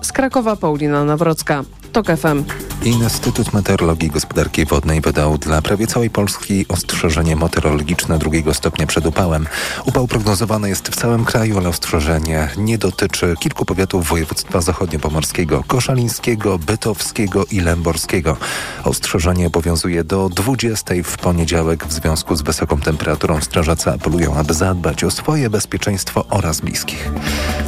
Z 0.00 0.12
Krakowa 0.12 0.56
Paulina 0.56 1.04
Nawrocka. 1.04 1.64
TOK 1.92 2.06
FM. 2.06 2.65
Instytut 2.86 3.52
Meteorologii 3.52 4.08
i 4.08 4.10
Gospodarki 4.10 4.64
Wodnej 4.64 5.00
wydał 5.00 5.38
dla 5.38 5.62
prawie 5.62 5.86
całej 5.86 6.10
Polski 6.10 6.68
ostrzeżenie 6.68 7.36
meteorologiczne 7.36 8.18
drugiego 8.18 8.54
stopnia 8.54 8.86
przed 8.86 9.06
upałem. 9.06 9.46
Upał 9.84 10.06
prognozowany 10.06 10.68
jest 10.68 10.88
w 10.88 10.96
całym 10.96 11.24
kraju, 11.24 11.58
ale 11.58 11.68
ostrzeżenie 11.68 12.48
nie 12.56 12.78
dotyczy 12.78 13.34
kilku 13.40 13.64
powiatów 13.64 14.08
województwa 14.08 14.60
zachodniopomorskiego, 14.60 15.64
koszalińskiego, 15.66 16.58
bytowskiego 16.58 17.44
i 17.50 17.60
lęborskiego. 17.60 18.36
Ostrzeżenie 18.84 19.46
obowiązuje 19.46 20.04
do 20.04 20.28
20 20.28 20.94
w 21.04 21.16
poniedziałek 21.16 21.86
w 21.86 21.92
związku 21.92 22.36
z 22.36 22.42
wysoką 22.42 22.80
temperaturą. 22.80 23.40
Strażacy 23.40 23.90
apelują, 23.90 24.34
aby 24.34 24.54
zadbać 24.54 25.04
o 25.04 25.10
swoje 25.10 25.50
bezpieczeństwo 25.50 26.24
oraz 26.30 26.60
bliskich. 26.60 27.10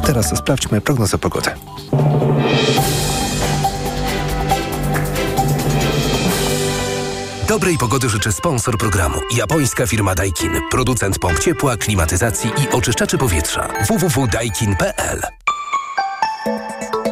Teraz 0.05 0.37
sprawdźmy 0.37 0.81
prognozę 0.81 1.17
pogody. 1.17 1.51
Dobrej 7.49 7.77
pogody 7.77 8.09
życzy 8.09 8.31
sponsor 8.31 8.77
programu. 8.77 9.19
Japońska 9.35 9.87
firma 9.87 10.15
Daikin. 10.15 10.51
Producent 10.71 11.19
pomp 11.19 11.39
ciepła, 11.39 11.77
klimatyzacji 11.77 12.49
i 12.49 12.69
oczyszczaczy 12.69 13.17
powietrza. 13.17 13.67
www.daikin.pl 13.87 15.21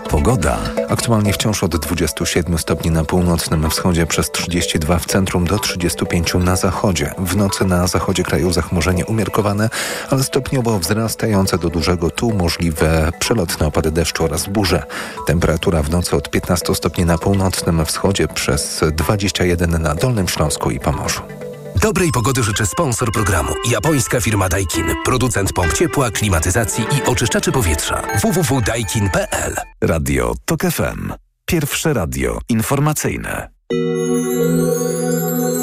Pogoda. 0.09 0.57
Aktualnie 0.89 1.33
wciąż 1.33 1.63
od 1.63 1.77
27 1.77 2.57
stopni 2.57 2.91
na 2.91 3.03
północnym 3.03 3.69
wschodzie 3.69 4.05
przez 4.05 4.31
32 4.31 4.99
w 4.99 5.05
centrum 5.05 5.45
do 5.45 5.59
35 5.59 6.33
na 6.33 6.55
zachodzie. 6.55 7.13
W 7.17 7.35
nocy 7.35 7.65
na 7.65 7.87
zachodzie 7.87 8.23
kraju 8.23 8.53
zachmurzenie 8.53 9.05
umiarkowane, 9.05 9.69
ale 10.09 10.23
stopniowo 10.23 10.79
wzrastające 10.79 11.57
do 11.57 11.69
dużego. 11.69 12.09
Tu 12.09 12.33
możliwe 12.33 13.11
przelotne 13.19 13.67
opady 13.67 13.91
deszczu 13.91 14.23
oraz 14.23 14.47
burze. 14.47 14.83
Temperatura 15.27 15.83
w 15.83 15.89
nocy 15.89 16.15
od 16.15 16.29
15 16.29 16.75
stopni 16.75 17.05
na 17.05 17.17
północnym 17.17 17.85
wschodzie 17.85 18.27
przez 18.27 18.83
21 18.91 19.81
na 19.81 19.95
Dolnym 19.95 20.27
Śląsku 20.27 20.71
i 20.71 20.79
Pomorzu. 20.79 21.46
Dobrej 21.81 22.11
pogody 22.11 22.43
życzy 22.43 22.65
sponsor 22.65 23.11
programu. 23.11 23.53
Japońska 23.71 24.21
firma 24.21 24.49
Daikin. 24.49 24.85
Producent 25.05 25.53
pomp 25.53 25.73
ciepła, 25.73 26.11
klimatyzacji 26.11 26.83
i 26.83 27.09
oczyszczaczy 27.09 27.51
powietrza. 27.51 28.01
www.daikin.pl 28.21 29.55
Radio 29.81 30.33
TOK 30.45 30.61
FM. 30.61 31.13
Pierwsze 31.45 31.93
radio 31.93 32.39
informacyjne. 32.49 33.49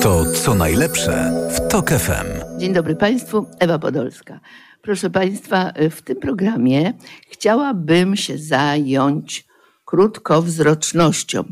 To 0.02 0.32
co 0.32 0.54
najlepsze 0.54 1.32
w 1.50 1.68
TOK 1.68 1.90
FM. 1.90 2.58
Dzień 2.58 2.72
dobry 2.72 2.96
Państwu, 2.96 3.46
Ewa 3.60 3.78
Podolska. 3.78 4.40
Proszę 4.82 5.10
Państwa, 5.10 5.72
w 5.90 6.02
tym 6.02 6.16
programie 6.16 6.92
chciałabym 7.30 8.16
się 8.16 8.38
zająć 8.38 9.44
krótkowzrocznością 9.84 11.44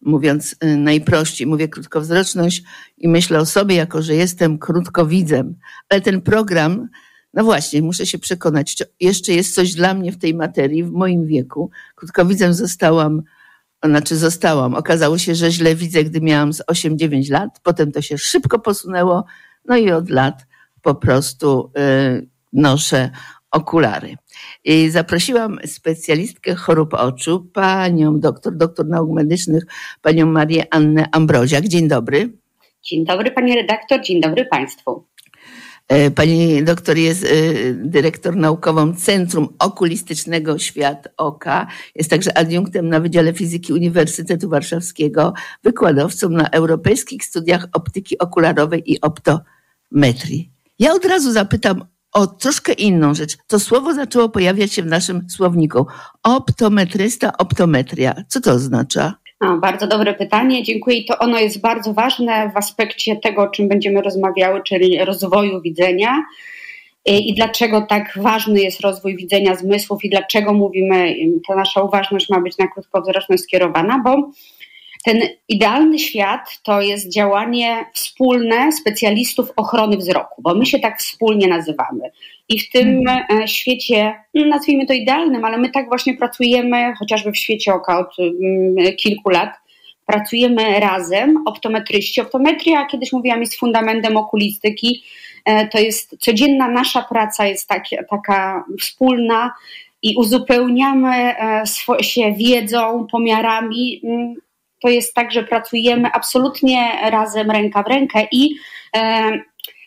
mówiąc 0.00 0.56
y, 0.64 0.76
najprościej, 0.76 1.46
mówię 1.46 1.68
krótkowzroczność 1.68 2.62
i 2.98 3.08
myślę 3.08 3.38
o 3.38 3.46
sobie 3.46 3.76
jako, 3.76 4.02
że 4.02 4.14
jestem 4.14 4.58
krótkowidzem, 4.58 5.54
ale 5.88 6.00
ten 6.00 6.20
program, 6.20 6.88
no 7.34 7.44
właśnie, 7.44 7.82
muszę 7.82 8.06
się 8.06 8.18
przekonać, 8.18 8.74
czy 8.74 8.84
jeszcze 9.00 9.32
jest 9.32 9.54
coś 9.54 9.74
dla 9.74 9.94
mnie 9.94 10.12
w 10.12 10.18
tej 10.18 10.34
materii, 10.34 10.84
w 10.84 10.90
moim 10.90 11.26
wieku. 11.26 11.70
Krótkowidzem 11.94 12.54
zostałam, 12.54 13.22
znaczy 13.84 14.16
zostałam. 14.16 14.74
Okazało 14.74 15.18
się, 15.18 15.34
że 15.34 15.50
źle 15.50 15.74
widzę, 15.74 16.04
gdy 16.04 16.20
miałam 16.20 16.52
z 16.52 16.62
8-9 16.62 17.30
lat, 17.30 17.60
potem 17.62 17.92
to 17.92 18.02
się 18.02 18.18
szybko 18.18 18.58
posunęło, 18.58 19.24
no 19.64 19.76
i 19.76 19.90
od 19.90 20.10
lat 20.10 20.46
po 20.82 20.94
prostu 20.94 21.72
y, 21.78 22.28
noszę 22.52 23.10
okulary. 23.50 24.16
I 24.64 24.90
zaprosiłam 24.90 25.58
specjalistkę 25.66 26.54
chorób 26.54 26.94
oczu, 26.94 27.46
panią 27.52 28.20
doktor, 28.20 28.56
doktor 28.56 28.86
nauk 28.86 29.10
medycznych, 29.10 29.64
panią 30.02 30.26
Marię 30.26 30.74
Annę 30.74 31.08
Ambroziak. 31.12 31.68
Dzień 31.68 31.88
dobry. 31.88 32.32
Dzień 32.82 33.04
dobry 33.04 33.30
pani 33.30 33.54
redaktor, 33.54 34.00
dzień 34.02 34.20
dobry 34.20 34.44
państwu. 34.44 35.04
E, 35.90 36.10
pani 36.10 36.62
doktor 36.64 36.96
jest 36.96 37.24
e, 37.24 37.28
dyrektor 37.74 38.36
naukową 38.36 38.94
Centrum 38.94 39.48
Okulistycznego 39.58 40.58
Świat 40.58 41.08
Oka. 41.16 41.66
Jest 41.94 42.10
także 42.10 42.38
adiunktem 42.38 42.88
na 42.88 43.00
Wydziale 43.00 43.32
Fizyki 43.32 43.72
Uniwersytetu 43.72 44.48
Warszawskiego, 44.48 45.32
wykładowcą 45.64 46.28
na 46.28 46.48
europejskich 46.48 47.24
studiach 47.24 47.68
optyki 47.72 48.18
okularowej 48.18 48.92
i 48.92 49.00
optometrii. 49.00 50.50
Ja 50.78 50.92
od 50.92 51.04
razu 51.04 51.32
zapytam 51.32 51.84
o 52.12 52.26
troszkę 52.26 52.72
inną 52.72 53.14
rzecz. 53.14 53.36
To 53.46 53.60
słowo 53.60 53.94
zaczęło 53.94 54.28
pojawiać 54.28 54.72
się 54.72 54.82
w 54.82 54.86
naszym 54.86 55.30
słowniku. 55.30 55.86
Optometrysta, 56.22 57.32
optometria. 57.38 58.14
Co 58.28 58.40
to 58.40 58.52
oznacza? 58.52 59.14
No, 59.40 59.58
bardzo 59.58 59.86
dobre 59.86 60.14
pytanie, 60.14 60.62
dziękuję. 60.62 60.96
I 60.96 61.04
to 61.04 61.18
ono 61.18 61.38
jest 61.38 61.60
bardzo 61.60 61.92
ważne 61.92 62.50
w 62.54 62.56
aspekcie 62.56 63.16
tego, 63.16 63.42
o 63.42 63.48
czym 63.48 63.68
będziemy 63.68 64.02
rozmawiały, 64.02 64.62
czyli 64.62 65.04
rozwoju 65.04 65.60
widzenia. 65.60 66.24
I 67.06 67.34
dlaczego 67.34 67.82
tak 67.82 68.12
ważny 68.16 68.60
jest 68.60 68.80
rozwój 68.80 69.16
widzenia 69.16 69.56
zmysłów 69.56 70.04
i 70.04 70.10
dlaczego 70.10 70.52
mówimy, 70.52 71.14
ta 71.48 71.54
nasza 71.54 71.82
uważność 71.82 72.28
ma 72.28 72.40
być 72.40 72.58
na 72.58 72.68
krótkowzroczność 72.68 73.42
skierowana, 73.42 74.00
bo 74.04 74.30
ten 75.04 75.20
idealny 75.48 75.98
świat 75.98 76.60
to 76.62 76.80
jest 76.80 77.12
działanie 77.12 77.84
wspólne 77.94 78.72
specjalistów 78.72 79.48
ochrony 79.56 79.96
wzroku, 79.96 80.42
bo 80.42 80.54
my 80.54 80.66
się 80.66 80.78
tak 80.78 80.98
wspólnie 80.98 81.48
nazywamy. 81.48 82.10
I 82.48 82.58
w 82.58 82.70
tym 82.70 83.04
e, 83.08 83.48
świecie, 83.48 84.14
no, 84.34 84.46
nazwijmy 84.46 84.86
to 84.86 84.92
idealnym, 84.92 85.44
ale 85.44 85.58
my 85.58 85.70
tak 85.70 85.88
właśnie 85.88 86.16
pracujemy, 86.16 86.94
chociażby 86.98 87.32
w 87.32 87.36
świecie 87.36 87.74
oka 87.74 87.98
od 87.98 88.16
mm, 88.18 88.96
kilku 88.96 89.30
lat, 89.30 89.50
pracujemy 90.06 90.80
razem, 90.80 91.42
optometryści. 91.46 92.20
Optometria, 92.20 92.86
kiedyś 92.86 93.12
mówiłam, 93.12 93.40
jest 93.40 93.58
fundamentem 93.58 94.16
okulistyki. 94.16 95.02
E, 95.44 95.68
to 95.68 95.78
jest 95.78 96.16
codzienna 96.18 96.68
nasza 96.68 97.02
praca, 97.02 97.46
jest 97.46 97.68
tak, 97.68 97.84
taka 98.10 98.64
wspólna 98.80 99.52
i 100.02 100.16
uzupełniamy 100.16 101.16
e, 101.38 101.62
się 102.00 102.32
wiedzą, 102.32 103.06
pomiarami 103.12 104.00
mm, 104.04 104.34
to 104.82 104.88
jest 104.88 105.14
tak, 105.14 105.32
że 105.32 105.42
pracujemy 105.42 106.08
absolutnie 106.12 107.10
razem, 107.10 107.50
ręka 107.50 107.82
w 107.82 107.86
rękę 107.86 108.26
i 108.32 108.54
e, 108.96 109.30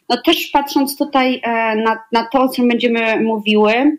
no 0.09 0.21
też 0.25 0.47
patrząc 0.47 0.97
tutaj 0.97 1.41
e, 1.43 1.75
na, 1.75 1.99
na 2.11 2.25
to, 2.25 2.41
o 2.41 2.49
czym 2.49 2.67
będziemy 2.67 3.19
mówiły, 3.19 3.97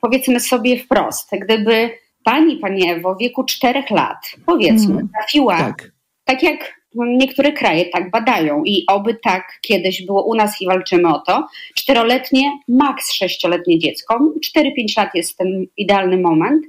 powiedzmy 0.00 0.40
sobie 0.40 0.78
wprost, 0.78 1.30
gdyby 1.40 1.90
pani, 2.24 2.56
pani 2.56 2.88
Ewo, 2.88 3.14
w 3.14 3.18
wieku 3.18 3.44
czterech 3.44 3.90
lat, 3.90 4.32
powiedzmy, 4.46 4.94
mm, 4.94 5.08
trafiła, 5.08 5.56
tak. 5.58 5.92
tak 6.24 6.42
jak 6.42 6.76
niektóre 6.94 7.52
kraje 7.52 7.84
tak 7.84 8.10
badają 8.10 8.64
i 8.64 8.84
oby 8.86 9.14
tak 9.22 9.58
kiedyś 9.60 10.06
było 10.06 10.24
u 10.24 10.34
nas 10.34 10.62
i 10.62 10.66
walczymy 10.66 11.08
o 11.08 11.18
to, 11.18 11.48
czteroletnie, 11.74 12.52
maks 12.68 13.12
sześcioletnie 13.12 13.78
dziecko, 13.78 14.18
4-5 14.56 14.62
lat 14.96 15.14
jest 15.14 15.38
ten 15.38 15.66
idealny 15.76 16.16
moment, 16.16 16.66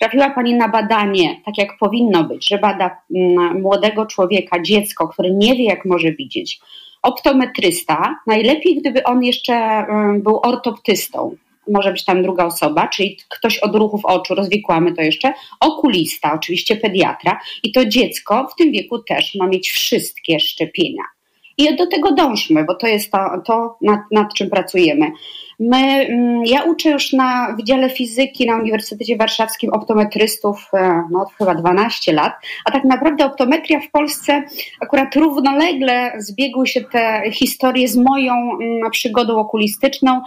trafiła 0.00 0.30
Pani 0.30 0.54
na 0.54 0.68
badanie, 0.68 1.40
tak 1.44 1.58
jak 1.58 1.78
powinno 1.78 2.24
być, 2.24 2.48
że 2.48 2.58
bada 2.58 2.96
mm, 3.16 3.60
młodego 3.60 4.06
człowieka, 4.06 4.62
dziecko, 4.62 5.08
które 5.08 5.30
nie 5.30 5.54
wie, 5.54 5.64
jak 5.64 5.84
może 5.84 6.12
widzieć, 6.12 6.60
optometrysta, 7.02 8.16
najlepiej 8.26 8.76
gdyby 8.76 9.04
on 9.04 9.24
jeszcze 9.24 9.54
mm, 9.54 10.22
był 10.22 10.40
ortoptystą, 10.42 11.36
może 11.70 11.92
być 11.92 12.04
tam 12.04 12.22
druga 12.22 12.44
osoba, 12.44 12.88
czyli 12.88 13.18
ktoś 13.28 13.58
od 13.58 13.74
ruchów 13.74 14.04
oczu, 14.04 14.34
rozwikłamy 14.34 14.92
to 14.92 15.02
jeszcze, 15.02 15.32
okulista, 15.60 16.32
oczywiście 16.34 16.76
pediatra 16.76 17.40
i 17.62 17.72
to 17.72 17.84
dziecko 17.84 18.48
w 18.52 18.54
tym 18.58 18.72
wieku 18.72 18.98
też 18.98 19.34
ma 19.34 19.46
mieć 19.46 19.70
wszystkie 19.70 20.40
szczepienia. 20.40 21.02
I 21.58 21.76
do 21.76 21.86
tego 21.86 22.12
dążmy, 22.12 22.64
bo 22.64 22.74
to 22.74 22.86
jest 22.86 23.12
to, 23.12 23.18
to 23.46 23.76
nad, 23.82 24.00
nad 24.10 24.34
czym 24.34 24.50
pracujemy. 24.50 25.10
My, 25.60 25.76
mm, 25.76 26.46
ja 26.46 26.62
uczę 26.62 26.90
już 26.90 27.12
na 27.12 27.54
Wydziale 27.56 27.90
Fizyki 27.90 28.46
na 28.46 28.56
Uniwersytecie 28.56 29.16
Warszawskim 29.16 29.72
optometrystów 29.72 30.68
e, 30.74 31.02
no, 31.10 31.22
od 31.22 31.32
chyba 31.32 31.54
12 31.54 32.12
lat, 32.12 32.32
a 32.64 32.70
tak 32.70 32.84
naprawdę 32.84 33.26
optometria 33.26 33.80
w 33.80 33.90
Polsce 33.90 34.42
akurat 34.80 35.16
równolegle 35.16 36.12
zbiegły 36.18 36.66
się 36.66 36.80
te 36.80 37.22
historie 37.32 37.88
z 37.88 37.96
moją 37.96 38.32
mm, 38.34 38.90
przygodą 38.90 39.38
okulistyczną. 39.38 40.22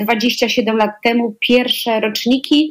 27 0.00 0.74
e, 0.74 0.78
lat 0.78 0.90
temu 1.02 1.36
pierwsze 1.40 2.00
roczniki 2.00 2.70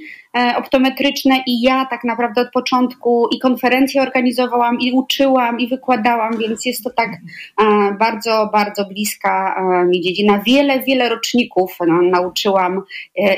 optometryczne 0.57 1.43
i 1.47 1.61
ja 1.61 1.85
tak 1.85 2.03
naprawdę 2.03 2.41
od 2.41 2.51
początku 2.51 3.27
i 3.31 3.39
konferencje 3.39 4.01
organizowałam, 4.01 4.79
i 4.79 4.91
uczyłam, 4.91 5.59
i 5.59 5.67
wykładałam, 5.67 6.37
więc 6.37 6.65
jest 6.65 6.83
to 6.83 6.89
tak 6.89 7.09
e, 7.09 7.95
bardzo, 7.99 8.49
bardzo 8.53 8.85
bliska 8.85 9.55
e, 9.55 9.85
mi 9.85 10.01
dziedzina. 10.01 10.39
Wiele, 10.39 10.79
wiele 10.79 11.09
roczników 11.09 11.77
nauczyłam 12.11 12.81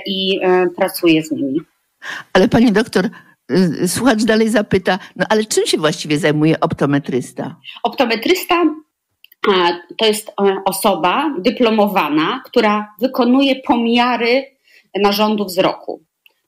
i 0.05 0.39
pracuję 0.75 1.23
z 1.23 1.31
nimi. 1.31 1.61
Ale 2.33 2.47
pani 2.47 2.71
doktor, 2.71 3.09
y, 3.51 3.87
słuchacz 3.87 4.23
dalej 4.23 4.49
zapyta, 4.49 4.99
no 5.15 5.25
ale 5.29 5.45
czym 5.45 5.65
się 5.65 5.77
właściwie 5.77 6.17
zajmuje 6.17 6.59
optometrysta? 6.59 7.55
Optometrysta 7.83 8.63
to 9.97 10.05
jest 10.05 10.31
osoba 10.65 11.35
dyplomowana, 11.39 12.41
która 12.45 12.93
wykonuje 12.99 13.55
pomiary 13.55 14.45
narządu 15.01 15.45
wzroku. 15.45 16.01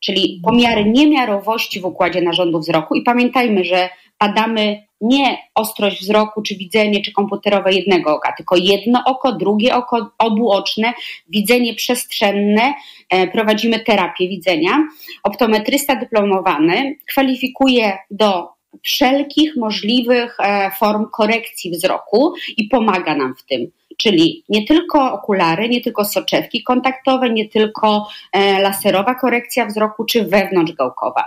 Czyli 0.06 0.42
pomiary 0.44 0.86
niemiarowości 0.86 1.80
w 1.80 1.86
układzie 1.86 2.22
narządów 2.22 2.62
wzroku 2.62 2.96
i 2.96 3.02
pamiętajmy, 3.02 3.64
że 3.64 3.90
badamy 4.20 4.86
nie 5.02 5.38
ostrość 5.56 6.02
wzroku, 6.02 6.42
czy 6.42 6.56
widzenie, 6.56 7.02
czy 7.02 7.12
komputerowe 7.12 7.74
jednego 7.74 8.16
oka, 8.16 8.34
tylko 8.38 8.56
jedno 8.56 9.04
oko, 9.06 9.34
drugie 9.34 9.76
oko, 9.76 10.12
obuoczne, 10.18 10.94
widzenie 11.30 11.74
przestrzenne, 11.74 12.74
e, 13.10 13.28
prowadzimy 13.28 13.80
terapię 13.80 14.30
widzenia. 14.30 14.88
Optometrysta 15.24 15.96
dyplomowany 15.96 16.96
kwalifikuje 17.12 17.98
do 18.12 18.48
wszelkich 18.84 19.56
możliwych 19.56 20.38
e, 20.40 20.72
form 20.80 21.06
korekcji 21.12 21.72
wzroku 21.72 22.34
i 22.58 22.68
pomaga 22.68 23.16
nam 23.16 23.36
w 23.36 23.44
tym. 23.44 23.72
Czyli 23.98 24.44
nie 24.50 24.68
tylko 24.68 25.14
okulary, 25.14 25.70
nie 25.70 25.82
tylko 25.82 26.06
soczewki 26.06 26.64
kontaktowe, 26.64 27.30
nie 27.30 27.50
tylko 27.50 28.08
e, 28.32 28.62
laserowa 28.62 29.16
korekcja 29.16 29.66
wzroku, 29.66 30.06
czy 30.06 30.26
wewnątrzgałkowa. 30.26 31.24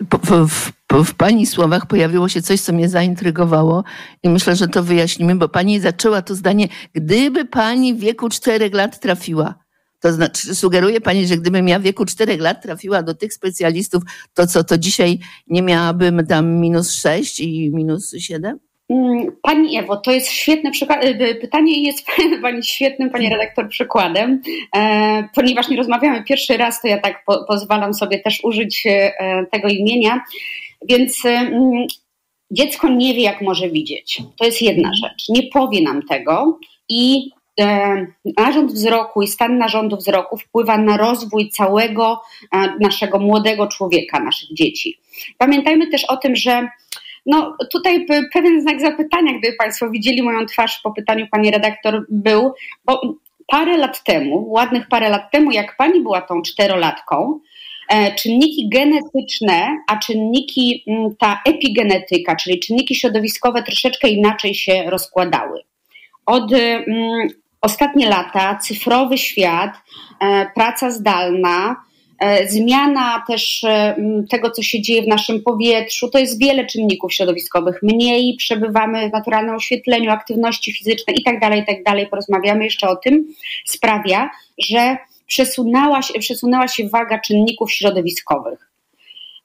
W, 0.00 0.46
w, 0.48 0.72
w, 1.04 1.14
Pani 1.14 1.46
słowach 1.46 1.86
pojawiło 1.86 2.28
się 2.28 2.42
coś, 2.42 2.60
co 2.60 2.72
mnie 2.72 2.88
zaintrygowało 2.88 3.84
i 4.22 4.28
myślę, 4.28 4.56
że 4.56 4.68
to 4.68 4.82
wyjaśnimy, 4.82 5.34
bo 5.34 5.48
Pani 5.48 5.80
zaczęła 5.80 6.22
to 6.22 6.34
zdanie, 6.34 6.68
gdyby 6.94 7.44
Pani 7.44 7.94
w 7.94 7.98
wieku 7.98 8.28
czterech 8.28 8.74
lat 8.74 9.00
trafiła. 9.00 9.54
To 10.00 10.12
znaczy, 10.12 10.54
sugeruje 10.54 11.00
Pani, 11.00 11.26
że 11.26 11.36
gdybym 11.36 11.68
ja 11.68 11.78
w 11.78 11.82
wieku 11.82 12.04
czterech 12.04 12.40
lat 12.40 12.62
trafiła 12.62 13.02
do 13.02 13.14
tych 13.14 13.32
specjalistów, 13.32 14.02
to 14.34 14.46
co, 14.46 14.64
to 14.64 14.78
dzisiaj 14.78 15.18
nie 15.46 15.62
miałabym 15.62 16.26
tam 16.26 16.54
minus 16.54 16.92
sześć 16.92 17.40
i 17.40 17.70
minus 17.74 18.14
siedem? 18.18 18.58
Mm, 18.88 19.36
pani 19.42 19.78
Ewo, 19.78 19.96
to 19.96 20.12
jest 20.12 20.30
świetne 20.30 20.70
y, 21.04 21.34
pytanie 21.34 21.74
i 21.74 21.82
jest 21.82 22.06
Pani 22.42 22.62
świetnym, 22.62 23.10
Pani 23.10 23.28
redaktor, 23.28 23.68
przykładem. 23.68 24.42
E, 24.76 25.28
ponieważ 25.34 25.68
nie 25.68 25.76
rozmawiamy 25.76 26.24
pierwszy 26.24 26.56
raz, 26.56 26.80
to 26.80 26.88
ja 26.88 26.98
tak 26.98 27.24
po, 27.26 27.44
pozwalam 27.44 27.94
sobie 27.94 28.18
też 28.18 28.40
użyć 28.44 28.82
e, 28.86 29.46
tego 29.52 29.68
imienia. 29.68 30.20
Więc 30.88 31.24
mm, 31.24 31.86
dziecko 32.50 32.88
nie 32.88 33.14
wie, 33.14 33.22
jak 33.22 33.40
może 33.40 33.70
widzieć. 33.70 34.22
To 34.38 34.44
jest 34.44 34.62
jedna 34.62 34.90
rzecz. 34.94 35.28
Nie 35.28 35.42
powie 35.42 35.82
nam 35.82 36.02
tego 36.02 36.58
i 36.88 37.30
e, 37.60 38.06
narząd 38.36 38.72
wzroku 38.72 39.22
i 39.22 39.28
stan 39.28 39.58
narządu 39.58 39.96
wzroku 39.96 40.36
wpływa 40.36 40.78
na 40.78 40.96
rozwój 40.96 41.48
całego 41.48 42.20
naszego 42.80 43.18
młodego 43.18 43.66
człowieka, 43.66 44.20
naszych 44.20 44.54
dzieci. 44.54 44.98
Pamiętajmy 45.38 45.86
też 45.86 46.04
o 46.04 46.16
tym, 46.16 46.36
że 46.36 46.68
no 47.26 47.56
tutaj 47.72 48.06
pewien 48.32 48.60
znak 48.60 48.80
zapytania, 48.80 49.38
gdyby 49.38 49.56
Państwo 49.56 49.90
widzieli 49.90 50.22
moją 50.22 50.46
twarz 50.46 50.80
po 50.82 50.92
pytaniu 50.92 51.26
Pani 51.30 51.50
redaktor, 51.50 52.06
był, 52.08 52.52
bo 52.84 53.00
parę 53.46 53.76
lat 53.76 54.04
temu, 54.04 54.50
ładnych 54.50 54.88
parę 54.88 55.08
lat 55.08 55.30
temu, 55.30 55.50
jak 55.50 55.76
Pani 55.76 56.00
była 56.00 56.20
tą 56.20 56.42
czterolatką, 56.42 57.40
e, 57.88 58.14
czynniki 58.14 58.68
genetyczne, 58.68 59.78
a 59.88 59.96
czynniki, 59.96 60.84
ta 61.18 61.40
epigenetyka, 61.46 62.36
czyli 62.36 62.60
czynniki 62.60 62.94
środowiskowe 62.94 63.62
troszeczkę 63.62 64.08
inaczej 64.08 64.54
się 64.54 64.84
rozkładały. 64.86 65.60
Od 66.26 66.52
mm, 66.52 67.28
ostatnie 67.60 68.08
lata 68.08 68.58
cyfrowy 68.62 69.18
świat, 69.18 69.70
e, 70.20 70.46
praca 70.54 70.90
zdalna, 70.90 71.76
zmiana 72.48 73.24
też 73.28 73.64
e, 73.64 73.96
tego, 74.30 74.50
co 74.50 74.62
się 74.62 74.82
dzieje 74.82 75.02
w 75.02 75.08
naszym 75.08 75.42
powietrzu, 75.42 76.10
to 76.10 76.18
jest 76.18 76.40
wiele 76.40 76.66
czynników 76.66 77.14
środowiskowych. 77.14 77.78
Mniej 77.82 78.36
przebywamy 78.36 79.08
w 79.08 79.12
naturalnym 79.12 79.54
oświetleniu, 79.54 80.10
aktywności 80.10 80.72
fizycznej 80.72 81.16
itd., 81.16 81.40
tak 81.40 81.56
itd., 81.56 81.82
tak 81.84 82.10
porozmawiamy 82.10 82.64
jeszcze 82.64 82.88
o 82.88 82.96
tym, 82.96 83.24
sprawia, 83.64 84.30
że 84.58 84.96
przesunęła 85.26 86.02
się, 86.02 86.18
przesunęła 86.18 86.68
się 86.68 86.88
waga 86.88 87.18
czynników 87.18 87.72
środowiskowych. 87.72 88.75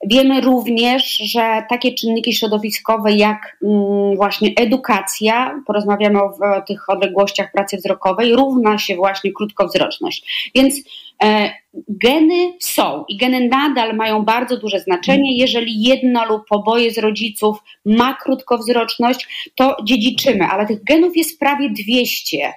Wiemy 0.06 0.40
również, 0.40 1.16
że 1.16 1.62
takie 1.68 1.94
czynniki 1.94 2.32
środowiskowe 2.32 3.12
jak 3.12 3.56
mm, 3.62 4.16
właśnie 4.16 4.50
edukacja, 4.56 5.62
porozmawiamy 5.66 6.22
o, 6.22 6.32
tych 6.66 6.90
odległościach 6.90 7.52
pracy 7.52 7.76
wzrokowej, 7.76 8.34
równa 8.34 8.78
się 8.78 8.96
właśnie 8.96 9.32
krótkowzroczność. 9.32 10.50
Więc 10.54 10.74
e, 11.22 11.50
geny 11.88 12.52
są 12.60 13.04
i 13.08 13.16
geny 13.16 13.48
nadal 13.48 13.96
mają 13.96 14.24
bardzo 14.24 14.56
duże 14.56 14.80
znaczenie. 14.80 15.38
Jeżeli 15.38 15.82
jedno 15.82 16.24
lub 16.24 16.42
oboje 16.50 16.90
z 16.90 16.98
rodziców 16.98 17.58
ma 17.84 18.14
krótkowzroczność, 18.14 19.50
to 19.54 19.76
dziedziczymy, 19.84 20.46
ale 20.46 20.66
tych 20.66 20.84
genów 20.84 21.16
jest 21.16 21.40
prawie 21.40 21.70
200 21.70 22.52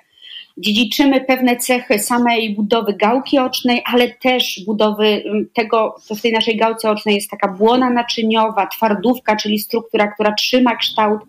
dziedziczymy 0.57 1.21
pewne 1.21 1.55
cechy 1.55 1.99
samej 1.99 2.55
budowy 2.55 2.93
gałki 2.93 3.39
ocznej, 3.39 3.81
ale 3.85 4.09
też 4.09 4.61
budowy 4.65 5.05
mm, 5.05 5.47
tego, 5.53 5.95
co 6.03 6.15
w 6.15 6.21
tej 6.21 6.31
naszej 6.31 6.57
gałce 6.57 6.89
ocznej 6.89 7.15
jest 7.15 7.29
taka 7.29 7.47
błona 7.47 7.89
naczyniowa, 7.89 8.67
twardówka, 8.67 9.35
czyli 9.35 9.59
struktura, 9.59 10.07
która 10.07 10.33
trzyma 10.33 10.75
kształt 10.75 11.21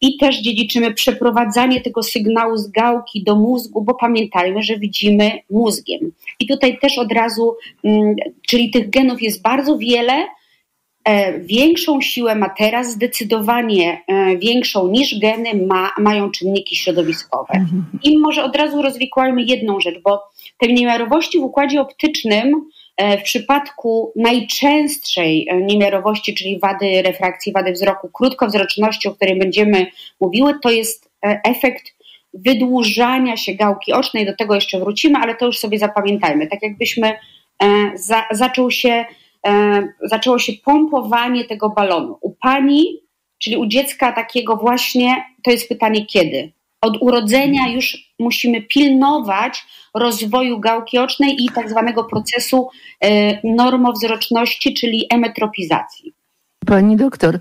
i 0.00 0.16
też 0.16 0.40
dziedziczymy 0.40 0.94
przeprowadzanie 0.94 1.80
tego 1.80 2.02
sygnału 2.02 2.56
z 2.56 2.70
gałki 2.70 3.24
do 3.24 3.36
mózgu, 3.36 3.82
bo 3.82 3.94
pamiętajmy, 3.94 4.62
że 4.62 4.78
widzimy 4.78 5.30
mózgiem. 5.50 6.00
I 6.40 6.46
tutaj 6.46 6.78
też 6.78 6.98
od 6.98 7.12
razu, 7.12 7.56
mm, 7.84 8.16
czyli 8.46 8.70
tych 8.70 8.90
genów 8.90 9.22
jest 9.22 9.42
bardzo 9.42 9.78
wiele, 9.78 10.26
większą 11.40 12.00
siłę 12.00 12.34
ma 12.34 12.48
teraz, 12.48 12.90
zdecydowanie 12.90 14.02
e, 14.06 14.36
większą 14.36 14.88
niż 14.88 15.18
geny 15.18 15.66
ma, 15.66 15.90
mają 15.98 16.30
czynniki 16.30 16.76
środowiskowe. 16.76 17.54
Mhm. 17.54 17.84
I 18.02 18.18
może 18.18 18.44
od 18.44 18.56
razu 18.56 18.82
rozwikłajmy 18.82 19.42
jedną 19.42 19.80
rzecz, 19.80 19.98
bo 20.04 20.22
te 20.58 20.68
niemiarowości 20.68 21.38
w 21.38 21.42
układzie 21.42 21.80
optycznym 21.80 22.68
e, 22.96 23.18
w 23.18 23.22
przypadku 23.22 24.12
najczęstszej 24.16 25.48
niemiarowości, 25.62 26.34
czyli 26.34 26.58
wady 26.58 27.02
refrakcji, 27.02 27.52
wady 27.52 27.72
wzroku, 27.72 28.08
krótkowzroczności, 28.12 29.08
o 29.08 29.14
której 29.14 29.38
będziemy 29.38 29.86
mówiły, 30.20 30.54
to 30.62 30.70
jest 30.70 31.10
efekt 31.44 31.98
wydłużania 32.34 33.36
się 33.36 33.54
gałki 33.54 33.92
ocznej. 33.92 34.26
Do 34.26 34.36
tego 34.36 34.54
jeszcze 34.54 34.80
wrócimy, 34.80 35.18
ale 35.18 35.34
to 35.34 35.46
już 35.46 35.58
sobie 35.58 35.78
zapamiętajmy. 35.78 36.46
Tak 36.46 36.62
jakbyśmy 36.62 37.12
za, 37.94 38.24
zaczął 38.30 38.70
się 38.70 38.88
e, 38.88 39.06
zaczęło 40.02 40.38
się 40.38 40.52
pompowanie 40.64 41.44
tego 41.44 41.68
balonu. 41.68 42.18
U 42.20 42.30
pani, 42.30 43.00
czyli 43.38 43.56
u 43.56 43.66
dziecka 43.66 44.12
takiego 44.12 44.56
właśnie, 44.56 45.24
to 45.42 45.50
jest 45.50 45.68
pytanie 45.68 46.06
kiedy? 46.06 46.52
Od 46.80 47.02
urodzenia 47.02 47.68
już 47.68 48.12
musimy 48.18 48.62
pilnować 48.62 49.66
rozwoju 49.94 50.58
gałki 50.60 50.98
ocznej 50.98 51.44
i 51.44 51.48
tak 51.54 51.70
zwanego 51.70 52.04
procesu 52.04 52.68
e, 53.00 53.38
normowzroczności, 53.54 54.74
czyli 54.74 55.06
emetropizacji. 55.10 56.12
Pani 56.66 56.96
doktor, 56.96 57.38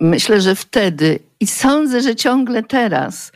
myślę, 0.00 0.40
że 0.40 0.54
wtedy 0.54 1.18
i 1.40 1.46
sądzę, 1.46 2.00
że 2.00 2.16
ciągle 2.16 2.62
teraz 2.62 3.32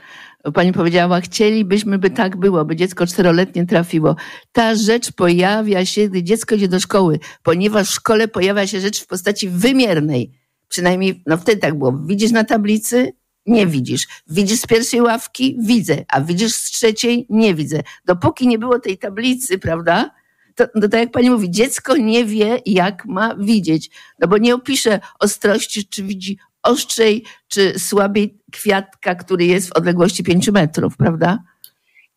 Pani 0.54 0.72
powiedziała, 0.72 1.20
chcielibyśmy, 1.20 1.98
by 1.98 2.10
tak 2.10 2.36
było, 2.36 2.64
by 2.64 2.76
dziecko 2.76 3.06
czteroletnie 3.06 3.66
trafiło. 3.66 4.16
Ta 4.52 4.74
rzecz 4.74 5.12
pojawia 5.12 5.84
się, 5.84 6.08
gdy 6.08 6.22
dziecko 6.22 6.54
idzie 6.54 6.68
do 6.68 6.80
szkoły, 6.80 7.18
ponieważ 7.42 7.88
w 7.88 7.94
szkole 7.94 8.28
pojawia 8.28 8.66
się 8.66 8.80
rzecz 8.80 9.02
w 9.02 9.06
postaci 9.06 9.48
wymiernej. 9.48 10.32
Przynajmniej, 10.68 11.22
no 11.26 11.36
wtedy 11.36 11.60
tak 11.60 11.78
było. 11.78 11.92
Widzisz 11.92 12.30
na 12.30 12.44
tablicy? 12.44 13.12
Nie 13.46 13.66
widzisz. 13.66 14.06
Widzisz 14.26 14.60
z 14.60 14.66
pierwszej 14.66 15.00
ławki? 15.00 15.56
Widzę. 15.60 16.04
A 16.08 16.20
widzisz 16.20 16.54
z 16.54 16.70
trzeciej? 16.70 17.26
Nie 17.30 17.54
widzę. 17.54 17.82
Dopóki 18.04 18.48
nie 18.48 18.58
było 18.58 18.78
tej 18.78 18.98
tablicy, 18.98 19.58
prawda? 19.58 20.10
To, 20.54 20.66
to 20.66 20.88
tak 20.88 21.00
jak 21.00 21.10
pani 21.10 21.30
mówi, 21.30 21.50
dziecko 21.50 21.96
nie 21.96 22.24
wie, 22.24 22.58
jak 22.66 23.06
ma 23.06 23.34
widzieć. 23.36 23.90
No 24.18 24.28
bo 24.28 24.38
nie 24.38 24.54
opisze 24.54 25.00
ostrości, 25.18 25.88
czy 25.88 26.02
widzi 26.02 26.38
ostrzej 26.68 27.24
czy 27.48 27.78
słabiej 27.78 28.34
kwiatka, 28.52 29.14
który 29.14 29.44
jest 29.44 29.68
w 29.68 29.76
odległości 29.76 30.24
5 30.24 30.48
metrów, 30.48 30.96
prawda? 30.96 31.38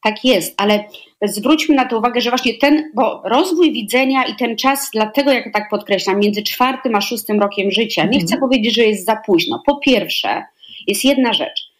Tak 0.03 0.25
jest, 0.25 0.53
ale 0.57 0.83
zwróćmy 1.21 1.75
na 1.75 1.85
to 1.85 1.97
uwagę, 1.97 2.21
że 2.21 2.29
właśnie 2.29 2.53
ten, 2.53 2.91
bo 2.95 3.21
rozwój 3.25 3.71
widzenia 3.71 4.23
i 4.23 4.35
ten 4.35 4.57
czas, 4.57 4.89
dlatego 4.93 5.31
jak 5.31 5.53
tak 5.53 5.69
podkreślam, 5.69 6.19
między 6.19 6.43
czwartym 6.43 6.95
a 6.95 7.01
szóstym 7.01 7.39
rokiem 7.39 7.71
życia, 7.71 8.05
nie 8.05 8.19
chcę 8.19 8.35
mhm. 8.35 8.39
powiedzieć, 8.39 8.75
że 8.75 8.83
jest 8.83 9.05
za 9.05 9.15
późno. 9.15 9.61
Po 9.65 9.77
pierwsze, 9.77 10.43
jest 10.87 11.05
jedna 11.05 11.33
rzecz. 11.33 11.71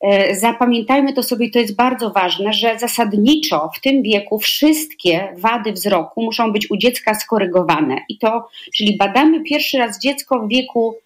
E, 0.00 0.34
zapamiętajmy 0.36 1.12
to 1.12 1.22
sobie, 1.22 1.50
to 1.50 1.58
jest 1.58 1.76
bardzo 1.76 2.10
ważne, 2.10 2.52
że 2.52 2.78
zasadniczo 2.78 3.70
w 3.76 3.80
tym 3.80 4.02
wieku 4.02 4.38
wszystkie 4.38 5.28
wady 5.36 5.72
wzroku 5.72 6.22
muszą 6.22 6.52
być 6.52 6.70
u 6.70 6.76
dziecka 6.76 7.14
skorygowane. 7.14 7.96
I 8.08 8.18
to, 8.18 8.48
czyli 8.74 8.96
badamy 8.96 9.42
pierwszy 9.42 9.78
raz 9.78 10.00
dziecko 10.00 10.40
w 10.40 10.48
wieku 10.48 10.96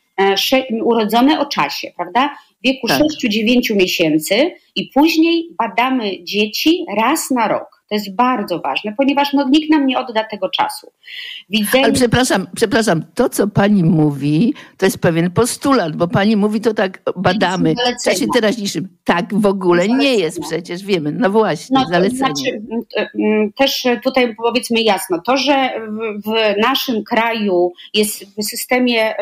urodzone 0.85 1.41
o 1.41 1.47
czasie, 1.47 1.93
prawda? 1.97 2.37
W 2.61 2.65
wieku 2.65 2.89
tak. 2.89 3.03
6-9 3.25 3.77
miesięcy 3.77 4.51
i 4.77 4.91
później 4.95 5.49
badamy 5.59 6.25
dzieci 6.25 6.85
raz 6.97 7.31
na 7.31 7.49
rok. 7.49 7.82
To 7.93 7.97
jest 7.97 8.15
bardzo 8.15 8.59
ważne, 8.59 8.95
ponieważ 8.97 9.33
no, 9.33 9.49
nikt 9.49 9.71
nam 9.71 9.87
nie 9.87 9.99
odda 9.99 10.25
tego 10.25 10.49
czasu. 10.49 10.93
Widzenie... 11.51 11.85
Ale 11.85 11.93
przepraszam, 11.93 12.47
przepraszam, 12.57 13.05
to 13.15 13.29
co 13.29 13.49
pani 13.49 13.85
mówi, 13.85 14.55
to 14.77 14.87
jest 14.87 14.99
pewien 14.99 15.31
postulat, 15.31 15.97
bo 15.97 16.09
pani 16.09 16.37
mówi 16.37 16.61
to 16.61 16.75
tak 16.75 17.03
badamy 17.17 17.75
w 18.01 18.05
czasie 18.05 18.27
teraźniejszym. 18.35 18.89
Tak 19.05 19.35
w 19.35 19.47
ogóle 19.47 19.89
nie 19.89 20.15
jest 20.15 20.41
przecież, 20.41 20.85
wiemy, 20.85 21.13
no 21.13 21.31
właśnie, 21.31 21.79
no, 21.79 21.87
zalecenie. 21.89 22.17
Znaczy, 22.17 22.63
też 23.57 23.87
tutaj 24.05 24.35
powiedzmy 24.37 24.83
jasno, 24.83 25.19
to, 25.27 25.37
że 25.37 25.71
w 26.27 26.61
naszym 26.63 27.05
kraju 27.05 27.73
jest 27.95 28.25
w 28.25 28.43
systemie 28.45 29.15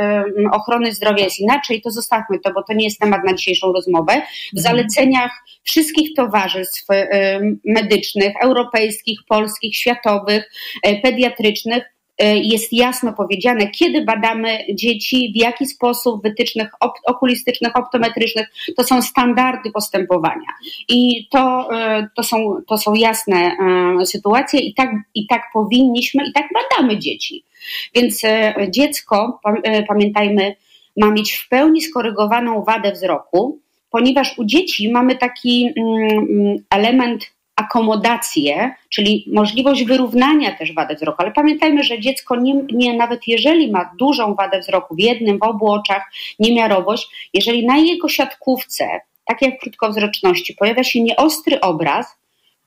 ochrony 0.52 0.94
zdrowia 0.94 1.24
jest 1.24 1.40
inaczej, 1.40 1.82
to 1.82 1.90
zostawmy 1.90 2.38
to, 2.38 2.52
bo 2.52 2.62
to 2.62 2.72
nie 2.72 2.84
jest 2.84 3.00
temat 3.00 3.24
na 3.24 3.34
dzisiejszą 3.34 3.72
rozmowę. 3.72 4.12
W 4.52 4.58
mhm. 4.58 4.76
zaleceniach 4.76 5.30
wszystkich 5.62 6.14
towarzystw 6.16 6.86
medycznych, 7.64 8.34
europejskich, 8.60 9.18
polskich, 9.28 9.76
światowych, 9.76 10.50
e, 10.82 11.00
pediatrycznych 11.00 11.84
e, 12.18 12.38
jest 12.38 12.72
jasno 12.72 13.12
powiedziane, 13.12 13.70
kiedy 13.70 14.04
badamy 14.04 14.58
dzieci, 14.74 15.32
w 15.36 15.40
jaki 15.40 15.66
sposób, 15.66 16.22
wytycznych 16.22 16.70
okulistycznych, 17.06 17.76
optometrycznych, 17.76 18.46
to 18.76 18.84
są 18.84 19.02
standardy 19.02 19.70
postępowania. 19.70 20.48
I 20.88 21.28
to, 21.30 21.68
e, 21.72 22.08
to, 22.16 22.22
są, 22.22 22.56
to 22.68 22.78
są 22.78 22.94
jasne 22.94 23.56
sytuacje 24.04 24.60
i 24.60 24.74
tak, 24.74 24.90
i 25.14 25.26
tak 25.26 25.42
powinniśmy, 25.52 26.28
i 26.28 26.32
tak 26.32 26.44
badamy 26.54 26.98
dzieci. 26.98 27.44
Więc 27.94 28.22
dziecko, 28.70 29.40
pamiętajmy, 29.88 30.56
ma 30.96 31.10
mieć 31.10 31.32
w 31.32 31.48
pełni 31.48 31.82
skorygowaną 31.82 32.64
wadę 32.64 32.92
wzroku, 32.92 33.58
ponieważ 33.90 34.38
u 34.38 34.44
dzieci 34.44 34.92
mamy 34.92 35.16
taki 35.16 35.72
mm, 35.76 36.56
element 36.70 37.30
akomodację, 37.60 38.74
czyli 38.88 39.24
możliwość 39.32 39.84
wyrównania 39.84 40.56
też 40.56 40.72
wady 40.72 40.94
wzroku. 40.94 41.22
Ale 41.22 41.32
pamiętajmy, 41.32 41.82
że 41.82 42.00
dziecko 42.00 42.36
nie, 42.36 42.54
nie, 42.72 42.96
nawet 42.96 43.20
jeżeli 43.26 43.70
ma 43.70 43.90
dużą 43.98 44.34
wadę 44.34 44.60
wzroku 44.60 44.94
w 44.94 45.00
jednym, 45.00 45.38
w 45.38 45.42
obu 45.42 45.70
oczach, 45.70 46.02
niemiarowość, 46.38 47.30
jeżeli 47.34 47.66
na 47.66 47.78
jego 47.78 48.08
siatkówce, 48.08 49.00
tak 49.24 49.42
jak 49.42 49.56
w 49.56 49.60
krótkowzroczności, 49.60 50.54
pojawia 50.54 50.84
się 50.84 51.02
nieostry 51.02 51.60
obraz, 51.60 52.20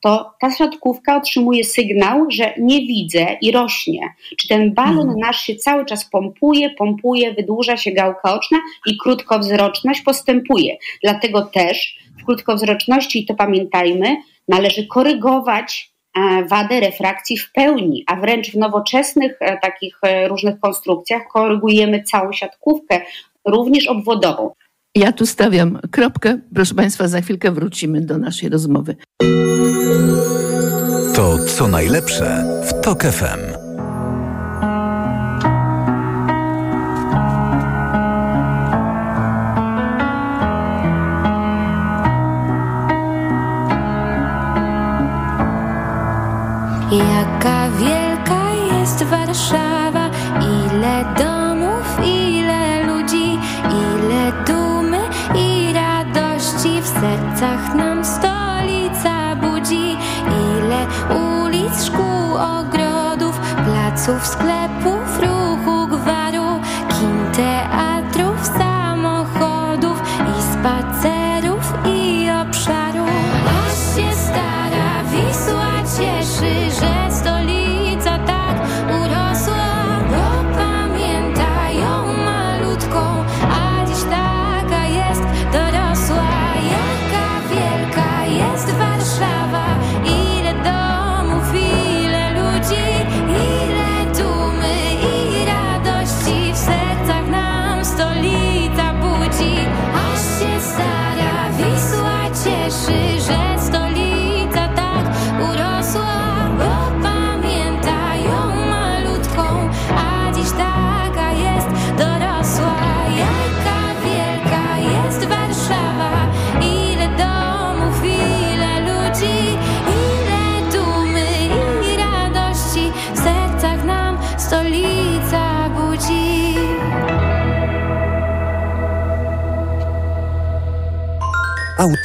to 0.03 0.33
ta 0.39 0.51
siatkówka 0.51 1.17
otrzymuje 1.17 1.63
sygnał, 1.63 2.25
że 2.29 2.53
nie 2.57 2.79
widzę 2.79 3.37
i 3.41 3.51
rośnie. 3.51 4.13
Czy 4.37 4.47
ten 4.47 4.73
balon 4.73 5.07
hmm. 5.07 5.19
nasz 5.19 5.39
się 5.39 5.55
cały 5.55 5.85
czas 5.85 6.09
pompuje, 6.09 6.69
pompuje, 6.69 7.33
wydłuża 7.33 7.77
się 7.77 7.91
gałka 7.91 8.33
oczna 8.33 8.57
i 8.85 8.97
krótkowzroczność 8.97 10.01
postępuje. 10.01 10.77
Dlatego 11.03 11.41
też 11.41 11.97
w 12.21 12.25
krótkowzroczności, 12.25 13.19
i 13.19 13.25
to 13.25 13.33
pamiętajmy, 13.33 14.15
należy 14.47 14.87
korygować 14.87 15.93
e, 16.17 16.45
wadę 16.45 16.79
refrakcji 16.79 17.37
w 17.37 17.51
pełni, 17.51 18.03
a 18.07 18.15
wręcz 18.15 18.51
w 18.51 18.55
nowoczesnych 18.55 19.37
e, 19.39 19.57
takich 19.57 19.97
e, 20.03 20.27
różnych 20.27 20.59
konstrukcjach 20.59 21.21
korygujemy 21.33 22.03
całą 22.03 22.33
siatkówkę, 22.33 23.01
również 23.45 23.87
obwodową. 23.87 24.51
Ja 24.95 25.11
tu 25.11 25.25
stawiam 25.25 25.79
kropkę. 25.91 26.39
Proszę 26.55 26.75
Państwa, 26.75 27.07
za 27.07 27.21
chwilkę 27.21 27.51
wrócimy 27.51 28.01
do 28.01 28.17
naszej 28.17 28.49
rozmowy. 28.49 28.95
To 31.15 31.45
co 31.45 31.67
najlepsze 31.67 32.45
w 32.69 32.81
TOK 32.81 33.03
FM. 33.03 33.52
Warszawa, 49.33 50.09
ile 50.41 51.05
domów, 51.17 51.99
ile 52.05 52.83
ludzi, 52.83 53.39
ile 53.63 54.31
dumy 54.47 54.99
i 55.35 55.73
radości 55.73 56.81
w 56.81 56.87
sercach 56.87 57.75
nam 57.75 58.05
stolica 58.05 59.35
budzi. 59.35 59.97
Ile 60.27 60.87
ulic, 61.15 61.85
szkół, 61.85 62.37
ogrodów, 62.37 63.39
placów, 63.65 64.27
sklepów, 64.27 65.19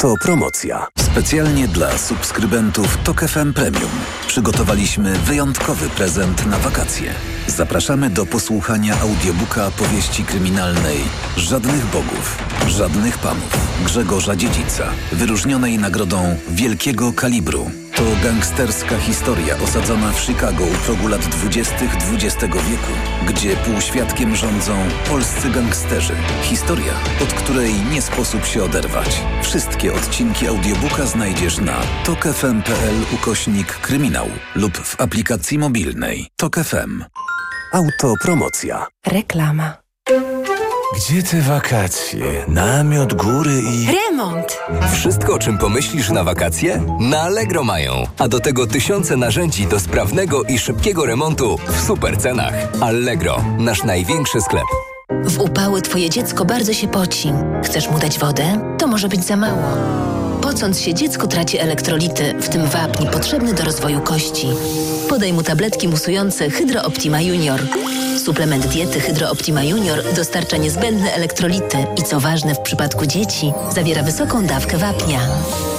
Autopromocja. 0.08 0.86
Specjalnie 0.98 1.68
dla 1.68 1.98
subskrybentów 1.98 2.98
TOK 3.04 3.20
FM 3.20 3.52
Premium 3.52 3.90
przygotowaliśmy 4.26 5.18
wyjątkowy 5.18 5.88
prezent 5.88 6.46
na 6.46 6.58
wakacje. 6.58 7.14
Zapraszamy 7.56 8.10
do 8.10 8.26
posłuchania 8.26 9.00
audiobooka 9.00 9.70
powieści 9.70 10.24
kryminalnej 10.24 10.98
Żadnych 11.36 11.86
Bogów, 11.86 12.38
Żadnych 12.66 13.18
Panów 13.18 13.68
Grzegorza 13.84 14.36
Dziedzica, 14.36 14.90
wyróżnionej 15.12 15.78
nagrodą 15.78 16.36
Wielkiego 16.48 17.12
Kalibru 17.12 17.70
to 17.98 18.04
gangsterska 18.22 18.98
historia 18.98 19.58
osadzona 19.58 20.12
w 20.12 20.20
Chicago 20.20 20.64
u 20.64 20.84
progu 20.86 21.08
lat 21.08 21.20
20. 21.20 21.74
XX 22.12 22.40
wieku, 22.40 22.92
gdzie 23.26 23.56
półświadkiem 23.56 24.36
rządzą 24.36 24.76
polscy 25.08 25.50
gangsterzy. 25.50 26.14
Historia, 26.42 26.92
od 27.22 27.32
której 27.32 27.74
nie 27.92 28.02
sposób 28.02 28.44
się 28.44 28.64
oderwać. 28.64 29.22
Wszystkie 29.42 29.94
odcinki 29.94 30.46
audiobooka 30.46 31.06
znajdziesz 31.06 31.58
na 31.58 31.76
tokefm.pl 32.04 32.94
ukośnik 33.14 33.66
kryminał 33.66 34.26
lub 34.54 34.78
w 34.78 35.00
aplikacji 35.00 35.58
mobilnej 35.58 36.28
Tok 36.36 36.56
FM. 36.56 37.04
Autopromocja. 37.72 38.86
Reklama. 39.06 39.74
Gdzie 40.96 41.22
te 41.22 41.40
wakacje? 41.42 42.24
Namiot, 42.48 43.14
góry 43.14 43.62
i... 43.62 43.86
Remont! 43.86 44.58
Wszystko, 44.92 45.34
o 45.34 45.38
czym 45.38 45.58
pomyślisz 45.58 46.10
na 46.10 46.24
wakacje? 46.24 46.82
Na 47.00 47.20
Allegro 47.20 47.64
mają. 47.64 47.92
A 48.18 48.28
do 48.28 48.40
tego 48.40 48.66
tysiące 48.66 49.16
narzędzi 49.16 49.66
do 49.66 49.80
sprawnego 49.80 50.42
i 50.42 50.58
szybkiego 50.58 51.06
remontu 51.06 51.58
w 51.68 51.80
super 51.86 52.18
cenach. 52.18 52.54
Allegro, 52.80 53.44
nasz 53.58 53.84
największy 53.84 54.40
sklep. 54.40 54.64
W 55.24 55.38
upały 55.40 55.82
twoje 55.82 56.10
dziecko 56.10 56.44
bardzo 56.44 56.72
się 56.72 56.88
poci. 56.88 57.32
Chcesz 57.64 57.90
mu 57.90 57.98
dać 57.98 58.18
wodę? 58.18 58.76
To 58.78 58.86
może 58.86 59.08
być 59.08 59.24
za 59.24 59.36
mało. 59.36 59.62
Pocąc 60.48 60.80
się, 60.80 60.94
dziecko 60.94 61.26
traci 61.26 61.58
elektrolity, 61.58 62.34
w 62.40 62.48
tym 62.48 62.66
wapń 62.66 63.06
potrzebny 63.06 63.54
do 63.54 63.64
rozwoju 63.64 64.00
kości. 64.00 64.46
Podaj 65.08 65.32
mu 65.32 65.42
tabletki 65.42 65.88
musujące 65.88 66.50
Hydro 66.50 66.82
Optima 66.82 67.20
Junior. 67.20 67.60
Suplement 68.24 68.66
diety 68.66 69.00
Hydro 69.00 69.30
Optima 69.30 69.62
Junior 69.62 70.02
dostarcza 70.16 70.56
niezbędne 70.56 71.12
elektrolity 71.12 71.76
i 71.96 72.02
co 72.02 72.20
ważne 72.20 72.54
w 72.54 72.60
przypadku 72.60 73.06
dzieci, 73.06 73.52
zawiera 73.74 74.02
wysoką 74.02 74.46
dawkę 74.46 74.78
wapnia. 74.78 75.20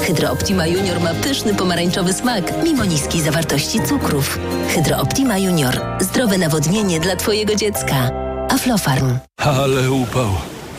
Hydro 0.01 0.31
Optima 0.31 0.67
Junior 0.67 0.99
ma 0.99 1.13
pyszny 1.13 1.55
pomarańczowy 1.55 2.13
smak, 2.13 2.53
mimo 2.63 2.85
niskiej 2.85 3.21
zawartości 3.21 3.79
cukrów. 3.81 4.39
Hydro 4.75 4.97
Optima 4.97 5.38
Junior. 5.38 5.81
Zdrowe 5.99 6.38
nawodnienie 6.38 6.99
dla 6.99 7.15
Twojego 7.15 7.55
dziecka. 7.55 8.11
Aflofarm. 8.49 9.17
Ale 9.38 9.91
upał. 9.91 10.29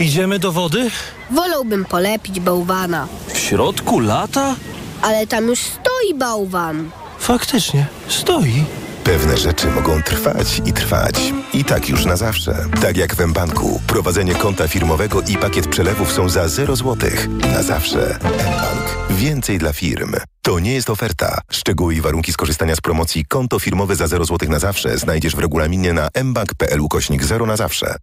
Idziemy 0.01 0.39
do 0.39 0.53
wody? 0.53 0.91
Wolałbym 1.31 1.85
polepić 1.85 2.41
bałwana. 2.41 3.09
W 3.51 3.53
środku 3.53 4.01
lata? 4.01 4.55
Ale 5.03 5.27
tam 5.27 5.49
już 5.49 5.59
stoi 5.61 6.15
bałwan. 6.15 6.91
faktycznie, 7.19 7.87
stoi. 8.09 8.65
Pewne 9.05 9.37
rzeczy 9.37 9.67
mogą 9.67 10.03
trwać 10.03 10.63
i 10.67 10.73
trwać. 10.73 11.33
I 11.53 11.65
tak 11.65 11.89
już 11.89 12.05
na 12.05 12.17
zawsze. 12.17 12.65
Tak 12.83 12.97
jak 12.97 13.15
w 13.15 13.27
mBanku. 13.27 13.81
Prowadzenie 13.87 14.35
konta 14.35 14.69
firmowego 14.69 15.23
i 15.23 15.37
pakiet 15.37 15.67
przelewów 15.67 16.13
są 16.13 16.29
za 16.29 16.49
0 16.49 16.77
zł. 16.77 17.11
Na 17.53 17.63
zawsze. 17.63 18.19
mBank. 18.23 18.97
Więcej 19.11 19.59
dla 19.59 19.73
firm. 19.73 20.13
To 20.43 20.59
nie 20.59 20.75
jest 20.75 20.91
oferta. 20.91 21.41
Szczegóły 21.51 21.95
i 21.95 22.01
warunki 22.01 22.33
skorzystania 22.33 22.77
z 22.77 22.81
promocji 22.81 23.25
konto 23.25 23.59
firmowe 23.59 23.97
za 23.97 24.07
0 24.07 24.25
zł 24.25 24.49
na 24.49 24.59
zawsze 24.59 24.99
znajdziesz 24.99 25.37
w 25.37 25.39
regulaminie 25.39 25.93
na 25.93 26.09
mbank.pl 26.25 26.81
ukośnik 26.81 27.25
0 27.25 27.47
na 27.47 27.57
zawsze. 27.57 27.95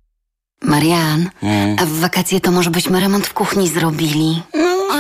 Marian, 0.62 1.30
a 1.80 1.86
w 1.86 1.89
wakacje 2.00 2.42
to 2.42 2.51
może 2.51 2.70
byśmy 2.70 3.00
remont 3.00 3.27
w 3.27 3.34
kuchni 3.34 3.70
zrobili? 3.70 4.44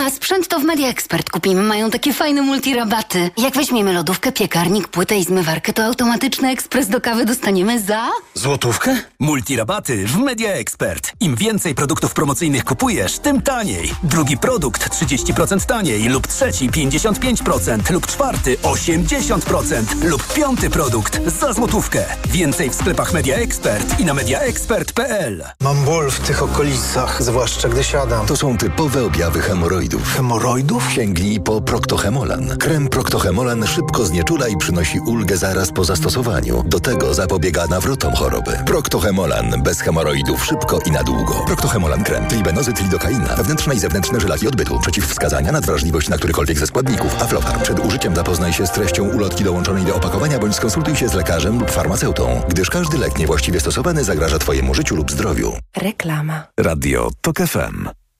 A 0.07 0.09
sprzęt 0.09 0.47
to 0.47 0.59
w 0.59 0.63
Media 0.63 0.87
Expert 0.87 1.29
kupimy, 1.29 1.63
mają 1.63 1.89
takie 1.89 2.13
fajne 2.13 2.41
multirabaty. 2.41 3.31
Jak 3.37 3.53
weźmiemy 3.53 3.93
lodówkę, 3.93 4.31
piekarnik, 4.31 4.87
płytę 4.87 5.17
i 5.17 5.23
zmywarkę, 5.23 5.73
to 5.73 5.83
automatyczny 5.83 6.49
ekspres 6.49 6.89
do 6.89 7.01
kawy 7.01 7.25
dostaniemy 7.25 7.79
za... 7.79 8.09
Złotówkę? 8.33 8.97
Multirabaty 9.19 10.07
w 10.07 10.17
Media 10.17 10.51
Expert. 10.51 11.11
Im 11.19 11.35
więcej 11.35 11.75
produktów 11.75 12.13
promocyjnych 12.13 12.63
kupujesz, 12.63 13.19
tym 13.19 13.41
taniej. 13.41 13.91
Drugi 14.03 14.37
produkt 14.37 14.89
30% 14.89 15.65
taniej 15.65 16.09
lub 16.09 16.27
trzeci 16.27 16.69
55% 16.69 17.91
lub 17.91 18.07
czwarty 18.07 18.57
80% 18.57 20.03
lub 20.03 20.33
piąty 20.33 20.69
produkt 20.69 21.19
za 21.39 21.53
złotówkę. 21.53 22.05
Więcej 22.27 22.69
w 22.69 22.75
sklepach 22.75 23.13
Media 23.13 23.35
Expert 23.35 23.99
i 23.99 24.05
na 24.05 24.13
mediaexpert.pl. 24.13 25.43
Mam 25.61 25.85
ból 25.85 26.11
w 26.11 26.19
tych 26.19 26.43
okolicach, 26.43 27.23
zwłaszcza 27.23 27.69
gdy 27.69 27.83
siadam. 27.83 28.25
To 28.25 28.35
są 28.35 28.57
typowe 28.57 29.05
objawy 29.05 29.41
hemoroidów. 29.41 29.96
Hemoroidów? 30.03 30.91
Sięgnij 30.91 31.39
po 31.39 31.61
Proctohemolan. 31.61 32.57
Krem 32.57 32.87
Proctohemolan 32.87 33.67
szybko 33.67 34.05
znieczula 34.05 34.47
i 34.47 34.57
przynosi 34.57 34.99
ulgę 34.99 35.37
zaraz 35.37 35.71
po 35.71 35.83
zastosowaniu. 35.83 36.63
Do 36.65 36.79
tego 36.79 37.13
zapobiega 37.13 37.67
nawrotom 37.67 38.13
choroby. 38.13 38.51
Proctohemolan. 38.65 39.63
Bez 39.63 39.81
hemoroidów 39.81 40.45
szybko 40.45 40.79
i 40.85 40.91
na 40.91 41.03
długo. 41.03 41.33
Proctohemolan 41.33 42.03
krem. 42.03 42.27
Tribenozyt, 42.27 42.81
lidokaina. 42.81 43.35
Wewnętrzne 43.35 43.75
i 43.75 43.79
zewnętrzne 43.79 44.19
żelaki 44.19 44.47
odbytu. 44.47 44.79
Przeciwwskazania, 44.79 45.51
nadwrażliwość 45.51 46.09
na 46.09 46.17
którykolwiek 46.17 46.59
ze 46.59 46.67
składników. 46.67 47.21
Aflofarm. 47.21 47.61
Przed 47.61 47.79
użyciem 47.85 48.15
zapoznaj 48.15 48.53
się 48.53 48.67
z 48.67 48.71
treścią 48.71 49.03
ulotki 49.09 49.43
dołączonej 49.43 49.85
do 49.85 49.95
opakowania 49.95 50.39
bądź 50.39 50.55
skonsultuj 50.55 50.95
się 50.95 51.09
z 51.09 51.13
lekarzem 51.13 51.59
lub 51.59 51.71
farmaceutą, 51.71 52.41
gdyż 52.49 52.69
każdy 52.69 52.97
lek 52.97 53.17
niewłaściwie 53.17 53.59
stosowany 53.59 54.03
zagraża 54.03 54.39
Twojemu 54.39 54.73
życiu 54.73 54.95
lub 54.95 55.11
zdrowiu. 55.11 55.53
Reklama. 55.77 56.43
Radio 56.59 57.09
TOK 57.21 57.37
FM. 57.37 58.06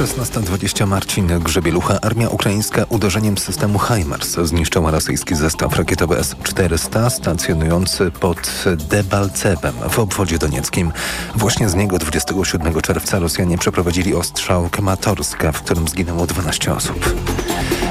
16.20 0.00 0.86
Marcin 0.86 1.26
Grzebielucha. 1.26 2.00
Armia 2.00 2.28
ukraińska 2.28 2.84
uderzeniem 2.88 3.38
systemu 3.38 3.78
HIMARS 3.78 4.36
zniszczyła 4.42 4.90
rosyjski 4.90 5.34
zestaw 5.34 5.76
rakietowy 5.76 6.18
S-400 6.18 7.10
stacjonujący 7.10 8.10
pod 8.10 8.64
Debalcewem 8.76 9.74
w 9.90 9.98
obwodzie 9.98 10.38
donieckim. 10.38 10.92
Właśnie 11.34 11.68
z 11.68 11.74
niego 11.74 11.98
27 11.98 12.80
czerwca 12.80 13.18
Rosjanie 13.18 13.58
przeprowadzili 13.58 14.14
ostrzał 14.14 14.68
Krematorska, 14.68 15.52
w 15.52 15.62
którym 15.62 15.88
zginęło 15.88 16.26
12 16.26 16.72
osób. 16.74 17.14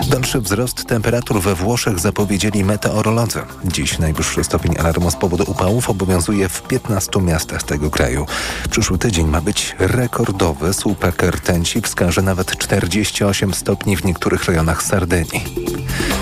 Dalszy 0.10 0.42
wzrost 0.42 0.86
temperatur 0.86 1.42
we 1.42 1.56
Włoszech 1.56 2.00
zapowiedzieli 2.00 2.64
meteorolodzy. 2.64 3.40
Dziś 3.66 4.00
najwyższy 4.00 4.44
stopień 4.44 4.78
alarmu 4.78 5.12
z 5.12 5.16
powodu 5.16 5.44
upałów 5.48 5.90
obowiązuje 5.90 6.50
w 6.50 6.62
15 6.62 7.22
miastach 7.22 7.64
tego 7.64 7.90
kraju. 7.90 8.26
Przyszły 8.70 8.98
tydzień 8.98 9.28
ma 9.28 9.42
być 9.42 9.76
rekordowy. 9.80 10.74
Słupek 10.74 11.24
rtęci 11.24 11.82
wskaże 12.00 12.22
nawet 12.22 12.58
48 12.58 13.54
stopni 13.54 13.98
w 13.98 14.06
niektórych 14.06 14.46
rejonach 14.46 14.84
Sardynii. 14.84 15.44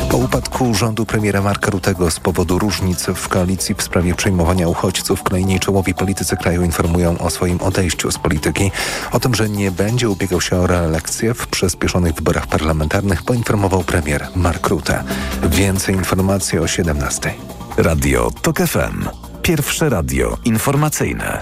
Po 0.10 0.18
upadku 0.18 0.74
rządu 0.74 1.06
premiera 1.06 1.42
Marka 1.42 1.72
Rutego 1.72 2.12
z 2.12 2.20
powodu 2.20 2.60
różnic 2.60 3.06
w 3.06 3.28
koalicji 3.28 3.76
w 3.76 3.82
sprawie 3.82 4.16
przejmowania 4.16 4.68
uchodźców 4.68 5.24
kolejni 5.24 5.60
czołowi 5.60 5.94
politycy 5.94 6.38
kraju 6.38 6.64
informują 6.64 7.18
o 7.18 7.30
swoim 7.30 7.62
odejściu 7.62 8.12
z 8.12 8.18
polityki. 8.18 8.72
O 9.12 9.20
tym, 9.20 9.36
że 9.36 9.50
nie 9.50 9.72
będzie 9.72 10.10
ubiegał 10.10 10.42
się 10.42 10.58
o 10.58 10.68
reelekcję 10.68 11.34
w 11.34 11.48
przyspieszonych 11.48 12.14
wyborach 12.14 12.48
parlamentarnych 12.48 13.24
poinformował 13.24 13.84
premier 13.84 14.28
Mark 14.36 14.68
Rutte. 14.68 15.04
Więcej 15.44 15.96
informacji 15.96 16.60
o 16.60 16.68
17. 16.68 17.34
Radio 17.78 18.32
TOK 18.42 18.58
FM. 18.58 19.27
Pierwsze 19.48 19.90
radio 19.90 20.38
informacyjne. 20.46 21.42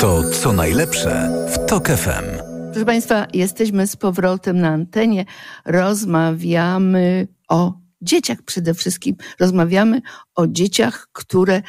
To 0.00 0.30
co 0.30 0.52
najlepsze 0.52 1.30
w 1.54 1.66
TOK 1.66 1.88
FM. 1.88 2.42
Proszę 2.72 2.86
Państwa, 2.86 3.26
jesteśmy 3.32 3.86
z 3.86 3.96
powrotem 3.96 4.58
na 4.58 4.68
antenie. 4.68 5.24
Rozmawiamy 5.64 7.28
o 7.48 7.74
dzieciach 8.02 8.42
przede 8.42 8.74
wszystkim. 8.74 9.16
Rozmawiamy 9.40 10.00
o 10.34 10.46
dzieciach, 10.46 11.08
które 11.12 11.62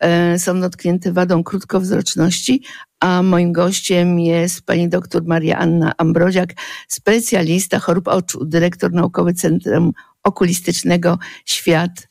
e, 0.00 0.38
są 0.38 0.60
dotknięte 0.60 1.12
wadą 1.12 1.44
krótkowzroczności, 1.44 2.62
a 3.00 3.22
moim 3.22 3.52
gościem 3.52 4.20
jest 4.20 4.62
pani 4.62 4.88
doktor 4.88 5.24
Maria 5.24 5.58
Anna 5.58 5.92
Ambroziak, 5.98 6.54
specjalista 6.88 7.78
chorób 7.78 8.08
oczu, 8.08 8.44
dyrektor 8.44 8.92
naukowy 8.92 9.34
Centrum 9.34 9.92
Okulistycznego 10.22 11.18
Świat 11.44 12.07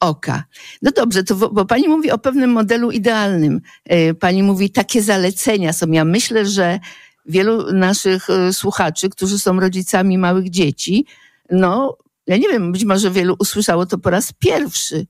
Oka. 0.00 0.44
No 0.82 0.90
dobrze, 0.90 1.24
to 1.24 1.34
bo 1.36 1.64
pani 1.64 1.88
mówi 1.88 2.10
o 2.10 2.18
pewnym 2.18 2.50
modelu 2.50 2.90
idealnym. 2.90 3.60
E, 3.84 4.14
pani 4.14 4.42
mówi, 4.42 4.70
takie 4.70 5.02
zalecenia 5.02 5.72
są. 5.72 5.90
Ja 5.90 6.04
myślę, 6.04 6.46
że 6.46 6.80
wielu 7.26 7.72
naszych 7.72 8.30
e, 8.30 8.52
słuchaczy, 8.52 9.08
którzy 9.08 9.38
są 9.38 9.60
rodzicami 9.60 10.18
małych 10.18 10.50
dzieci, 10.50 11.06
no, 11.50 11.96
ja 12.26 12.36
nie 12.36 12.48
wiem, 12.48 12.72
być 12.72 12.84
może 12.84 13.10
wielu 13.10 13.36
usłyszało 13.38 13.86
to 13.86 13.98
po 13.98 14.10
raz 14.10 14.32
pierwszy, 14.32 15.06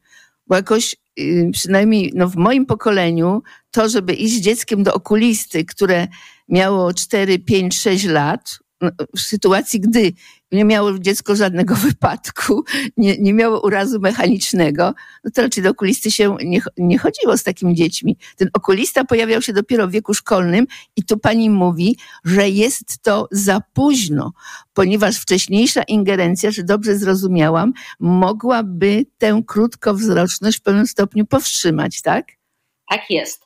bo 0.46 0.56
jakoś 0.56 0.96
y, 1.18 1.50
przynajmniej 1.52 2.12
no, 2.14 2.28
w 2.28 2.36
moim 2.36 2.66
pokoleniu 2.66 3.42
to, 3.70 3.88
żeby 3.88 4.14
iść 4.14 4.34
z 4.34 4.40
dzieckiem 4.40 4.82
do 4.82 4.94
okulisty, 4.94 5.64
które 5.64 6.08
miało 6.48 6.94
4, 6.94 7.38
5, 7.38 7.78
6 7.78 8.04
lat, 8.04 8.58
no, 8.80 8.90
w 9.16 9.20
sytuacji, 9.20 9.80
gdy 9.80 10.12
nie 10.54 10.64
miało 10.64 10.98
dziecko 10.98 11.36
żadnego 11.36 11.74
wypadku, 11.88 12.64
nie, 12.96 13.18
nie 13.18 13.34
miało 13.34 13.60
urazu 13.60 14.00
mechanicznego, 14.00 14.94
no 15.24 15.30
to 15.30 15.42
raczej 15.42 15.64
do 15.64 15.70
okulisty 15.70 16.10
się 16.10 16.36
nie, 16.44 16.60
nie 16.76 16.98
chodziło 16.98 17.36
z 17.36 17.42
takimi 17.42 17.74
dziećmi. 17.74 18.16
Ten 18.36 18.50
okulista 18.52 19.04
pojawiał 19.04 19.42
się 19.42 19.52
dopiero 19.52 19.88
w 19.88 19.90
wieku 19.90 20.14
szkolnym 20.14 20.66
i 20.96 21.04
tu 21.04 21.18
pani 21.18 21.50
mówi, 21.50 21.96
że 22.24 22.48
jest 22.48 23.02
to 23.02 23.28
za 23.30 23.60
późno, 23.72 24.32
ponieważ 24.74 25.18
wcześniejsza 25.18 25.82
ingerencja, 25.82 26.50
że 26.50 26.64
dobrze 26.64 26.98
zrozumiałam, 26.98 27.72
mogłaby 28.00 29.06
tę 29.18 29.42
krótkowzroczność 29.46 30.58
w 30.58 30.62
pewnym 30.62 30.86
stopniu 30.86 31.26
powstrzymać, 31.26 32.02
tak? 32.02 32.26
Tak 32.90 33.10
jest. 33.10 33.43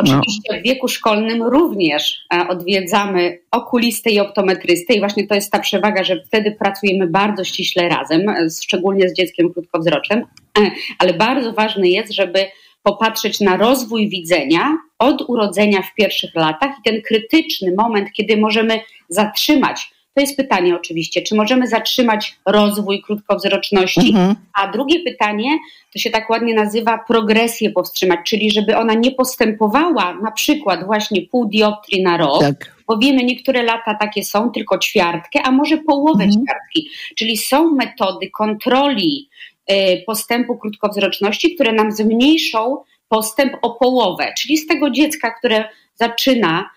Oczywiście 0.00 0.60
w 0.60 0.62
wieku 0.62 0.88
szkolnym 0.88 1.42
również 1.42 2.26
e, 2.34 2.48
odwiedzamy 2.48 3.38
okulistę 3.50 4.10
i 4.10 4.20
optometrystę 4.20 4.94
i 4.94 5.00
właśnie 5.00 5.26
to 5.26 5.34
jest 5.34 5.52
ta 5.52 5.58
przewaga, 5.58 6.04
że 6.04 6.22
wtedy 6.26 6.56
pracujemy 6.58 7.06
bardzo 7.06 7.44
ściśle 7.44 7.88
razem, 7.88 8.28
e, 8.28 8.48
szczególnie 8.62 9.08
z 9.08 9.12
dzieckiem 9.12 9.52
krótkowzroczym, 9.52 10.24
E, 10.58 10.70
ale 10.98 11.14
bardzo 11.14 11.52
ważne 11.52 11.88
jest, 11.88 12.12
żeby 12.12 12.46
popatrzeć 12.82 13.40
na 13.40 13.56
rozwój 13.56 14.08
widzenia 14.08 14.78
od 14.98 15.24
urodzenia 15.28 15.82
w 15.82 15.94
pierwszych 15.94 16.34
latach 16.34 16.70
i 16.78 16.82
ten 16.90 17.02
krytyczny 17.02 17.74
moment, 17.78 18.12
kiedy 18.12 18.36
możemy 18.36 18.80
zatrzymać 19.08 19.90
to 20.14 20.20
jest 20.20 20.36
pytanie 20.36 20.76
oczywiście, 20.76 21.22
czy 21.22 21.34
możemy 21.34 21.66
zatrzymać 21.66 22.36
rozwój 22.46 23.02
krótkowzroczności? 23.02 24.08
Mhm. 24.08 24.34
A 24.54 24.68
drugie 24.72 25.00
pytanie, 25.00 25.58
to 25.92 25.98
się 25.98 26.10
tak 26.10 26.30
ładnie 26.30 26.54
nazywa 26.54 26.98
progresję 27.08 27.70
powstrzymać, 27.70 28.20
czyli 28.26 28.50
żeby 28.50 28.76
ona 28.76 28.94
nie 28.94 29.10
postępowała 29.10 30.14
na 30.22 30.30
przykład 30.30 30.84
właśnie 30.86 31.22
pół 31.22 31.46
dioptrii 31.46 32.02
na 32.02 32.16
rok, 32.16 32.40
Tak. 32.40 32.76
bo 32.86 32.98
wiemy, 32.98 33.24
niektóre 33.24 33.62
lata 33.62 33.94
takie 33.94 34.24
są, 34.24 34.50
tylko 34.50 34.78
ćwiartkę, 34.78 35.42
a 35.42 35.50
może 35.50 35.76
połowę 35.76 36.24
Mhm. 36.24 36.44
ćwiartki. 36.44 36.90
Czyli 37.16 37.36
są 37.36 37.70
metody 37.74 38.30
kontroli 38.30 39.28
y, 39.70 39.74
postępu 40.06 40.58
krótkowzroczności, 40.58 41.54
które 41.54 41.72
nam 41.72 41.92
zmniejszą 41.92 42.76
postęp 43.08 43.52
o 43.62 43.70
połowę. 43.70 44.32
Czyli 44.38 44.56
z 44.58 44.66
tego 44.66 44.90
dziecka, 44.90 45.30
które 45.30 45.64
zaczyna 45.94 46.70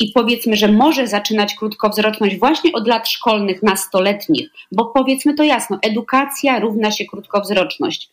i 0.00 0.12
powiedzmy, 0.14 0.56
że 0.56 0.72
może 0.72 1.06
zaczynać 1.06 1.54
krótkowzroczność 1.54 2.38
właśnie 2.38 2.72
od 2.72 2.88
lat 2.88 3.08
szkolnych, 3.08 3.62
nastoletnich, 3.62 4.50
bo 4.72 4.84
powiedzmy 4.84 5.34
to 5.34 5.42
jasno, 5.42 5.78
edukacja 5.82 6.58
równa 6.58 6.90
się 6.90 7.04
krótkowzroczność. 7.04 8.10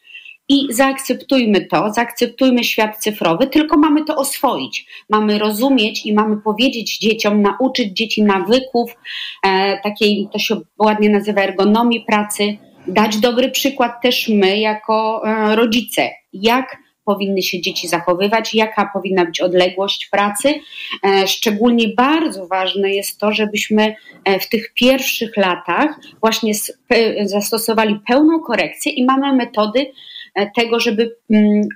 I 0.50 0.68
zaakceptujmy 0.70 1.66
to, 1.66 1.94
zaakceptujmy 1.94 2.64
świat 2.64 2.98
cyfrowy, 2.98 3.48
tylko 3.48 3.78
mamy 3.78 4.06
to 4.06 4.16
oswoić. 4.16 4.86
Mamy 5.10 5.40
rozumieć 5.40 6.06
i 6.06 6.14
mamy 6.14 6.38
powiedzieć 6.38 6.98
dzieciom, 6.98 7.42
nauczyć 7.42 7.98
dzieci 7.98 8.24
nawyków, 8.24 8.96
e, 9.44 9.80
takiej, 9.82 10.28
to 10.32 10.40
się 10.40 10.62
ładnie 10.80 11.10
nazywa 11.10 11.42
ergonomii 11.42 12.06
pracy, 12.08 12.58
dać 12.88 13.18
dobry 13.18 13.52
przykład 13.52 14.02
też 14.02 14.30
my 14.30 14.60
jako 14.60 15.22
e, 15.26 15.56
rodzice, 15.56 16.10
jak 16.34 16.78
powinny 17.06 17.42
się 17.42 17.62
dzieci 17.62 17.88
zachowywać, 17.88 18.54
jaka 18.54 18.90
powinna 18.94 19.26
być 19.26 19.42
odległość 19.42 20.10
pracy. 20.12 20.54
E, 21.06 21.28
szczególnie 21.28 21.88
bardzo 21.88 22.48
ważne 22.48 22.94
jest 22.94 23.20
to, 23.20 23.32
żebyśmy 23.32 23.96
e, 24.26 24.40
w 24.40 24.50
tych 24.50 24.74
pierwszych 24.74 25.38
latach 25.38 26.00
właśnie 26.22 26.54
zastosowali 27.24 28.00
pełną 28.08 28.40
korekcję 28.40 28.92
i 28.92 29.06
mamy 29.06 29.34
metody 29.36 29.92
tego, 30.56 30.80
żeby 30.80 31.16
mm, 31.30 31.68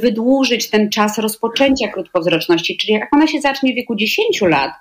wydłużyć 0.00 0.70
ten 0.70 0.90
czas 0.90 1.18
rozpoczęcia 1.18 1.88
krótkowzroczności. 1.88 2.76
Czyli 2.76 2.92
jak 2.92 3.14
ona 3.14 3.26
się 3.26 3.40
zacznie 3.40 3.72
w 3.72 3.76
wieku 3.76 3.96
10 3.96 4.40
lat, 4.40 4.72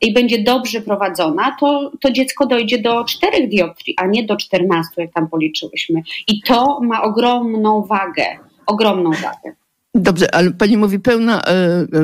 i 0.00 0.12
będzie 0.12 0.42
dobrze 0.42 0.80
prowadzona, 0.80 1.56
to, 1.60 1.92
to 2.00 2.10
dziecko 2.10 2.46
dojdzie 2.46 2.78
do 2.78 3.04
4 3.04 3.48
dioptrii, 3.48 3.94
a 3.98 4.06
nie 4.06 4.24
do 4.24 4.36
14, 4.36 4.90
jak 4.98 5.12
tam 5.12 5.28
policzyłyśmy. 5.28 6.02
I 6.28 6.40
to 6.42 6.80
ma 6.82 7.02
ogromną 7.02 7.82
wagę, 7.82 8.24
ogromną 8.68 9.10
wagę. 9.10 9.56
Dobrze, 9.94 10.34
ale 10.34 10.50
pani 10.50 10.76
mówi 10.76 11.00
pełna 11.00 11.42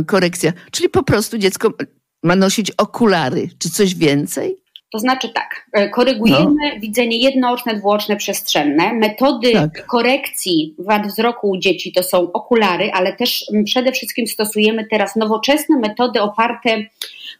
y, 0.00 0.04
korekcja, 0.04 0.52
czyli 0.70 0.88
po 0.88 1.02
prostu 1.02 1.38
dziecko 1.38 1.72
ma 2.22 2.36
nosić 2.36 2.70
okulary, 2.70 3.48
czy 3.58 3.70
coś 3.70 3.94
więcej? 3.94 4.63
To 4.92 4.98
znaczy 4.98 5.28
tak, 5.28 5.66
e, 5.72 5.88
korygujemy 5.88 6.74
no. 6.74 6.80
widzenie 6.80 7.18
jednooczne, 7.18 7.74
dwuoczne, 7.74 8.16
przestrzenne. 8.16 8.92
Metody 8.92 9.52
tak. 9.52 9.86
korekcji 9.86 10.74
wad 10.78 11.06
wzroku 11.06 11.50
u 11.50 11.56
dzieci 11.56 11.92
to 11.92 12.02
są 12.02 12.32
okulary, 12.32 12.90
ale 12.92 13.12
też 13.12 13.44
przede 13.64 13.92
wszystkim 13.92 14.26
stosujemy 14.26 14.86
teraz 14.90 15.16
nowoczesne 15.16 15.78
metody 15.78 16.20
oparte 16.20 16.84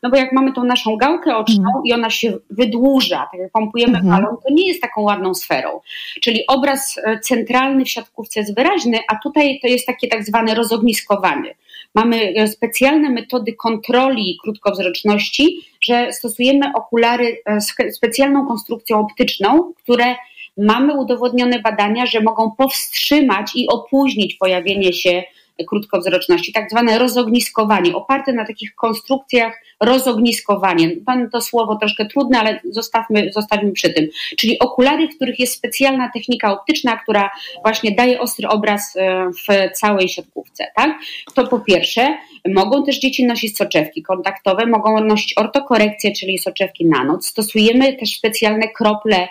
no 0.04 0.11
bo 0.11 0.16
jak 0.16 0.33
mamy 0.33 0.52
tą 0.52 0.64
naszą 0.64 0.96
gałkę 0.96 1.37
oczną 1.37 1.66
mhm. 1.66 1.85
i 1.85 1.92
ona 1.92 2.11
się 2.11 2.38
wydłuża, 2.50 3.28
tak 3.33 3.40
jak 3.40 3.52
pompujemy 3.52 3.98
mhm. 3.98 4.14
balon, 4.14 4.37
to 4.37 4.54
nie 4.54 4.68
jest 4.68 4.80
taką 4.80 5.02
ładną 5.02 5.35
sferą. 5.35 5.80
Czyli 6.20 6.46
obraz 6.46 6.98
e, 7.04 7.20
centralny 7.20 7.85
w 7.85 7.90
siatkówce 7.90 8.40
jest 8.40 8.54
wyraźny, 8.54 8.98
a 9.09 9.16
tutaj 9.22 9.59
to 9.62 9.68
jest 9.68 9.87
takie 9.87 10.09
tak 10.09 10.24
zwane 10.24 10.54
rozogniskowanie. 10.54 11.54
Mamy 11.94 12.35
e, 12.37 12.48
specjalne 12.48 13.11
metody 13.11 13.52
kontroli 13.52 14.38
krótkowzroczności, 14.42 15.61
że 15.84 16.12
stosujemy 16.12 16.66
okulary 16.74 17.36
z 17.60 17.80
e, 17.80 17.92
specjalną 17.92 18.46
konstrukcją 18.46 19.00
optyczną, 19.00 19.72
które 19.82 20.14
mamy 20.56 20.94
udowodnione 20.94 21.58
badania, 21.58 22.06
że 22.06 22.20
mogą 22.20 22.50
powstrzymać 22.50 23.50
i 23.54 23.68
opóźnić 23.68 24.34
pojawienie 24.34 24.92
się 24.92 25.22
krótkowzroczności, 25.68 26.52
tak 26.52 26.70
zwane 26.70 26.98
rozogniskowanie, 26.98 27.94
oparte 27.94 28.32
na 28.32 28.46
takich 28.46 28.74
konstrukcjach 28.74 29.64
rozogniskowanie. 29.80 30.90
Pan 31.06 31.30
to 31.30 31.40
słowo 31.40 31.76
troszkę 31.76 32.06
trudne, 32.06 32.38
ale 32.40 32.60
zostawmy, 32.70 33.32
zostawmy 33.32 33.72
przy 33.72 33.92
tym. 33.92 34.08
Czyli 34.36 34.58
okulary, 34.58 35.08
w 35.08 35.16
których 35.16 35.38
jest 35.38 35.52
specjalna 35.52 36.10
technika 36.14 36.52
optyczna, 36.52 36.96
która 36.96 37.30
właśnie 37.62 37.90
daje 37.92 38.20
ostry 38.20 38.48
obraz 38.48 38.96
e, 38.96 39.30
w 39.30 39.78
całej 39.78 40.08
siatkówce. 40.08 40.66
Tak? 40.76 40.98
To 41.34 41.46
po 41.46 41.60
pierwsze, 41.60 42.16
mogą 42.48 42.84
też 42.84 42.98
dzieci 42.98 43.26
nosić 43.26 43.56
soczewki 43.56 44.02
kontaktowe, 44.02 44.66
mogą 44.66 45.00
nosić 45.00 45.38
ortokorekcję, 45.38 46.12
czyli 46.12 46.38
soczewki 46.38 46.86
na 46.86 47.04
noc. 47.04 47.26
Stosujemy 47.26 47.92
też 47.92 48.16
specjalne 48.16 48.68
krople 48.68 49.28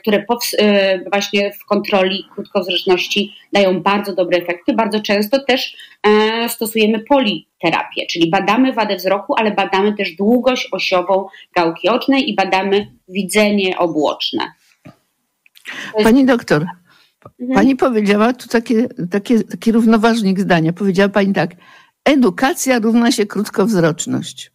które 0.00 0.24
e, 0.58 1.10
właśnie 1.10 1.52
w 1.52 1.64
kontroli 1.64 2.24
krótkowzroczności 2.34 3.34
dają 3.52 3.82
bardzo 3.82 4.14
dobre 4.14 4.38
efekty. 4.38 4.72
Bardzo 4.72 5.00
często 5.00 5.44
też 5.44 5.76
e, 6.02 6.48
stosujemy 6.48 6.98
politerapię, 6.98 8.06
czyli 8.10 8.30
badamy 8.30 8.72
wadę 8.72 8.96
wzroku, 8.96 9.34
ale 9.36 9.50
badamy 9.50 9.94
też 9.96 10.16
długość 10.16 10.68
osiową 10.72 11.26
gałki 11.56 11.88
ocznej 11.88 12.30
i 12.30 12.34
badamy 12.34 12.92
widzenie 13.08 13.78
obłoczne. 13.78 14.52
Pani 16.02 16.26
doktor, 16.26 16.66
mhm. 17.40 17.54
pani 17.54 17.76
powiedziała 17.76 18.32
tu 18.32 18.48
takie, 18.48 18.88
takie, 19.10 19.44
taki 19.44 19.72
równoważnik 19.72 20.40
zdania. 20.40 20.72
Powiedziała 20.72 21.08
pani 21.08 21.32
tak, 21.32 21.50
edukacja 22.04 22.78
równa 22.78 23.12
się 23.12 23.26
krótkowzroczność. 23.26 24.52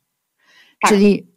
Tak. 0.81 0.91
Czyli 0.91 1.27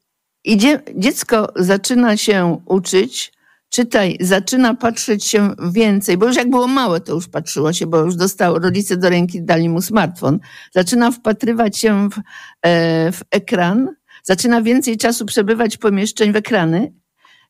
idzie, 0.44 0.80
dziecko 0.94 1.52
zaczyna 1.56 2.16
się 2.16 2.60
uczyć, 2.66 3.32
czytaj, 3.70 4.16
zaczyna 4.20 4.74
patrzeć 4.74 5.24
się 5.24 5.54
więcej, 5.72 6.16
bo 6.16 6.26
już 6.26 6.36
jak 6.36 6.50
było 6.50 6.66
małe, 6.66 7.00
to 7.00 7.14
już 7.14 7.28
patrzyło 7.28 7.72
się, 7.72 7.86
bo 7.86 7.98
już 7.98 8.16
dostał, 8.16 8.58
rodzice 8.58 8.96
do 8.96 9.08
ręki 9.08 9.42
dali 9.42 9.68
mu 9.68 9.82
smartfon, 9.82 10.38
zaczyna 10.72 11.10
wpatrywać 11.10 11.78
się 11.78 12.08
w, 12.08 12.18
e, 12.62 13.12
w 13.12 13.20
ekran, 13.30 13.88
zaczyna 14.22 14.62
więcej 14.62 14.96
czasu 14.96 15.26
przebywać 15.26 15.76
pomieszczeń 15.76 16.32
w 16.32 16.36
ekrany, 16.36 16.92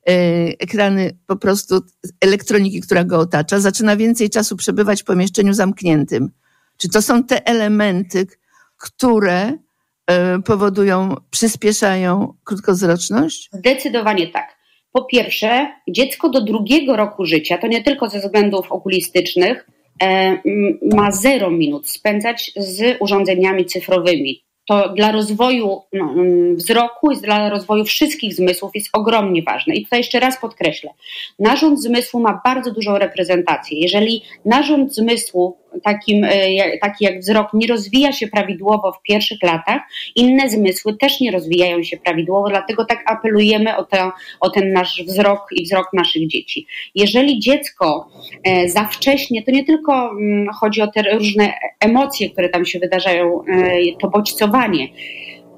e, 0.09 0.13
ekrany 0.61 1.19
po 1.27 1.37
prostu 1.37 1.81
elektroniki, 2.21 2.81
która 2.81 3.05
go 3.05 3.19
otacza, 3.19 3.61
zaczyna 3.61 3.97
więcej 3.97 4.31
czasu 4.31 4.57
przebywać 4.57 5.03
w 5.03 5.05
pomieszczeniu 5.05 5.53
zamkniętym. 5.53 6.31
Czy 6.77 6.89
to 6.89 7.03
są 7.03 7.25
te 7.25 7.47
elementy, 7.47 8.27
które 8.77 9.53
e, 10.07 10.39
powodują, 10.43 11.17
przyspieszają 11.31 12.35
krótkowzroczność? 12.45 13.51
Zdecydowanie 13.53 14.29
tak. 14.29 14.58
Po 14.93 15.05
pierwsze, 15.05 15.69
dziecko 15.89 16.29
do 16.29 16.41
drugiego 16.41 16.97
roku 16.97 17.27
życia, 17.27 17.59
to 17.59 17.67
nie 17.67 17.83
tylko 17.83 18.09
ze 18.09 18.21
względów 18.21 18.73
okulistycznych, 18.73 19.67
e, 20.03 20.39
ma 20.97 21.11
zero 21.11 21.51
minut 21.51 21.89
spędzać 21.89 22.53
z 22.57 22.97
urządzeniami 23.01 23.67
cyfrowymi 23.67 24.49
to 24.69 24.89
dla 24.89 25.13
rozwoju 25.13 25.83
no, 25.93 26.15
wzroku 26.55 27.11
i 27.11 27.17
dla 27.17 27.49
rozwoju 27.49 27.85
wszystkich 27.85 28.35
zmysłów 28.35 28.71
jest 28.75 28.89
ogromnie 28.93 29.43
ważne. 29.43 29.75
I 29.75 29.85
tutaj 29.85 29.99
jeszcze 29.99 30.21
raz 30.21 30.41
podkreślę, 30.41 30.91
narząd 31.39 31.83
zmysłu 31.83 32.21
ma 32.21 32.41
bardzo 32.45 32.71
dużą 32.73 32.99
reprezentację. 32.99 33.81
Jeżeli 33.81 34.23
narząd 34.45 34.95
zmysłu, 34.95 35.57
takim, 35.83 36.25
e, 36.25 36.79
taki 36.79 37.05
jak 37.05 37.21
wzrok, 37.21 37.49
nie 37.55 37.67
rozwija 37.67 38.13
się 38.13 38.29
prawidłowo 38.29 38.93
w 38.93 39.03
pierwszych 39.03 39.43
latach, 39.43 39.83
inne 40.17 40.51
zmysły 40.51 40.97
też 40.97 41.21
nie 41.21 41.31
rozwijają 41.31 41.83
się 41.83 41.97
prawidłowo, 41.97 42.49
dlatego 42.49 42.85
tak 42.85 43.03
apelujemy 43.07 43.77
o, 43.77 43.85
to, 43.85 44.13
o 44.41 44.51
ten 44.51 44.73
nasz 44.73 45.03
wzrok 45.07 45.47
i 45.53 45.65
wzrok 45.65 45.87
naszych 45.93 46.29
dzieci. 46.29 46.67
Jeżeli 46.95 47.39
dziecko 47.39 48.09
e, 48.45 48.69
za 48.69 48.85
wcześnie, 48.85 49.43
to 49.43 49.51
nie 49.51 49.65
tylko 49.65 50.11
mm, 50.11 50.49
chodzi 50.61 50.83
o 50.83 50.87
te 50.87 51.03
różne 51.03 51.53
emocje, 51.81 52.31
które 52.31 52.49
tam 52.49 52.67
się 52.67 52.79
wydarzają, 52.79 53.45
e, 53.45 53.79
to 54.01 54.09
bodźcowanie, 54.09 54.89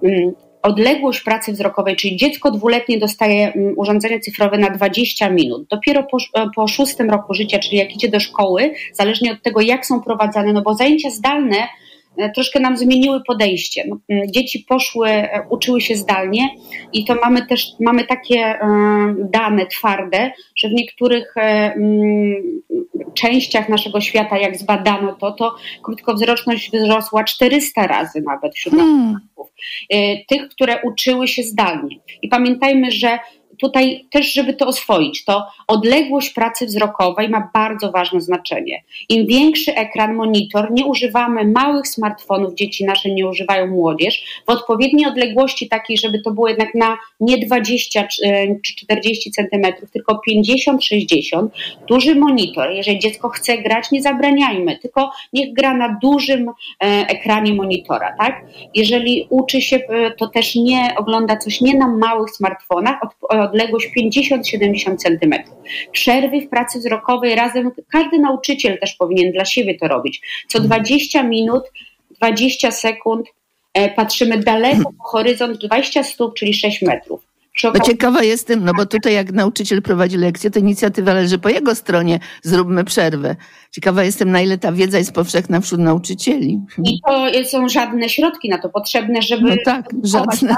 Mm, 0.02 0.32
odległość 0.62 1.20
pracy 1.20 1.52
wzrokowej, 1.52 1.96
czyli 1.96 2.16
dziecko 2.16 2.50
dwuletnie 2.50 2.98
dostaje 2.98 3.52
mm, 3.52 3.74
urządzenie 3.76 4.20
cyfrowe 4.20 4.58
na 4.58 4.70
20 4.70 5.30
minut. 5.30 5.66
Dopiero 5.68 6.02
po, 6.02 6.18
e, 6.34 6.50
po 6.54 6.68
szóstym 6.68 7.10
roku 7.10 7.34
życia, 7.34 7.58
czyli 7.58 7.76
jak 7.76 7.94
idzie 7.94 8.08
do 8.08 8.20
szkoły, 8.20 8.74
zależnie 8.92 9.32
od 9.32 9.42
tego, 9.42 9.60
jak 9.60 9.86
są 9.86 10.02
prowadzane, 10.02 10.52
no 10.52 10.62
bo 10.62 10.74
zajęcia 10.74 11.10
zdalne 11.10 11.56
troszkę 12.34 12.60
nam 12.60 12.76
zmieniły 12.76 13.20
podejście. 13.26 13.84
Dzieci 14.26 14.64
poszły, 14.68 15.08
e, 15.08 15.46
uczyły 15.50 15.80
się 15.80 15.96
zdalnie 15.96 16.48
i 16.92 17.04
to 17.04 17.14
mamy 17.14 17.46
też 17.46 17.66
mamy 17.80 18.04
takie 18.06 18.36
e, 18.40 18.58
dane 19.32 19.66
twarde, 19.66 20.30
że 20.56 20.68
w 20.68 20.72
niektórych 20.72 21.34
częściach 23.14 23.68
naszego 23.68 24.00
świata, 24.00 24.38
jak 24.38 24.56
zbadano 24.56 25.12
to, 25.12 25.32
to 25.32 25.54
krótkowzroczność 25.82 26.70
wzrosła 26.72 27.24
400 27.24 27.86
razy 27.86 28.22
nawet 28.26 28.54
wśród 28.54 28.74
hmm. 28.74 29.16
tych, 30.28 30.48
które 30.48 30.82
uczyły 30.82 31.28
się 31.28 31.42
zdalnie. 31.42 31.96
I 32.22 32.28
pamiętajmy, 32.28 32.90
że 32.90 33.18
tutaj 33.60 34.06
też, 34.10 34.32
żeby 34.32 34.54
to 34.54 34.66
oswoić, 34.66 35.24
to 35.24 35.46
odległość 35.66 36.30
pracy 36.30 36.66
wzrokowej 36.66 37.28
ma 37.28 37.50
bardzo 37.54 37.92
ważne 37.92 38.20
znaczenie. 38.20 38.82
Im 39.08 39.26
większy 39.26 39.74
ekran, 39.74 40.14
monitor, 40.14 40.72
nie 40.72 40.86
używamy 40.86 41.44
małych 41.44 41.88
smartfonów, 41.88 42.54
dzieci 42.54 42.84
nasze 42.84 43.10
nie 43.10 43.26
używają 43.26 43.66
młodzież, 43.66 44.42
w 44.46 44.50
odpowiedniej 44.50 45.06
odległości 45.06 45.68
takiej, 45.68 45.98
żeby 45.98 46.20
to 46.22 46.30
było 46.30 46.48
jednak 46.48 46.74
na 46.74 46.98
nie 47.20 47.38
20 47.38 48.06
czy 48.62 48.74
40 48.76 49.30
centymetrów, 49.30 49.90
tylko 49.90 50.20
50-60, 50.28 51.48
duży 51.88 52.14
monitor. 52.14 52.70
Jeżeli 52.70 52.98
dziecko 52.98 53.28
chce 53.28 53.58
grać, 53.58 53.90
nie 53.90 54.02
zabraniajmy, 54.02 54.78
tylko 54.78 55.10
niech 55.32 55.52
gra 55.52 55.74
na 55.74 55.98
dużym 56.02 56.48
e, 56.48 56.52
ekranie 57.08 57.54
monitora, 57.54 58.14
tak? 58.18 58.44
Jeżeli 58.74 59.26
uczy 59.30 59.60
się, 59.60 59.76
e, 59.76 60.10
to 60.10 60.28
też 60.28 60.54
nie 60.54 60.94
ogląda 60.96 61.36
coś 61.36 61.60
nie 61.60 61.78
na 61.78 61.88
małych 61.88 62.30
smartfonach, 62.30 63.00
od, 63.02 63.10
odległość 63.50 63.88
50-70 63.96 64.96
cm. 64.96 65.34
Przerwy 65.92 66.40
w 66.40 66.48
pracy 66.48 66.78
wzrokowej 66.78 67.34
razem, 67.34 67.70
każdy 67.92 68.18
nauczyciel 68.18 68.78
też 68.78 68.94
powinien 68.94 69.32
dla 69.32 69.44
siebie 69.44 69.78
to 69.78 69.88
robić. 69.88 70.20
Co 70.48 70.60
20 70.60 71.22
minut, 71.22 71.62
20 72.10 72.70
sekund 72.70 73.26
e, 73.74 73.90
patrzymy 73.90 74.38
daleko 74.38 74.92
po 74.98 75.04
horyzont 75.04 75.58
20 75.58 76.02
stóp, 76.02 76.34
czyli 76.34 76.54
6 76.54 76.82
metrów. 76.82 77.30
No 77.64 77.80
ciekawa 77.80 78.22
jestem, 78.22 78.64
no 78.64 78.72
bo 78.76 78.86
tutaj 78.86 79.14
jak 79.14 79.32
nauczyciel 79.32 79.82
prowadzi 79.82 80.16
lekcję, 80.16 80.50
to 80.50 80.58
inicjatywa 80.58 81.14
leży 81.14 81.38
po 81.38 81.48
jego 81.48 81.74
stronie, 81.74 82.20
zróbmy 82.42 82.84
przerwę. 82.84 83.36
Ciekawa 83.70 84.04
jestem, 84.04 84.30
na 84.30 84.40
ile 84.40 84.58
ta 84.58 84.72
wiedza 84.72 84.98
jest 84.98 85.12
powszechna 85.12 85.60
wśród 85.60 85.80
nauczycieli. 85.80 86.60
I 86.84 87.00
to 87.06 87.44
są 87.44 87.68
żadne 87.68 88.08
środki 88.08 88.48
na 88.48 88.58
to 88.58 88.68
potrzebne, 88.68 89.22
żeby... 89.22 89.50
No 89.50 89.56
tak, 89.64 89.84
żadne 90.02 90.56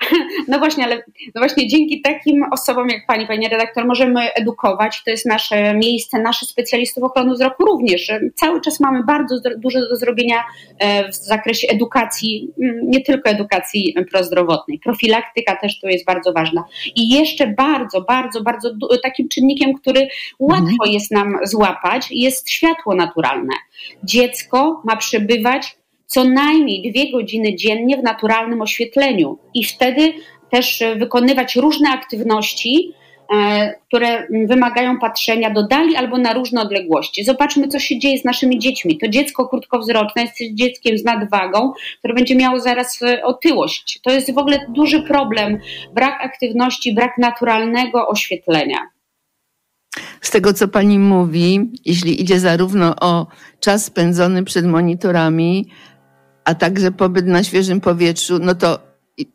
No 0.48 0.58
właśnie, 0.58 0.84
ale 0.84 0.96
no 1.34 1.40
właśnie 1.40 1.68
dzięki 1.68 2.00
takim 2.00 2.44
osobom 2.52 2.88
jak 2.88 3.06
pani, 3.06 3.26
pani 3.26 3.48
redaktor, 3.48 3.86
możemy 3.86 4.32
edukować. 4.32 5.02
To 5.04 5.10
jest 5.10 5.26
nasze 5.26 5.74
miejsce, 5.74 6.18
naszych 6.18 6.48
specjalistów 6.48 7.04
ochrony 7.04 7.34
wzroku 7.34 7.64
również. 7.64 8.12
Cały 8.34 8.60
czas 8.60 8.80
mamy 8.80 9.04
bardzo 9.04 9.36
dużo 9.58 9.80
do 9.80 9.96
zrobienia 9.96 10.44
e, 10.78 11.08
w 11.08 11.14
zakresie 11.14 11.68
edukacji, 11.68 12.48
nie 12.82 13.00
tylko 13.00 13.30
edukacji 13.30 13.94
prozdrowotnej. 14.10 14.78
Profilaktyka 14.78 15.56
też 15.56 15.80
tu 15.80 15.88
jest 15.88 16.04
bardzo 16.04 16.32
ważna. 16.32 16.64
I 16.96 17.08
jeszcze 17.08 17.46
bardzo, 17.46 18.00
bardzo, 18.00 18.42
bardzo 18.42 18.70
takim 19.02 19.28
czynnikiem, 19.28 19.74
który 19.74 20.08
łatwo 20.38 20.70
mhm. 20.70 20.92
jest 20.92 21.10
nam 21.10 21.38
złapać, 21.44 22.08
jest 22.10 22.50
światło 22.50 22.94
naturalne. 22.94 23.54
Dziecko 24.04 24.82
ma 24.84 24.96
przebywać 24.96 25.79
co 26.10 26.24
najmniej 26.24 26.92
dwie 26.92 27.12
godziny 27.12 27.56
dziennie 27.56 27.96
w 27.96 28.02
naturalnym 28.02 28.62
oświetleniu 28.62 29.38
i 29.54 29.64
wtedy 29.64 30.12
też 30.50 30.82
wykonywać 30.96 31.56
różne 31.56 31.90
aktywności, 31.90 32.92
e, 33.34 33.74
które 33.88 34.26
wymagają 34.48 34.98
patrzenia 34.98 35.50
do 35.50 35.66
dali 35.66 35.96
albo 35.96 36.18
na 36.18 36.32
różne 36.32 36.60
odległości. 36.60 37.24
Zobaczmy, 37.24 37.68
co 37.68 37.78
się 37.78 37.98
dzieje 37.98 38.18
z 38.18 38.24
naszymi 38.24 38.58
dziećmi. 38.58 38.98
To 38.98 39.08
dziecko 39.08 39.48
krótkowzroczne 39.48 40.22
jest 40.22 40.54
dzieckiem 40.54 40.98
z 40.98 41.04
nadwagą, 41.04 41.72
które 41.98 42.14
będzie 42.14 42.36
miało 42.36 42.60
zaraz 42.60 43.02
e, 43.02 43.22
otyłość. 43.24 44.00
To 44.02 44.10
jest 44.10 44.34
w 44.34 44.38
ogóle 44.38 44.66
duży 44.68 45.02
problem. 45.02 45.58
Brak 45.94 46.24
aktywności, 46.24 46.94
brak 46.94 47.18
naturalnego 47.18 48.08
oświetlenia. 48.08 48.78
Z 50.20 50.30
tego, 50.30 50.52
co 50.52 50.68
pani 50.68 50.98
mówi, 50.98 51.70
jeśli 51.84 52.22
idzie 52.22 52.40
zarówno 52.40 52.96
o 53.00 53.26
czas 53.60 53.84
spędzony 53.84 54.44
przed 54.44 54.66
monitorami, 54.66 55.68
a 56.50 56.54
także 56.54 56.92
pobyt 56.92 57.26
na 57.26 57.44
świeżym 57.44 57.80
powietrzu, 57.80 58.38
no 58.38 58.54
to 58.54 58.78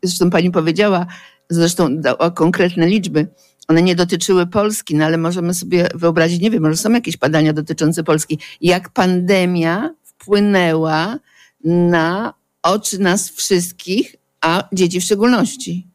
zresztą 0.02 0.30
pani 0.30 0.50
powiedziała, 0.50 1.06
zresztą 1.50 2.00
dała 2.00 2.30
konkretne 2.30 2.86
liczby. 2.86 3.28
One 3.68 3.82
nie 3.82 3.94
dotyczyły 3.94 4.46
Polski, 4.46 4.94
no 4.94 5.04
ale 5.04 5.18
możemy 5.18 5.54
sobie 5.54 5.88
wyobrazić, 5.94 6.40
nie 6.40 6.50
wiem, 6.50 6.62
może 6.62 6.76
są 6.76 6.92
jakieś 6.92 7.16
badania 7.16 7.52
dotyczące 7.52 8.04
Polski, 8.04 8.38
jak 8.60 8.88
pandemia 8.88 9.94
wpłynęła 10.02 11.18
na 11.64 12.34
oczy 12.62 12.98
nas 12.98 13.30
wszystkich, 13.30 14.16
a 14.40 14.68
dzieci 14.72 15.00
w 15.00 15.04
szczególności. 15.04 15.86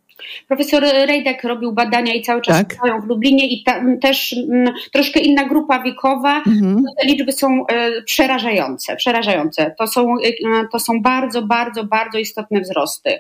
Profesor 0.48 0.84
Rejdek 0.84 1.44
robił 1.44 1.72
badania 1.72 2.14
i 2.14 2.22
cały 2.22 2.42
czas 2.42 2.58
tak. 2.58 2.74
trwają 2.74 3.02
w 3.02 3.06
Lublinie 3.06 3.48
i 3.48 3.64
tam 3.64 4.00
też 4.00 4.36
m, 4.52 4.74
troszkę 4.94 5.20
inna 5.20 5.46
grupa 5.46 5.84
wiekowa. 5.84 6.38
Mhm. 6.38 6.84
Te 7.02 7.08
liczby 7.08 7.32
są 7.32 7.68
e, 7.68 8.02
przerażające, 8.02 8.96
przerażające. 8.96 9.76
To 9.78 9.88
są, 9.88 10.14
e, 10.14 10.68
to 10.72 10.80
są 10.80 11.02
bardzo, 11.02 11.42
bardzo, 11.42 11.84
bardzo 11.84 12.18
istotne 12.18 12.62
wzrosty. 12.62 13.20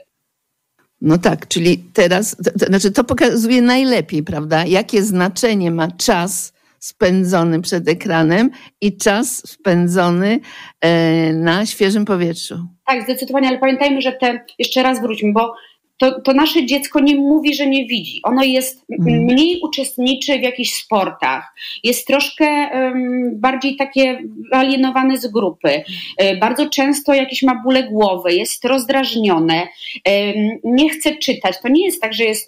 No 1.02 1.18
tak, 1.18 1.48
czyli 1.48 1.84
teraz, 1.94 2.36
to, 2.36 2.52
to, 2.60 2.66
znaczy 2.66 2.92
to 2.92 3.04
pokazuje 3.04 3.62
najlepiej, 3.62 4.24
prawda, 4.24 4.66
jakie 4.66 5.04
znaczenie 5.04 5.72
ma 5.72 5.88
czas 5.92 6.54
spędzony 6.80 7.62
przed 7.62 7.88
ekranem 7.90 8.50
i 8.82 8.98
czas 8.98 9.50
spędzony 9.50 10.40
e, 10.82 11.34
na 11.34 11.66
świeżym 11.66 12.06
powietrzu. 12.06 12.68
Tak, 12.86 13.04
zdecydowanie, 13.04 13.48
ale 13.48 13.58
pamiętajmy, 13.58 14.02
że 14.02 14.12
te, 14.12 14.46
jeszcze 14.60 14.84
raz 14.84 15.02
wróćmy, 15.02 15.34
bo 15.34 15.54
to, 16.02 16.22
to 16.22 16.34
nasze 16.34 16.66
dziecko 16.66 17.00
nie 17.00 17.16
mówi, 17.16 17.56
że 17.56 17.68
nie 17.68 17.86
widzi. 17.86 18.20
Ono 18.24 18.44
jest 18.44 18.86
mhm. 18.92 19.24
mniej 19.24 19.60
uczestniczy 19.62 20.40
w 20.40 20.42
jakichś 20.42 20.74
sportach, 20.74 21.56
jest 21.84 22.08
troszkę 22.08 22.46
um, 22.46 23.32
bardziej 23.40 23.76
takie 23.76 24.24
alienowane 24.52 25.18
z 25.18 25.28
grupy. 25.28 25.70
Um, 25.70 26.40
bardzo 26.40 26.70
często 26.70 27.14
jakieś 27.14 27.44
ma 27.44 27.62
bóle 27.64 27.84
głowy, 27.84 28.34
jest 28.34 28.66
rozdrażnione, 28.66 29.56
um, 29.56 30.60
nie 30.64 30.90
chce 30.90 31.16
czytać. 31.16 31.62
To 31.62 31.70
nie 31.70 31.86
jest 31.86 32.02
tak, 32.02 32.14
że 32.14 32.24
jest, 32.24 32.48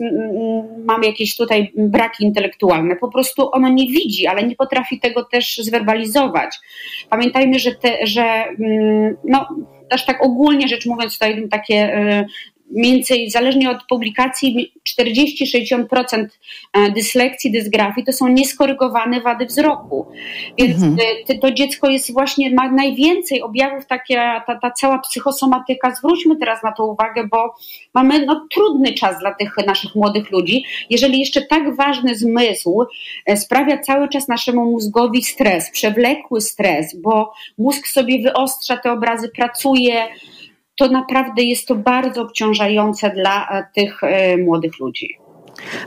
mamy 0.86 1.06
jakieś 1.06 1.36
tutaj 1.36 1.72
braki 1.78 2.24
intelektualne. 2.24 2.96
Po 2.96 3.12
prostu 3.12 3.50
ono 3.52 3.70
nie 3.70 3.88
widzi, 3.88 4.28
ale 4.28 4.44
nie 4.44 4.56
potrafi 4.56 5.00
tego 5.00 5.24
też 5.24 5.58
zwerbalizować. 5.58 6.56
Pamiętajmy, 7.10 7.60
że, 7.60 7.72
te, 7.76 8.08
że 8.08 8.24
mm, 8.24 9.18
no, 9.24 9.48
aż 9.94 10.06
tak 10.06 10.24
ogólnie 10.24 10.68
rzecz 10.68 10.86
mówiąc, 10.86 11.14
tutaj 11.14 11.48
takie 11.50 11.76
e, 11.76 12.26
więcej 12.72 13.30
zależnie 13.30 13.70
od 13.70 13.78
publikacji 13.90 14.74
40-60% 15.00 16.28
e, 16.74 16.92
dyslekcji, 16.92 17.52
dysgrafii 17.52 18.06
to 18.06 18.14
są 18.14 18.28
nieskorygowane 18.28 19.22
wady 19.22 19.46
wzroku. 19.46 20.08
Więc 20.58 20.84
mhm. 20.84 20.98
E, 21.30 21.38
to 21.38 21.52
dziecko 21.52 21.90
jest 21.90 22.14
właśnie, 22.14 22.54
ma 22.54 22.72
najwięcej 22.72 23.42
objawów, 23.42 23.86
takie, 23.86 24.16
ta, 24.48 24.60
ta 24.62 24.72
cała 24.72 25.00
psychosomatyka. 25.00 25.96
Zwróćmy 25.96 26.36
teraz 26.36 26.64
na 26.64 26.72
to 26.72 26.86
uwagę, 26.86 27.28
bo 27.32 27.56
mamy 27.94 28.26
no, 28.26 28.48
trudny 28.54 28.94
czas 28.94 29.20
dla 29.20 29.34
tych 29.34 29.56
naszych 29.66 29.96
młodych 29.96 30.32
ludzi. 30.32 30.66
Jeżeli 30.90 31.20
jeszcze 31.20 31.42
tak 31.42 31.76
ważny 31.76 32.16
zmysł 32.16 32.86
e, 33.26 33.38
sprawia 33.38 33.78
cały 33.78 34.10
czas 34.10 34.28
naszemu 34.28 34.72
mózgowi 34.72 35.24
stres, 35.24 35.72
przewlekły 35.72 36.42
stres, 36.42 36.96
bo 37.02 37.34
mózg 37.58 37.88
sobie 37.88 38.22
wyostrza 38.22 38.78
te 38.78 38.92
obrazy, 38.92 39.30
pracuje, 39.30 40.08
to 40.76 40.88
naprawdę 40.88 41.44
jest 41.44 41.68
to 41.68 41.76
bardzo 41.76 42.22
obciążające 42.22 43.10
dla 43.10 43.48
e, 43.48 43.66
tych 43.76 44.04
e, 44.04 44.38
młodych 44.38 44.80
ludzi. 44.80 45.18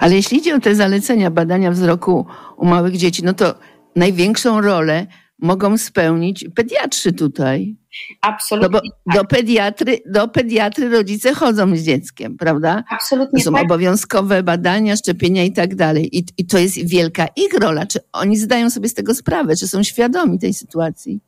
Ale 0.00 0.14
jeśli 0.14 0.38
idzie 0.38 0.54
o 0.54 0.60
te 0.60 0.74
zalecenia 0.74 1.30
badania 1.30 1.70
wzroku 1.70 2.26
u 2.56 2.66
małych 2.66 2.96
dzieci, 2.96 3.24
no 3.24 3.34
to 3.34 3.54
największą 3.96 4.60
rolę 4.60 5.06
mogą 5.38 5.78
spełnić 5.78 6.44
pediatrzy 6.54 7.12
tutaj. 7.12 7.76
Absolutnie. 8.20 8.80
No 8.80 8.80
tak. 9.14 9.22
do, 9.22 9.24
pediatry, 9.24 9.98
do 10.06 10.28
pediatry 10.28 10.88
rodzice 10.88 11.34
chodzą 11.34 11.76
z 11.76 11.82
dzieckiem, 11.82 12.36
prawda? 12.36 12.84
Absolutnie. 12.90 13.38
To 13.38 13.44
są 13.44 13.52
tak. 13.52 13.64
obowiązkowe 13.64 14.42
badania, 14.42 14.96
szczepienia 14.96 15.44
i 15.44 15.52
tak 15.52 15.74
dalej. 15.74 16.18
I, 16.18 16.24
I 16.38 16.46
to 16.46 16.58
jest 16.58 16.88
wielka 16.88 17.26
ich 17.36 17.54
rola. 17.60 17.86
Czy 17.86 17.98
oni 18.12 18.36
zdają 18.36 18.70
sobie 18.70 18.88
z 18.88 18.94
tego 18.94 19.14
sprawę? 19.14 19.56
Czy 19.56 19.68
są 19.68 19.82
świadomi 19.82 20.38
tej 20.38 20.54
sytuacji? 20.54 21.20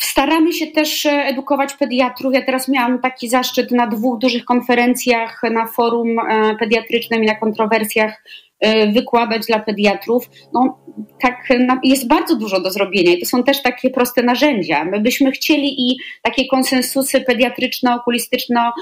Staramy 0.00 0.52
się 0.52 0.66
też 0.66 1.06
e, 1.06 1.10
edukować 1.10 1.74
pediatrów. 1.74 2.34
Ja 2.34 2.42
teraz 2.42 2.68
miałam 2.68 2.98
taki 2.98 3.28
zaszczyt 3.28 3.70
na 3.70 3.86
dwóch 3.86 4.18
dużych 4.18 4.44
konferencjach 4.44 5.42
na 5.50 5.66
forum 5.66 6.18
e, 6.18 6.56
pediatrycznym 6.56 7.24
i 7.24 7.26
na 7.26 7.34
kontrowersjach 7.34 8.24
e, 8.60 8.92
wykładać 8.92 9.46
dla 9.46 9.58
pediatrów. 9.58 10.30
No, 10.54 10.78
tak, 11.20 11.48
jest 11.84 12.08
bardzo 12.08 12.36
dużo 12.36 12.60
do 12.60 12.70
zrobienia 12.70 13.12
i 13.12 13.20
to 13.20 13.26
są 13.26 13.42
też 13.42 13.62
takie 13.62 13.90
proste 13.90 14.22
narzędzia. 14.22 14.84
My 14.84 15.00
byśmy 15.00 15.32
chcieli 15.32 15.90
i 15.90 15.96
takie 16.22 16.46
konsensusy 16.46 17.20
pediatryczno-okulistyczno, 17.20 18.72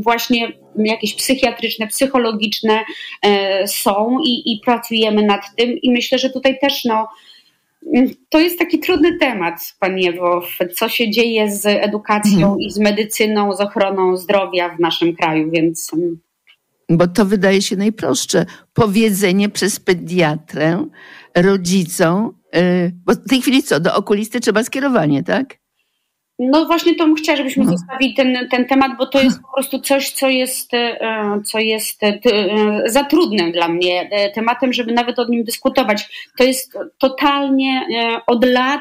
właśnie 0.00 0.52
jakieś 0.76 1.14
psychiatryczne, 1.14 1.86
psychologiczne 1.86 2.80
są 3.66 4.18
i, 4.24 4.52
i 4.52 4.60
pracujemy 4.64 5.22
nad 5.22 5.40
tym 5.56 5.78
i 5.82 5.90
myślę, 5.90 6.18
że 6.18 6.30
tutaj 6.30 6.58
też 6.60 6.84
no, 6.84 7.08
to 8.28 8.40
jest 8.40 8.58
taki 8.58 8.78
trudny 8.78 9.18
temat, 9.18 9.74
Pani 9.80 10.08
Ewo, 10.08 10.42
co 10.74 10.88
się 10.88 11.10
dzieje 11.10 11.50
z 11.50 11.66
edukacją 11.66 12.38
mhm. 12.38 12.60
i 12.60 12.70
z 12.70 12.78
medycyną, 12.78 13.56
z 13.56 13.60
ochroną 13.60 14.16
zdrowia 14.16 14.76
w 14.76 14.80
naszym 14.80 15.16
kraju, 15.16 15.50
więc... 15.50 15.90
Mm. 15.94 16.18
Bo 16.90 17.06
to 17.06 17.24
wydaje 17.24 17.62
się 17.62 17.76
najprostsze. 17.76 18.46
Powiedzenie 18.74 19.48
przez 19.48 19.80
pediatrę 19.80 20.86
rodzicom, 21.34 22.34
yy, 22.52 22.92
bo 23.04 23.12
w 23.12 23.28
tej 23.28 23.40
chwili 23.42 23.62
co, 23.62 23.80
do 23.80 23.94
okulisty 23.94 24.40
trzeba 24.40 24.64
skierowanie, 24.64 25.22
tak? 25.22 25.58
No 26.38 26.66
właśnie 26.66 26.94
to 26.94 27.04
bym 27.04 27.14
chciała, 27.14 27.36
żebyśmy 27.36 27.64
no. 27.64 27.70
zostawili 27.70 28.14
ten, 28.14 28.48
ten 28.50 28.66
temat, 28.66 28.92
bo 28.98 29.06
to 29.06 29.22
jest 29.22 29.42
po 29.42 29.52
prostu 29.54 29.78
coś, 29.78 30.10
co 30.10 30.28
jest, 30.28 30.74
e, 30.74 31.40
co 31.44 31.58
jest 31.58 32.02
e, 32.02 32.18
za 32.86 33.04
trudnym 33.04 33.52
dla 33.52 33.68
mnie 33.68 34.08
e, 34.10 34.30
tematem, 34.30 34.72
żeby 34.72 34.92
nawet 34.92 35.18
o 35.18 35.28
nim 35.28 35.44
dyskutować. 35.44 36.30
To 36.38 36.44
jest 36.44 36.78
totalnie 36.98 37.86
od 38.26 38.44
lat 38.44 38.80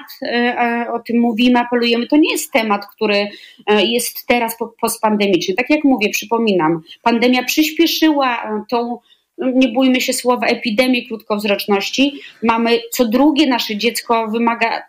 o 0.93 0.99
tym 0.99 1.19
mówimy, 1.19 1.59
apelujemy. 1.59 2.07
To 2.07 2.17
nie 2.17 2.31
jest 2.31 2.51
temat, 2.51 2.85
który 2.95 3.27
jest 3.67 4.27
teraz 4.27 4.57
postpandemiczny. 4.81 5.55
Tak 5.55 5.69
jak 5.69 5.83
mówię, 5.83 6.09
przypominam, 6.09 6.81
pandemia 7.01 7.43
przyspieszyła 7.43 8.63
tą 8.69 8.99
nie 9.37 9.67
bójmy 9.67 10.01
się 10.01 10.13
słowa, 10.13 10.47
epidemię 10.47 11.07
krótkowzroczności. 11.07 12.21
Mamy 12.43 12.79
co 12.91 13.05
drugie 13.05 13.47
nasze 13.47 13.77
dziecko 13.77 14.27
wymaga 14.27 14.83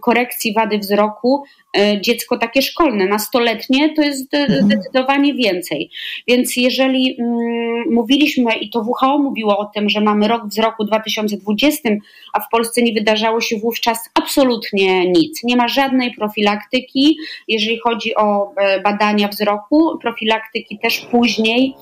korekcji 0.00 0.54
wady 0.54 0.78
wzroku, 0.78 1.44
E, 1.78 2.00
dziecko 2.00 2.38
takie 2.38 2.62
szkolne, 2.62 3.06
nastoletnie 3.06 3.94
to 3.94 4.02
jest 4.02 4.34
mhm. 4.34 4.64
zdecydowanie 4.64 5.34
więcej. 5.34 5.90
Więc 6.28 6.56
jeżeli 6.56 7.16
mm, 7.20 7.92
mówiliśmy 7.92 8.54
i 8.54 8.70
to 8.70 8.80
WHO 8.80 9.18
mówiło 9.18 9.58
o 9.58 9.64
tym, 9.64 9.88
że 9.88 10.00
mamy 10.00 10.28
rok 10.28 10.46
wzroku 10.46 10.84
2020, 10.84 11.88
a 12.32 12.40
w 12.40 12.48
Polsce 12.50 12.82
nie 12.82 12.92
wydarzało 12.92 13.40
się 13.40 13.56
wówczas 13.56 14.10
absolutnie 14.14 15.10
nic. 15.10 15.44
Nie 15.44 15.56
ma 15.56 15.68
żadnej 15.68 16.14
profilaktyki, 16.14 17.16
jeżeli 17.48 17.78
chodzi 17.78 18.14
o 18.14 18.54
e, 18.56 18.80
badania 18.80 19.28
wzroku, 19.28 19.98
profilaktyki 20.02 20.78
też 20.78 21.00
później 21.10 21.74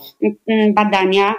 mm, 0.49 0.75
badania 0.75 1.35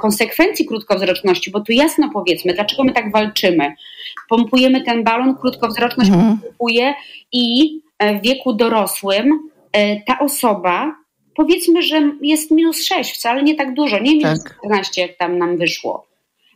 konsekwencji 0.00 0.66
krótkowzroczności, 0.66 1.50
bo 1.50 1.60
tu 1.60 1.72
jasno 1.72 2.10
powiedzmy, 2.12 2.54
dlaczego 2.54 2.84
my 2.84 2.92
tak 2.92 3.12
walczymy. 3.12 3.74
Pompujemy 4.28 4.82
ten 4.82 5.04
balon, 5.04 5.36
krótkowzroczność 5.36 6.10
mhm. 6.10 6.38
pompuje 6.38 6.94
i 7.32 7.78
e, 7.98 8.18
w 8.18 8.22
wieku 8.22 8.52
dorosłym 8.52 9.50
e, 9.72 10.00
ta 10.00 10.18
osoba 10.18 11.04
powiedzmy, 11.34 11.82
że 11.82 12.12
jest 12.20 12.50
minus 12.50 12.84
6, 12.84 13.14
wcale 13.14 13.42
nie 13.42 13.54
tak 13.54 13.74
dużo, 13.74 13.98
nie 13.98 14.16
minus 14.16 14.44
tak. 14.44 14.56
14, 14.58 15.02
jak 15.02 15.16
tam 15.16 15.38
nam 15.38 15.58
wyszło. 15.58 16.06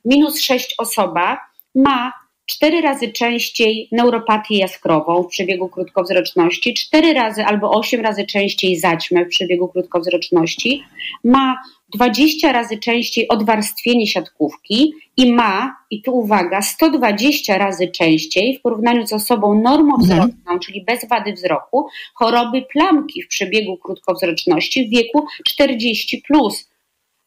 Minus 0.04 0.40
6 0.40 0.74
osoba 0.78 1.40
ma 1.74 2.12
cztery 2.46 2.80
razy 2.80 3.12
częściej 3.12 3.88
neuropatię 3.92 4.58
jaskrową 4.58 5.22
w 5.22 5.28
przebiegu 5.28 5.68
krótkowzroczności, 5.68 6.74
cztery 6.74 7.14
razy 7.14 7.44
albo 7.44 7.70
osiem 7.70 8.00
razy 8.00 8.26
częściej 8.26 8.76
zaćmę 8.76 9.24
w 9.24 9.28
przebiegu 9.28 9.68
krótkowzroczności, 9.68 10.82
ma 11.24 11.56
20 11.94 12.52
razy 12.52 12.78
częściej 12.78 13.28
odwarstwienie 13.28 14.06
siatkówki 14.06 14.92
i 15.16 15.32
ma, 15.32 15.76
i 15.90 16.02
tu 16.02 16.18
uwaga, 16.18 16.62
120 16.62 17.58
razy 17.58 17.88
częściej 17.88 18.58
w 18.58 18.62
porównaniu 18.62 19.06
z 19.06 19.12
osobą 19.12 19.60
normowzroczną, 19.60 20.24
mhm. 20.24 20.58
czyli 20.58 20.84
bez 20.84 21.08
wady 21.08 21.32
wzroku, 21.32 21.86
choroby 22.14 22.62
plamki 22.62 23.22
w 23.22 23.28
przebiegu 23.28 23.76
krótkowzroczności 23.76 24.86
w 24.86 24.90
wieku 24.90 25.26
40 25.46 26.22
plus. 26.26 26.70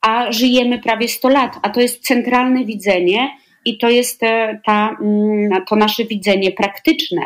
A 0.01 0.31
żyjemy 0.31 0.79
prawie 0.79 1.07
100 1.07 1.29
lat, 1.29 1.59
a 1.61 1.69
to 1.69 1.81
jest 1.81 2.03
centralne 2.03 2.65
widzenie 2.65 3.29
i 3.65 3.77
to 3.77 3.89
jest 3.89 4.23
e, 4.23 4.59
ta, 4.65 4.97
mm, 5.01 5.65
to 5.69 5.75
nasze 5.75 6.05
widzenie 6.05 6.51
praktyczne. 6.51 7.21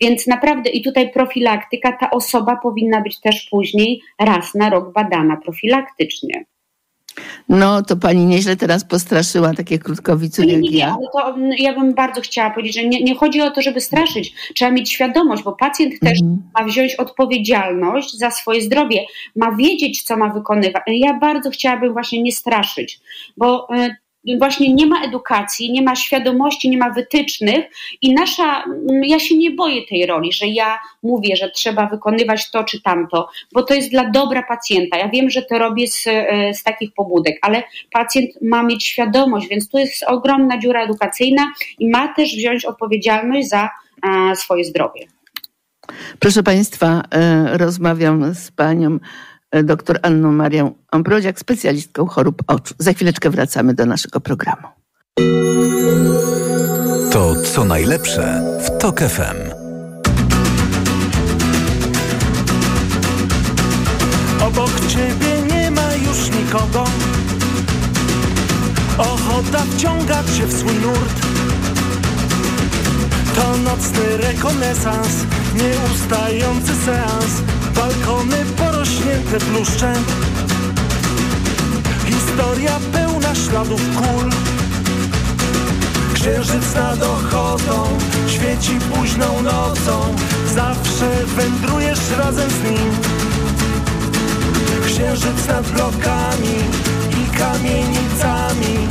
Więc 0.00 0.26
naprawdę 0.26 0.70
i 0.70 0.82
tutaj 0.82 1.12
profilaktyka, 1.12 1.92
ta 1.92 2.10
osoba 2.10 2.56
powinna 2.56 3.00
być 3.00 3.20
też 3.20 3.48
później 3.50 4.00
raz 4.18 4.54
na 4.54 4.70
rok 4.70 4.92
badana 4.92 5.36
profilaktycznie. 5.36 6.44
No, 7.48 7.82
to 7.82 7.96
pani 7.96 8.26
nieźle 8.26 8.56
teraz 8.56 8.84
postraszyła 8.84 9.54
takie 9.54 9.78
krótkowiców 9.78 10.44
jak 10.44 10.60
nie, 10.60 10.70
nie, 10.70 10.78
ja. 10.78 10.96
To, 11.12 11.28
mm, 11.28 11.50
ja 11.58 11.74
bym 11.74 11.94
bardzo 11.94 12.20
chciała 12.20 12.50
powiedzieć, 12.50 12.74
że 12.74 12.84
nie, 12.84 13.02
nie, 13.02 13.14
chodzi 13.14 13.40
o 13.40 13.50
to, 13.50 13.62
żeby 13.62 13.80
straszyć. 13.80 14.34
Trzeba 14.54 14.70
mieć 14.70 14.92
świadomość, 14.92 15.42
bo 15.42 15.52
pacjent 15.52 16.00
też 16.00 16.20
mhm. 16.20 16.42
ma 16.54 16.64
wziąć 16.64 16.94
odpowiedzialność 16.94 18.18
za 18.18 18.30
swoje 18.30 18.62
zdrowie, 18.62 19.00
ma 19.36 19.56
wiedzieć, 19.56 20.02
co 20.02 20.16
ma 20.16 20.28
wykonywać. 20.28 20.82
Ja 20.86 21.14
bardzo 21.14 21.50
chciałabym 21.50 21.92
właśnie 21.92 22.22
nie 22.22 22.32
straszyć, 22.32 23.00
bo 23.36 23.68
y, 23.76 24.01
właśnie 24.38 24.74
nie 24.74 24.86
ma 24.86 25.02
edukacji, 25.02 25.72
nie 25.72 25.82
ma 25.82 25.96
świadomości, 25.96 26.70
nie 26.70 26.78
ma 26.78 26.90
wytycznych 26.90 27.64
i 28.00 28.14
nasza, 28.14 28.64
ja 29.02 29.18
się 29.18 29.36
nie 29.36 29.50
boję 29.50 29.86
tej 29.86 30.06
roli, 30.06 30.32
że 30.32 30.46
ja 30.46 30.78
mówię, 31.02 31.36
że 31.36 31.50
trzeba 31.50 31.86
wykonywać 31.86 32.50
to 32.50 32.64
czy 32.64 32.82
tamto, 32.82 33.28
bo 33.52 33.62
to 33.62 33.74
jest 33.74 33.90
dla 33.90 34.10
dobra 34.10 34.42
pacjenta. 34.42 34.98
Ja 34.98 35.08
wiem, 35.08 35.30
że 35.30 35.42
to 35.42 35.58
robię 35.58 35.86
z, 35.86 36.06
e, 36.06 36.54
z 36.54 36.62
takich 36.62 36.94
pobudek, 36.94 37.38
ale 37.42 37.62
pacjent 37.92 38.30
ma 38.42 38.62
mieć 38.62 38.84
świadomość, 38.86 39.48
więc 39.48 39.68
tu 39.68 39.78
jest 39.78 40.04
ogromna 40.06 40.58
dziura 40.58 40.84
edukacyjna 40.84 41.52
i 41.78 41.90
ma 41.90 42.14
też 42.14 42.36
wziąć 42.36 42.64
odpowiedzialność 42.64 43.48
za 43.48 43.70
a, 44.02 44.34
swoje 44.34 44.64
zdrowie. 44.64 45.06
Proszę 46.18 46.42
Państwa, 46.42 47.02
e, 47.10 47.58
rozmawiam 47.58 48.34
z 48.34 48.50
Panią 48.50 48.98
dr 49.52 49.98
Anną 50.02 50.32
Marią 50.32 50.74
Ambroziak, 50.90 51.40
specjalistką 51.40 52.06
chorób 52.06 52.42
oczu. 52.46 52.74
Za 52.78 52.92
chwileczkę 52.92 53.30
wracamy 53.30 53.74
do 53.74 53.86
naszego 53.86 54.20
programu. 54.20 54.68
To 57.12 57.34
co 57.42 57.64
najlepsze 57.64 58.42
w 58.64 58.78
TOK 58.78 59.00
FM. 59.00 59.62
Obok 64.40 64.80
ciebie 64.88 65.54
nie 65.54 65.70
ma 65.70 65.94
już 65.94 66.30
nikogo. 66.30 66.84
Ochota 68.98 69.58
wciągać 69.58 70.36
się 70.36 70.46
w 70.46 70.52
swój 70.52 70.74
nurt. 70.74 71.31
To 73.34 73.56
nocny 73.56 74.16
rekonesans, 74.16 75.26
nieustający 75.54 76.72
seans. 76.84 77.42
Balkony 77.74 78.36
porośnięte 78.56 79.38
bluszczem. 79.50 80.04
Historia 82.06 82.80
pełna 82.92 83.34
śladów 83.34 83.80
kul. 83.96 84.30
Księżyc 86.14 86.74
nad 86.74 87.02
ochotą 87.02 87.98
Świeci 88.26 88.78
późną 88.94 89.42
nocą. 89.42 90.14
Zawsze 90.54 91.26
wędrujesz 91.36 92.10
razem 92.18 92.50
z 92.50 92.70
nim. 92.70 92.90
Księżyc 94.86 95.48
nad 95.48 95.70
blokami 95.70 96.56
I 97.10 97.38
kamienicami. 97.38 98.88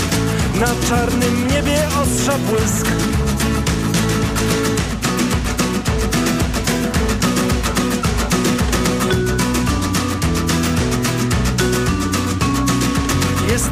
Na 0.60 0.88
czarnym 0.90 1.48
niebie 1.48 1.88
ostrza 2.04 2.38
błysk 2.38 2.88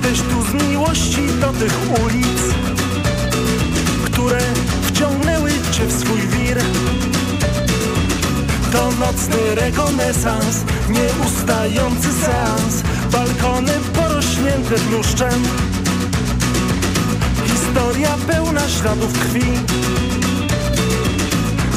Jesteś 0.10 0.28
tu 0.30 0.43
z 0.43 0.63
miłości 0.63 1.22
do 1.41 1.48
tych 1.48 1.74
ulic 2.04 2.41
Które 4.06 4.39
wciągnęły 4.82 5.52
cię 5.72 5.86
w 5.86 5.93
swój 5.93 6.19
wir. 6.19 6.58
To 8.72 8.91
nocny 9.00 9.56
rekonesans 9.56 10.63
Nieustający 10.89 12.08
seans. 12.13 12.84
Balkony 13.12 13.72
porośnięte 13.93 14.76
bluszczem 14.89 15.43
Historia 17.45 18.10
pełna 18.28 18.69
śladów 18.69 19.19
krwi. 19.19 19.45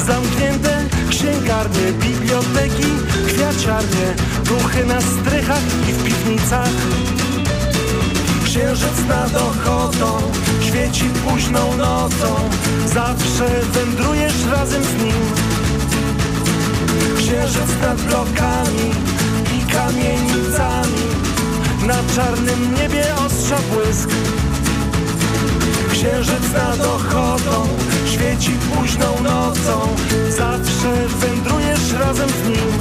Zamknięte 0.07 0.85
księgarnie, 1.09 1.91
biblioteki, 1.91 2.89
kwiaciarnie. 3.27 4.13
Duchy 4.45 4.85
na 4.85 5.01
strychach 5.01 5.63
i 5.89 5.93
w 5.93 6.03
piwnicach 6.03 6.69
Księżyc 8.53 9.05
nad 9.07 9.35
ochotą 9.35 10.31
świeci 10.61 11.05
późną 11.27 11.77
nocą 11.77 12.35
Zawsze 12.85 13.45
wędrujesz 13.73 14.45
razem 14.51 14.83
z 14.83 15.03
nim. 15.03 15.21
Księżyc 17.17 17.81
nad 17.81 18.01
blokami 18.01 18.89
i 19.57 19.71
kamienicami 19.71 21.03
Na 21.87 21.95
czarnym 22.15 22.75
niebie 22.75 23.03
ostrza 23.25 23.57
błysk. 23.73 24.09
Księżyc 25.91 26.53
nad 26.53 26.81
ochotą 26.81 27.67
świeci 28.05 28.51
późną 28.51 29.21
nocą 29.23 29.95
Zawsze 30.29 31.07
wędrujesz 31.19 31.93
razem 31.99 32.29
z 32.29 32.47
nim. 32.47 32.77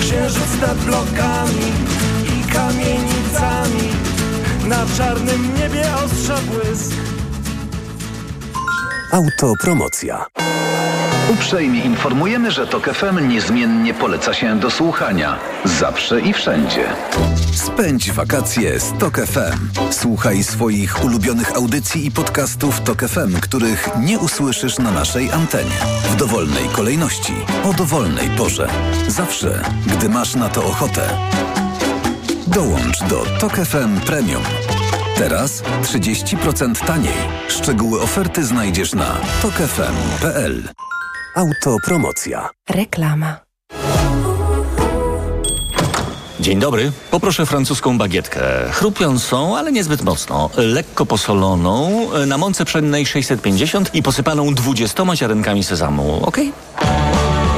Księżyc 0.00 0.60
nad 0.60 0.78
blokami 0.78 1.72
kamienicami 2.52 3.88
Na 4.68 4.86
czarnym 4.96 5.54
niebie 5.54 5.84
ostrza 6.04 6.38
błysk 6.50 6.92
Autopromocja 9.12 10.26
Uprzejmie 11.32 11.80
informujemy, 11.80 12.50
że 12.50 12.66
TOK 12.66 12.94
FM 12.94 13.28
niezmiennie 13.28 13.94
poleca 13.94 14.34
się 14.34 14.58
do 14.60 14.70
słuchania. 14.70 15.38
Zawsze 15.64 16.20
i 16.20 16.32
wszędzie. 16.32 16.84
Spędź 17.52 18.12
wakacje 18.12 18.80
z 18.80 18.92
TOK 18.98 19.20
FM. 19.20 19.68
Słuchaj 19.90 20.42
swoich 20.42 21.04
ulubionych 21.04 21.56
audycji 21.56 22.06
i 22.06 22.10
podcastów 22.10 22.80
TOK 22.80 23.02
FM, 23.08 23.40
których 23.40 23.88
nie 24.00 24.18
usłyszysz 24.18 24.78
na 24.78 24.90
naszej 24.90 25.32
antenie. 25.32 25.78
W 26.10 26.16
dowolnej 26.16 26.68
kolejności, 26.72 27.34
o 27.64 27.72
dowolnej 27.72 28.30
porze. 28.30 28.68
Zawsze, 29.08 29.62
gdy 29.86 30.08
masz 30.08 30.34
na 30.34 30.48
to 30.48 30.64
ochotę. 30.64 31.08
Dołącz 32.54 33.00
do 33.08 33.24
TOK 33.40 33.52
FM 33.52 34.00
Premium. 34.06 34.42
Teraz 35.16 35.62
30% 35.82 36.86
taniej. 36.86 37.14
Szczegóły 37.48 38.00
oferty 38.00 38.44
znajdziesz 38.44 38.92
na 38.92 39.16
tokefm.pl. 39.42 40.68
Autopromocja. 41.34 42.50
Reklama. 42.70 43.36
Dzień 46.40 46.58
dobry. 46.58 46.92
Poproszę 47.10 47.46
francuską 47.46 47.98
bagietkę. 47.98 48.40
Chrupiącą, 48.70 49.56
ale 49.56 49.72
niezbyt 49.72 50.02
mocno. 50.02 50.50
Lekko 50.56 51.06
posoloną, 51.06 51.90
na 52.26 52.38
mące 52.38 52.64
pszennej 52.64 53.06
650 53.06 53.94
i 53.94 54.02
posypaną 54.02 54.54
20 54.54 55.16
ziarenkami 55.16 55.64
sezamu. 55.64 56.20
Ok? 56.26 56.36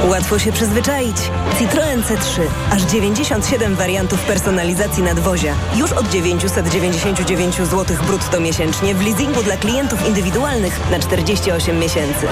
Łatwo 0.09 0.39
się 0.39 0.51
przyzwyczaić. 0.51 1.17
Citroen 1.59 2.01
C3. 2.01 2.41
Aż 2.71 2.81
97 2.81 3.75
wariantów 3.75 4.19
personalizacji 4.19 5.03
nadwozia. 5.03 5.55
Już 5.75 5.91
od 5.91 6.09
999 6.09 7.55
zł 7.55 7.97
brutto 8.07 8.39
miesięcznie 8.39 8.95
w 8.95 9.05
leasingu 9.05 9.43
dla 9.43 9.57
klientów 9.57 10.07
indywidualnych 10.07 10.79
na 10.91 10.99
48 10.99 11.79
miesięcy. 11.79 12.27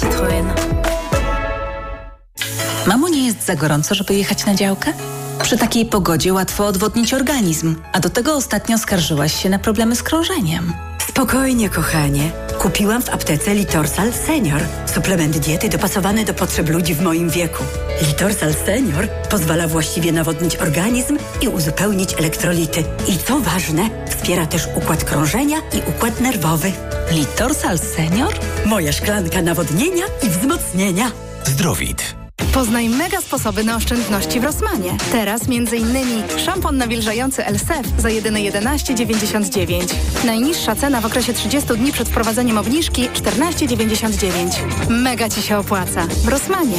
Citroen. 0.00 0.52
Mamo, 2.86 3.08
nie 3.08 3.26
jest 3.26 3.46
za 3.46 3.56
gorąco, 3.56 3.94
żeby 3.94 4.14
jechać 4.14 4.46
na 4.46 4.54
działkę? 4.54 4.92
Przy 5.42 5.58
takiej 5.58 5.86
pogodzie 5.86 6.32
łatwo 6.32 6.66
odwodnić 6.66 7.14
organizm, 7.14 7.76
a 7.92 8.00
do 8.00 8.10
tego 8.10 8.34
ostatnio 8.34 8.78
skarżyłaś 8.78 9.42
się 9.42 9.48
na 9.48 9.58
problemy 9.58 9.96
z 9.96 10.02
krążeniem. 10.02 10.87
Spokojnie, 11.08 11.68
kochanie. 11.68 12.30
Kupiłam 12.58 13.02
w 13.02 13.08
aptece 13.08 13.54
Litorsal 13.54 14.12
Senior. 14.12 14.60
Suplement 14.94 15.38
diety 15.38 15.68
dopasowany 15.68 16.24
do 16.24 16.34
potrzeb 16.34 16.68
ludzi 16.68 16.94
w 16.94 17.02
moim 17.02 17.30
wieku. 17.30 17.64
Litorsal 18.08 18.54
Senior 18.54 19.08
pozwala 19.30 19.68
właściwie 19.68 20.12
nawodnić 20.12 20.56
organizm 20.56 21.18
i 21.42 21.48
uzupełnić 21.48 22.14
elektrolity. 22.14 22.84
I 23.08 23.18
co 23.18 23.40
ważne, 23.40 23.90
wspiera 24.08 24.46
też 24.46 24.68
układ 24.76 25.04
krążenia 25.04 25.56
i 25.58 25.90
układ 25.90 26.20
nerwowy. 26.20 26.72
Litorsal 27.10 27.78
Senior? 27.78 28.34
Moja 28.66 28.92
szklanka 28.92 29.42
nawodnienia 29.42 30.04
i 30.26 30.30
wzmocnienia. 30.30 31.10
Zdrowit. 31.44 32.17
Poznaj 32.58 32.88
mega 32.88 33.20
sposoby 33.20 33.64
na 33.64 33.76
oszczędności 33.76 34.40
w 34.40 34.44
Rosmanie. 34.44 34.96
Teraz 35.12 35.42
m.in. 35.48 36.38
szampon 36.38 36.76
nawilżający 36.76 37.46
Elsef 37.46 37.86
za 37.98 38.10
jedyne 38.10 38.38
11,99. 38.38 39.94
Najniższa 40.24 40.74
cena 40.74 41.00
w 41.00 41.06
okresie 41.06 41.32
30 41.32 41.68
dni 41.68 41.92
przed 41.92 42.08
wprowadzeniem 42.08 42.58
obniżki 42.58 43.08
14,99. 43.08 44.90
Mega 44.90 45.28
Ci 45.28 45.42
się 45.42 45.58
opłaca. 45.58 46.06
W 46.06 46.28
Rosmanie. 46.28 46.78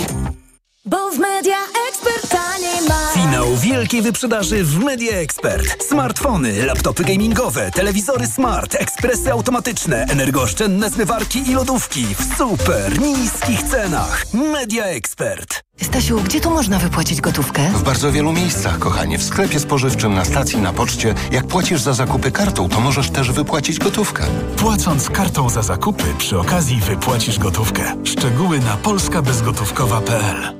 Bo 0.90 1.12
w 1.12 1.20
Media 1.20 1.58
Expert 1.90 2.30
taniej 2.30 2.88
ma. 2.88 3.08
Finał 3.14 3.56
wielkiej 3.56 4.02
wyprzedaży 4.02 4.64
w 4.64 4.84
Media 4.84 5.18
Expert. 5.18 5.84
Smartfony, 5.84 6.66
laptopy 6.66 7.04
gamingowe, 7.04 7.72
telewizory 7.72 8.28
smart, 8.28 8.76
ekspresy 8.76 9.32
automatyczne, 9.32 10.06
energooszczędne 10.10 10.90
zmywarki 10.90 11.50
i 11.50 11.54
lodówki 11.54 12.06
w 12.16 12.38
super 12.38 13.00
niskich 13.00 13.64
cenach. 13.64 14.26
Media 14.34 14.86
Expert. 14.86 15.64
Stasiu, 15.82 16.22
gdzie 16.22 16.42
tu 16.42 16.50
można 16.50 16.80
wypłacić 16.80 17.22
gotówkę? 17.22 17.70
W 17.76 17.84
bardzo 17.84 18.12
wielu 18.12 18.34
miejscach, 18.34 18.80
kochanie. 18.80 19.18
W 19.18 19.24
sklepie 19.24 19.60
spożywczym, 19.60 20.14
na 20.14 20.26
stacji, 20.26 20.58
na 20.58 20.74
poczcie. 20.74 21.16
Jak 21.32 21.48
płacisz 21.48 21.82
za 21.82 21.94
zakupy 21.94 22.32
kartą, 22.32 22.70
to 22.70 22.80
możesz 22.80 23.10
też 23.10 23.32
wypłacić 23.32 23.80
gotówkę. 23.80 24.24
Płacąc 24.58 25.10
kartą 25.10 25.50
za 25.50 25.62
zakupy, 25.62 26.04
przy 26.18 26.40
okazji 26.40 26.80
wypłacisz 26.82 27.40
gotówkę. 27.40 27.96
Szczegóły 28.04 28.60
na 28.60 28.78
polskabezgotówkowa.pl 28.78 30.60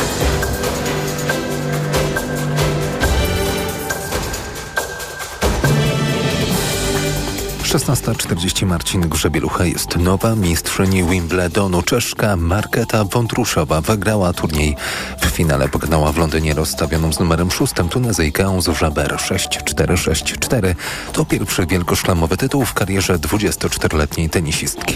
16.40 7.71 8.65
Marcin 8.65 9.01
Grzebielucha 9.01 9.65
jest 9.65 9.95
nowa 9.97 10.35
mistrzyni 10.35 11.03
Wimbledonu. 11.03 11.81
Czeszka 11.81 12.35
Marketa 12.35 13.05
Wątruszowa 13.05 13.81
wygrała 13.81 14.33
turniej. 14.33 14.75
W 15.21 15.25
finale 15.25 15.69
pokonała 15.69 16.11
w 16.11 16.17
Londynie 16.17 16.53
rozstawioną 16.53 17.13
z 17.13 17.19
numerem 17.19 17.51
6 17.51 17.73
Tunezyjkę 17.89 18.61
z 18.61 18.77
Żaber 18.77 19.15
6-4-6-4. 19.15 20.75
To 21.13 21.25
pierwszy 21.25 21.65
wielkoszlamowy 21.65 22.37
tytuł 22.37 22.65
w 22.65 22.73
karierze 22.73 23.19
24-letniej 23.19 24.29
tenisistki. 24.29 24.95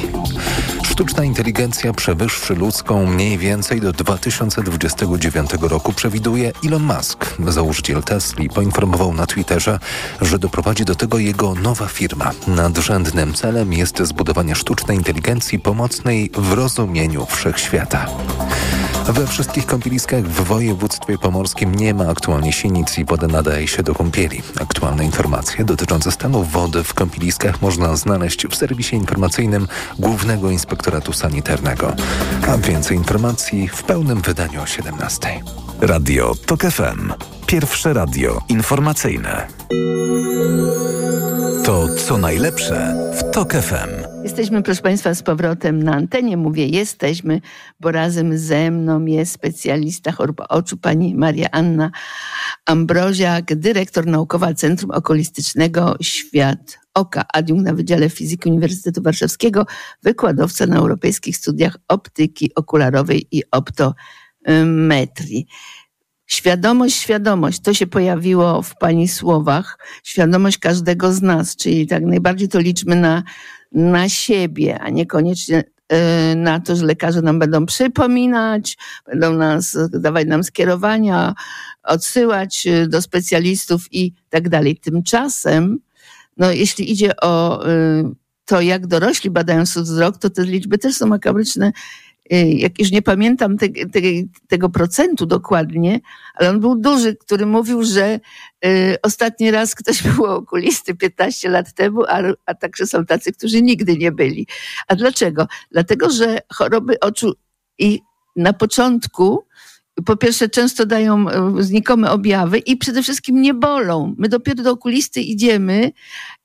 Sztuczna 0.84 1.24
inteligencja 1.24 1.94
przewyższy 1.94 2.56
ludzką 2.56 3.06
mniej 3.06 3.38
więcej 3.38 3.82
do 3.82 3.94
2029 3.94 5.50
roku 5.62 5.94
przewiduje 5.94 6.52
Elon 6.66 6.84
Musk. 6.84 7.36
Założyciel 7.48 8.04
Tesla 8.04 8.46
poinformował 8.54 9.14
na 9.14 9.26
Twitterze, 9.26 9.80
że 10.22 10.40
doprowadzi 10.40 10.86
do 10.86 10.96
tego 10.96 11.18
jego 11.18 11.56
nowa 11.56 11.88
firma. 11.88 12.32
Nadrzędnym 12.66 13.34
celem 13.34 13.74
jest 13.74 14.00
zbudowanie 14.04 14.56
sztucznej 14.56 14.98
inteligencji 14.98 15.60
pomocnej 15.60 16.32
w 16.38 16.54
rozumieniu 16.54 17.26
wszechświata. 17.26 18.06
We 19.08 19.28
wszystkich 19.28 19.66
kąpieliskach 19.66 20.24
w 20.24 20.44
województwie 20.44 21.18
pomorskim 21.18 21.76
nie 21.76 21.94
ma 21.94 22.10
aktualnie 22.10 22.54
sinic 22.54 22.98
i 22.98 23.06
woda 23.06 23.28
nadaje 23.28 23.68
się 23.68 23.84
do 23.84 23.96
kąpieli. 23.96 24.42
Aktualne 24.62 25.06
informacje 25.06 25.66
dotyczące 25.66 26.12
stanu 26.12 26.44
wody 26.44 26.84
w 26.84 26.94
kąpieliskach 26.94 27.62
można 27.62 27.96
znaleźć 27.96 28.48
w 28.48 28.56
serwisie 28.56 28.96
informacyjnym 28.96 29.68
Głównego 30.00 30.52
Inspektoratu 30.52 31.14
Sanitarnego. 31.14 31.96
A 32.48 32.58
więcej 32.58 32.98
informacji 32.98 33.68
w 33.68 33.84
pełnym 33.84 34.22
wydaniu 34.22 34.62
o 34.62 34.66
17. 34.66 35.44
Radio 35.82 36.36
TOK 36.46 36.62
FM. 36.62 37.14
Pierwsze 37.48 37.94
radio 37.94 38.42
informacyjne. 38.50 39.48
To 41.66 41.88
co 41.96 42.18
najlepsze 42.18 42.96
w 43.14 43.32
TOK 43.32 43.54
FM. 43.54 44.24
Jesteśmy, 44.24 44.64
proszę 44.64 44.82
Państwa, 44.82 45.14
z 45.14 45.24
powrotem 45.24 45.84
na 45.84 45.94
antenie. 45.94 46.38
Mówię 46.38 46.68
jesteśmy, 46.68 47.42
bo 47.80 47.92
razem 47.92 48.38
ze 48.38 48.72
mną 48.72 49.06
jest 49.06 49.32
specjalista 49.32 50.12
chorób 50.12 50.42
oczu, 50.50 50.78
pani 50.78 51.16
Maria 51.16 51.48
Anna 51.52 51.92
Ambroziak, 52.66 53.56
dyrektor 53.56 54.06
naukowa 54.06 54.54
Centrum 54.54 54.92
Okulistycznego 54.92 55.96
Świat 56.02 56.80
Oka, 56.94 57.26
adiunkt 57.34 57.66
na 57.66 57.74
Wydziale 57.74 58.10
Fizyki 58.10 58.50
Uniwersytetu 58.50 59.02
Warszawskiego, 59.02 59.66
wykładowca 60.04 60.66
na 60.66 60.78
europejskich 60.78 61.38
studiach 61.38 61.78
optyki 61.88 62.56
okularowej 62.56 63.28
i 63.32 63.44
optometrii. 63.52 65.48
Świadomość, 66.28 66.96
świadomość, 66.96 67.60
to 67.60 67.74
się 67.74 67.88
pojawiło 67.88 68.62
w 68.62 68.78
Pani 68.78 69.08
słowach. 69.08 69.80
Świadomość 70.04 70.58
każdego 70.58 71.14
z 71.14 71.22
nas, 71.22 71.56
czyli 71.56 71.88
tak 71.88 72.04
najbardziej 72.04 72.48
to 72.48 72.60
liczmy 72.60 72.96
na, 72.96 73.24
na 73.72 74.10
siebie, 74.10 74.80
a 74.80 74.90
niekoniecznie 74.90 75.64
e, 75.90 76.36
na 76.36 76.60
to, 76.60 76.76
że 76.76 76.86
lekarze 76.86 77.22
nam 77.22 77.40
będą 77.40 77.66
przypominać, 77.66 78.78
będą 79.06 79.34
nas, 79.34 79.78
dawać 79.90 80.28
nam 80.28 80.44
skierowania, 80.44 81.34
odsyłać 81.84 82.68
e, 82.68 82.88
do 82.88 83.02
specjalistów 83.02 83.88
i 83.92 84.14
tak 84.30 84.50
dalej. 84.50 84.78
Tymczasem, 84.78 85.80
no, 86.38 86.52
jeśli 86.52 86.92
idzie 86.92 87.16
o 87.22 87.68
e, 87.70 88.12
to, 88.46 88.62
jak 88.62 88.88
dorośli 88.88 89.30
badają 89.30 89.64
wzrok, 89.64 90.18
to 90.18 90.30
te 90.30 90.44
liczby 90.44 90.78
też 90.78 90.96
są 90.96 91.06
makabryczne 91.08 91.72
jak 92.30 92.80
już 92.80 92.92
nie 92.92 93.02
pamiętam 93.02 93.58
te, 93.58 93.70
te, 93.70 94.00
tego 94.48 94.70
procentu 94.70 95.26
dokładnie, 95.26 96.00
ale 96.36 96.50
on 96.50 96.60
był 96.60 96.76
duży, 96.76 97.16
który 97.16 97.46
mówił, 97.46 97.84
że 97.84 98.20
y, 98.66 98.98
ostatni 99.04 99.52
raz 99.52 99.76
ktoś 99.76 100.04
był 100.08 100.26
okulisty 100.26 100.96
15 100.96 101.50
lat 101.50 101.74
temu, 101.74 102.04
a, 102.08 102.22
a 102.46 102.54
także 102.54 102.88
są 102.88 103.06
tacy, 103.06 103.34
którzy 103.34 103.62
nigdy 103.62 103.98
nie 103.98 104.12
byli. 104.12 104.48
A 104.88 104.96
dlaczego? 104.96 105.48
Dlatego, 105.72 106.10
że 106.10 106.40
choroby 106.54 107.00
oczu 107.00 107.34
i 107.80 108.02
na 108.36 108.54
początku 108.54 109.46
po 110.06 110.18
pierwsze 110.18 110.50
często 110.50 110.86
dają 110.86 111.26
znikome 111.60 112.12
objawy 112.12 112.58
i 112.58 112.78
przede 112.78 113.04
wszystkim 113.04 113.42
nie 113.42 113.54
bolą. 113.54 114.16
My 114.18 114.30
dopiero 114.30 114.64
do 114.64 114.72
okulisty 114.72 115.22
idziemy, 115.22 115.92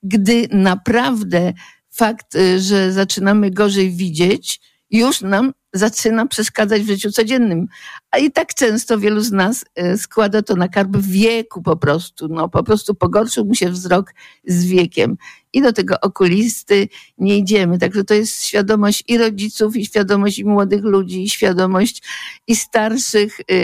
gdy 0.03 0.49
naprawdę 0.51 1.53
fakt, 1.91 2.37
że 2.59 2.93
zaczynamy 2.93 3.51
gorzej 3.51 3.91
widzieć, 3.91 4.61
już 4.91 5.21
nam 5.21 5.53
zaczyna 5.73 6.27
przeszkadzać 6.27 6.83
w 6.83 6.87
życiu 6.87 7.13
codziennym. 7.13 7.67
A 8.11 8.19
i 8.19 8.31
tak 8.31 8.55
często 8.55 8.99
wielu 8.99 9.21
z 9.21 9.33
nas 9.33 9.65
e, 9.75 9.97
składa 9.97 10.43
to 10.43 10.57
na 10.57 10.69
karb 10.69 10.97
wieku 10.97 11.63
po 11.63 11.77
prostu. 11.77 12.29
No, 12.29 12.49
po 12.49 12.63
prostu 12.63 12.95
pogorszył 12.95 13.45
mu 13.45 13.55
się 13.55 13.71
wzrok 13.71 14.15
z 14.45 14.67
wiekiem. 14.67 15.17
I 15.53 15.63
do 15.63 15.73
tego 15.73 15.95
okulisty 16.01 16.89
nie 17.19 17.39
idziemy. 17.39 17.79
Także 17.79 18.05
to 18.05 18.15
jest 18.15 18.45
świadomość 18.45 19.05
i 19.09 19.19
rodziców, 19.19 19.77
i 19.77 19.87
świadomość 19.87 20.39
i 20.39 20.45
młodych 20.45 20.85
ludzi, 20.85 21.23
i 21.23 21.29
świadomość 21.29 22.03
i 22.47 22.57
starszych. 22.57 23.41
E, 23.41 23.55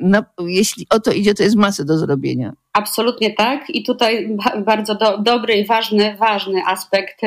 no, 0.00 0.24
jeśli 0.38 0.86
o 0.90 1.00
to 1.00 1.12
idzie, 1.12 1.34
to 1.34 1.42
jest 1.42 1.56
masę 1.56 1.84
do 1.84 1.98
zrobienia. 1.98 2.52
Absolutnie 2.72 3.34
tak. 3.34 3.70
I 3.70 3.84
tutaj 3.84 4.36
bardzo 4.66 4.94
do, 4.94 5.18
dobry 5.18 5.54
i 5.54 5.66
ważny, 5.66 6.16
ważny 6.16 6.62
aspekt 6.66 7.20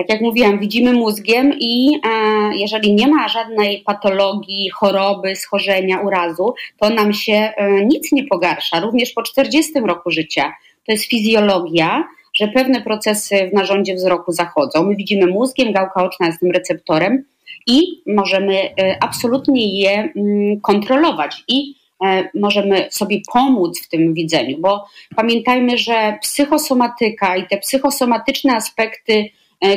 tak 0.00 0.08
jak 0.08 0.20
mówiłam, 0.20 0.58
widzimy 0.58 0.92
mózgiem 0.92 1.54
i 1.60 2.00
e, 2.04 2.10
jeżeli 2.56 2.94
nie 2.94 3.08
ma 3.08 3.28
żadnej 3.28 3.82
patologii, 3.86 4.70
choroby, 4.70 5.36
schorzenia, 5.36 6.00
urazu, 6.00 6.54
to 6.78 6.90
nam 6.90 7.12
się 7.12 7.32
e, 7.32 7.84
nic 7.84 8.12
nie 8.12 8.24
pogarsza, 8.24 8.80
również 8.80 9.12
po 9.12 9.22
40 9.22 9.72
roku 9.80 10.10
życia. 10.10 10.52
To 10.86 10.92
jest 10.92 11.04
fizjologia, 11.04 12.04
że 12.34 12.48
pewne 12.48 12.82
procesy 12.82 13.50
w 13.50 13.54
narządzie 13.54 13.94
wzroku 13.94 14.32
zachodzą. 14.32 14.86
My 14.86 14.96
widzimy 14.96 15.26
mózgiem, 15.26 15.72
gałka 15.72 16.04
oczna 16.04 16.26
jest 16.26 16.40
tym 16.40 16.50
receptorem 16.50 17.24
i 17.66 18.02
możemy 18.06 18.54
e, 18.54 18.96
absolutnie 19.00 19.80
je 19.80 20.12
mm, 20.16 20.60
kontrolować. 20.60 21.44
I 21.48 21.74
e, 22.04 22.28
możemy 22.34 22.88
sobie 22.90 23.20
pomóc 23.32 23.80
w 23.82 23.88
tym 23.88 24.14
widzeniu, 24.14 24.56
bo 24.60 24.84
pamiętajmy, 25.16 25.78
że 25.78 26.18
psychosomatyka 26.22 27.36
i 27.36 27.46
te 27.46 27.58
psychosomatyczne 27.58 28.56
aspekty 28.56 29.30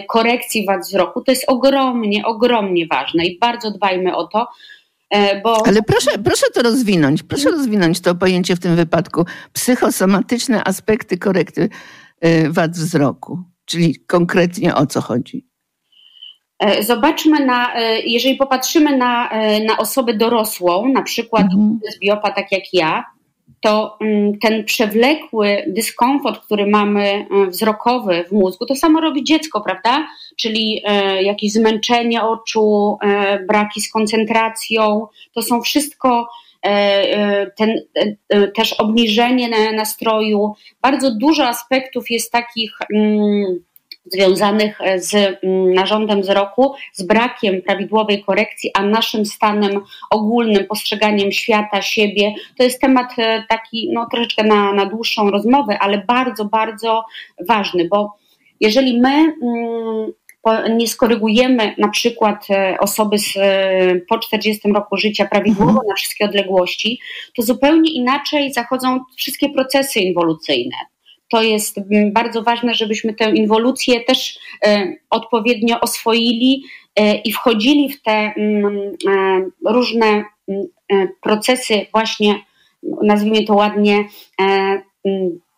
korekcji 0.08 0.66
wad 0.66 0.82
wzroku 0.82 1.22
to 1.22 1.32
jest 1.32 1.46
ogromnie, 1.48 2.26
ogromnie 2.26 2.88
ważne 2.88 3.26
i 3.26 3.40
bardzo 3.40 3.72
dbajmy 3.72 4.16
o 4.16 4.28
to, 4.28 4.48
e, 5.10 5.42
bo... 5.42 5.68
Ale 5.68 5.82
proszę, 5.82 6.12
proszę 6.24 6.46
to 6.54 6.62
rozwinąć, 6.62 7.24
proszę 7.24 7.52
rozwinąć 7.52 8.02
to 8.02 8.16
pojęcie 8.16 8.56
w 8.56 8.60
tym 8.60 8.76
wypadku. 8.76 9.26
Psychosomatyczne 9.54 10.64
aspekty 10.64 11.18
korekty 11.18 11.70
y, 12.26 12.52
wad 12.52 12.72
wzroku, 12.72 13.40
czyli 13.66 13.96
konkretnie 14.08 14.76
o 14.76 14.86
co 14.86 15.02
chodzi? 15.02 15.54
E, 16.60 16.84
Zobaczmy 16.84 17.46
na, 17.46 17.76
e, 17.76 18.00
jeżeli 18.00 18.36
popatrzymy 18.36 18.98
na, 18.98 19.30
e, 19.30 19.64
na 19.64 19.78
osobę 19.78 20.14
dorosłą, 20.14 20.88
na 20.88 21.02
przykład 21.02 21.48
lesbiopa 21.86 22.32
tak 22.32 22.52
jak 22.52 22.74
ja, 22.74 23.04
to 23.62 23.98
mm, 24.02 24.40
ten 24.40 24.64
przewlekły 24.64 25.64
dyskomfort, 25.68 26.46
który 26.46 26.68
mamy 26.68 27.04
e, 27.04 27.48
wzrokowy 27.48 28.24
w 28.28 28.32
mózgu, 28.32 28.66
to 28.66 28.76
samo 28.76 29.02
robi 29.02 29.24
dziecko, 29.24 29.62
prawda? 29.62 30.08
Czyli 30.38 30.82
e, 30.86 31.24
jakieś 31.24 31.52
zmęczenie 31.52 32.24
oczu, 32.24 32.98
e, 33.02 33.40
braki 33.40 33.82
z 33.82 33.92
koncentracją, 33.92 35.08
to 35.34 35.42
są 35.42 35.62
wszystko 35.62 36.30
ten, 37.58 37.82
też 38.56 38.74
obniżenie 38.74 39.50
na- 39.50 39.72
nastroju. 39.72 40.54
Bardzo 40.82 41.16
dużo 41.16 41.48
aspektów 41.48 42.12
jest 42.12 42.32
takich. 42.32 42.78
Mm, 42.94 43.60
związanych 44.06 44.82
e, 44.82 45.00
z 45.00 45.14
mm, 45.16 45.74
narządem 45.74 46.22
wzroku, 46.22 46.74
z 46.94 47.04
brakiem 47.04 47.62
prawidłowej 47.62 48.24
korekcji, 48.24 48.72
a 48.74 48.86
naszym 48.86 49.26
stanem 49.26 49.82
ogólnym, 50.10 50.66
postrzeganiem 50.66 51.32
świata, 51.32 51.82
siebie. 51.82 52.34
To 52.58 52.64
jest 52.64 52.82
temat 52.82 53.14
e, 53.18 53.44
taki 53.50 53.90
no, 53.94 54.08
troszeczkę 54.12 54.44
na, 54.44 54.74
na 54.74 54.86
dłuższą 54.86 55.32
rozmowę, 55.32 55.80
ale 55.80 55.98
bardzo, 55.98 56.46
bardzo 56.46 57.04
ważny, 57.48 57.88
bo 57.88 58.18
jeżeli 58.60 59.02
my 59.02 59.36
mm, 59.44 60.14
nie 60.78 60.88
skorygujemy 60.88 61.76
na 61.78 61.88
przykład 61.88 62.48
e, 62.50 62.78
osoby 62.80 63.20
z, 63.20 63.34
po 64.10 64.20
40 64.20 64.72
roku 64.72 64.98
życia 64.98 65.26
prawidłowo 65.26 65.82
na 65.88 65.96
wszystkie 65.96 66.26
odległości, 66.26 67.00
to 67.36 67.42
zupełnie 67.42 67.94
inaczej 67.94 68.54
zachodzą 68.54 69.00
wszystkie 69.18 69.50
procesy 69.50 70.00
inwolucyjne 70.00 70.76
to 71.34 71.42
jest 71.42 71.78
mm, 71.78 72.12
bardzo 72.12 72.44
ważne, 72.44 72.74
żebyśmy 72.74 73.14
tę 73.14 73.32
inwolucję 73.32 74.02
też 74.02 74.40
e, 74.66 74.94
odpowiednio 75.10 75.80
oswoili 75.80 76.64
e, 76.96 77.16
i 77.16 77.32
wchodzili 77.32 77.90
w 77.90 78.02
te 78.02 78.12
mm, 78.12 78.92
e, 79.08 79.46
różne 79.66 80.24
mm, 80.48 80.68
procesy 81.22 81.86
właśnie, 81.92 82.40
nazwijmy 83.04 83.44
to 83.44 83.54
ładnie, 83.54 84.06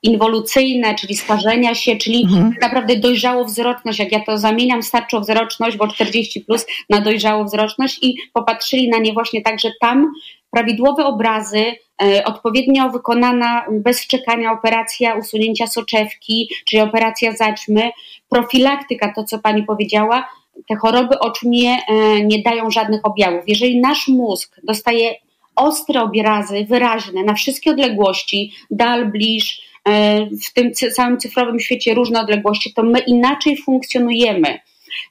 inwolucyjne, 0.04 0.96
czyli 0.96 1.16
starzenia 1.16 1.76
się, 1.76 1.96
czyli 1.96 2.28
tak 2.52 2.62
naprawdę 2.62 2.96
dojrzałowzroczność, 2.96 4.00
jak 4.00 4.12
ja 4.12 4.20
to 4.26 4.38
zamieniam 4.38 4.84
starczowzroczność, 4.84 5.78
bo 5.78 5.88
40 5.88 6.42
plus 6.42 6.66
na 6.90 7.02
dojrzałowzroczność 7.02 8.00
i 8.02 8.16
popatrzyli 8.34 8.90
na 8.90 8.98
nie 8.98 9.14
właśnie 9.14 9.42
tak, 9.42 9.60
że 9.60 9.70
tam 9.82 10.12
prawidłowe 10.56 11.06
obrazy, 11.06 11.64
e, 12.04 12.24
odpowiednio 12.26 12.90
wykonana 12.90 13.66
bez 13.72 14.04
wczekania 14.04 14.52
operacja 14.52 15.16
usunięcia 15.16 15.68
soczewki, 15.68 16.50
czyli 16.66 16.82
operacja 16.82 17.32
zaćmy, 17.32 17.92
profilaktyka, 18.30 19.14
to 19.16 19.24
co 19.24 19.40
pani 19.40 19.64
powiedziała, 19.64 20.30
te 20.70 20.76
choroby 20.76 21.20
oczu 21.20 21.50
nie, 21.50 21.78
e, 21.88 22.22
nie 22.22 22.42
dają 22.44 22.72
żadnych 22.72 23.06
objawów. 23.06 23.44
Jeżeli 23.48 23.82
nasz 23.82 24.08
mózg 24.08 24.56
dostaje 24.64 25.16
ostre 25.56 26.02
obrazy, 26.02 26.66
wyraźne, 26.70 27.24
na 27.24 27.34
wszystkie 27.34 27.72
odległości, 27.72 28.52
dal, 28.72 29.12
bliż, 29.12 29.62
e, 29.86 30.26
w 30.26 30.54
tym 30.54 30.74
całym 30.74 31.18
cyfrowym 31.18 31.60
świecie 31.60 31.94
różne 31.94 32.22
odległości, 32.22 32.74
to 32.74 32.84
my 32.84 33.00
inaczej 33.00 33.58
funkcjonujemy. 33.58 34.60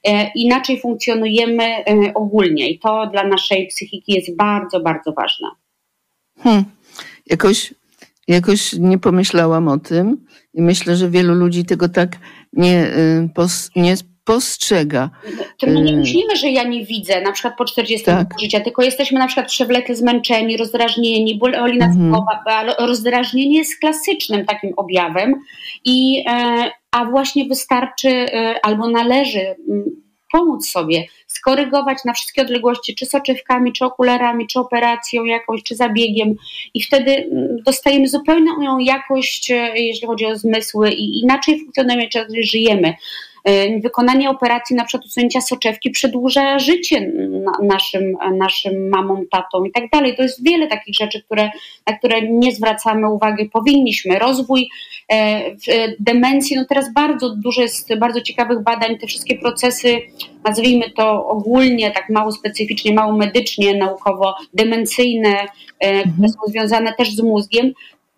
E, 0.07 0.31
Inaczej 0.35 0.79
funkcjonujemy 0.81 1.63
e, 1.63 2.13
ogólnie 2.13 2.69
i 2.69 2.79
to 2.79 3.07
dla 3.11 3.27
naszej 3.27 3.67
psychiki 3.67 4.13
jest 4.13 4.35
bardzo, 4.35 4.79
bardzo 4.79 5.11
ważne. 5.11 5.47
Hmm. 6.39 6.63
Jakoś, 7.27 7.73
jakoś 8.27 8.73
nie 8.73 8.97
pomyślałam 8.97 9.67
o 9.67 9.77
tym 9.77 10.25
i 10.53 10.61
myślę, 10.61 10.95
że 10.95 11.09
wielu 11.09 11.33
ludzi 11.33 11.65
tego 11.65 11.89
tak 11.89 12.17
nie, 12.53 12.85
y, 12.87 13.29
pos, 13.35 13.69
nie 13.75 13.95
postrzega. 14.25 15.09
To 15.59 15.67
my 15.67 15.81
nie 15.81 15.95
myślimy, 15.97 16.35
że 16.35 16.49
ja 16.49 16.63
nie 16.63 16.85
widzę, 16.85 17.21
na 17.21 17.31
przykład 17.31 17.57
po 17.57 17.65
40 17.65 18.05
Tak. 18.05 18.19
roku 18.19 18.41
życia, 18.41 18.59
tylko 18.59 18.83
jesteśmy 18.83 19.19
na 19.19 19.27
przykład 19.27 19.47
przewlekle 19.47 19.95
zmęczeni, 19.95 20.57
rozdrażnieni, 20.57 21.37
boli 21.39 21.77
nas 21.77 21.95
Mhm. 21.95 22.09
głowa, 22.09 22.75
rozdrażnienie 22.79 23.57
jest 23.57 23.79
klasycznym 23.79 24.45
takim 24.45 24.73
objawem 24.77 25.35
i 25.85 26.23
e, 26.27 26.71
a 26.95 27.05
właśnie 27.05 27.45
wystarczy 27.45 28.09
e, 28.09 28.65
albo 28.65 28.89
należy 28.89 29.39
mm, 29.39 29.83
pomóc 30.31 30.69
sobie, 30.69 31.05
skorygować 31.27 31.97
na 32.05 32.13
wszystkie 32.13 32.41
odległości, 32.41 32.95
czy 32.95 33.05
soczewkami, 33.05 33.73
czy 33.73 33.85
okularami, 33.85 34.47
czy 34.47 34.59
operacją 34.59 35.25
jakąś, 35.25 35.63
czy 35.63 35.75
zabiegiem 35.75 36.35
i 36.73 36.81
wtedy 36.83 37.11
mm, 37.11 37.63
dostajemy 37.65 38.07
zupełnie 38.07 38.51
inną 38.61 38.79
jakość, 38.79 39.51
e, 39.51 39.55
jeśli 39.75 40.07
chodzi 40.07 40.25
o 40.25 40.35
zmysły 40.35 40.91
i 40.91 41.19
inaczej 41.19 41.59
funkcjonujemy, 41.59 42.09
czy 42.09 42.25
żyjemy. 42.43 42.93
E, 43.45 43.79
Wykonanie 43.79 44.29
operacji, 44.29 44.75
na 44.75 44.85
przykład 44.85 45.05
usunięcia 45.05 45.41
soczewki, 45.41 45.89
przedłuża 45.91 46.59
życie 46.59 47.11
na- 47.45 47.67
naszym, 47.67 48.17
naszym 48.37 48.89
mamom, 48.89 49.25
tatą 49.31 49.63
i 49.63 49.71
tak 49.71 49.89
dalej. 49.89 50.15
To 50.15 50.23
jest 50.23 50.43
wiele 50.43 50.67
takich 50.67 50.95
rzeczy, 50.95 51.23
które, 51.23 51.49
na 51.87 51.97
które 51.97 52.21
nie 52.21 52.51
zwracamy 52.51 53.09
uwagi. 53.11 53.49
Powinniśmy. 53.49 54.19
Rozwój 54.19 54.69
w- 55.09 55.69
e, 55.69 55.93
demencji, 55.99 56.55
no 56.57 56.65
teraz 56.69 56.93
bardzo 56.93 57.35
dużo 57.35 57.61
jest 57.61 57.95
bardzo 57.99 58.21
ciekawych 58.21 58.63
badań, 58.63 58.97
te 58.97 59.07
wszystkie 59.07 59.37
procesy, 59.37 59.97
nazwijmy 60.43 60.89
to 60.89 61.27
ogólnie, 61.27 61.91
tak 61.91 62.09
mało 62.09 62.31
specyficznie, 62.31 62.93
mało 62.93 63.13
medycznie, 63.17 63.75
naukowo, 63.77 64.35
demencyjne, 64.53 65.35
które 66.13 66.29
są 66.29 66.39
związane 66.47 66.93
też 66.93 67.15
z 67.15 67.21
mózgiem, 67.23 67.71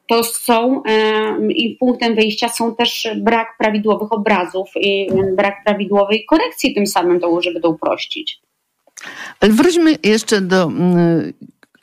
to 0.08 0.24
są 0.24 0.84
i 1.50 1.76
punktem 1.80 2.16
wyjścia 2.16 2.50
są 2.50 2.76
też 2.76 3.08
brak 3.18 3.48
prawidłowych 3.58 4.12
obrazów 4.12 4.70
i 4.76 5.10
brak 5.36 5.56
prawidłowej 5.66 6.26
korekcji 6.26 6.76
tym 6.76 6.88
samym, 6.88 7.20
to, 7.20 7.42
żeby 7.42 7.62
to 7.62 7.70
uprościć. 7.70 8.42
Ale 9.40 9.52
wróćmy 9.52 9.96
jeszcze 10.04 10.42
do 10.42 10.64
mm, 10.64 11.34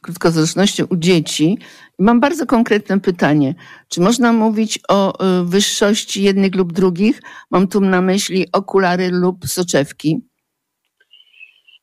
krótkowzroczności 0.03 0.83
u 0.83 0.97
dzieci. 0.97 1.59
Mam 1.99 2.21
bardzo 2.21 2.47
konkretne 2.47 3.01
pytanie. 3.01 3.55
Czy 3.89 4.01
można 4.01 4.33
mówić 4.33 4.79
o 4.89 5.25
y, 5.41 5.45
wyższości 5.45 6.23
jednych 6.23 6.55
lub 6.55 6.73
drugich? 6.73 7.23
Mam 7.51 7.69
tu 7.69 7.81
na 7.81 8.01
myśli 8.01 8.47
okulary 8.53 9.11
lub 9.11 9.47
soczewki 9.47 10.21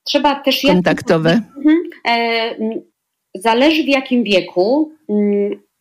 Trzeba 0.03 0.35
też 0.35 0.61
kontaktowe. 0.61 1.41
Mhm. 1.57 1.77
E, 2.07 2.55
Zależy 3.35 3.83
w 3.83 3.87
jakim 3.87 4.23
wieku. 4.23 4.91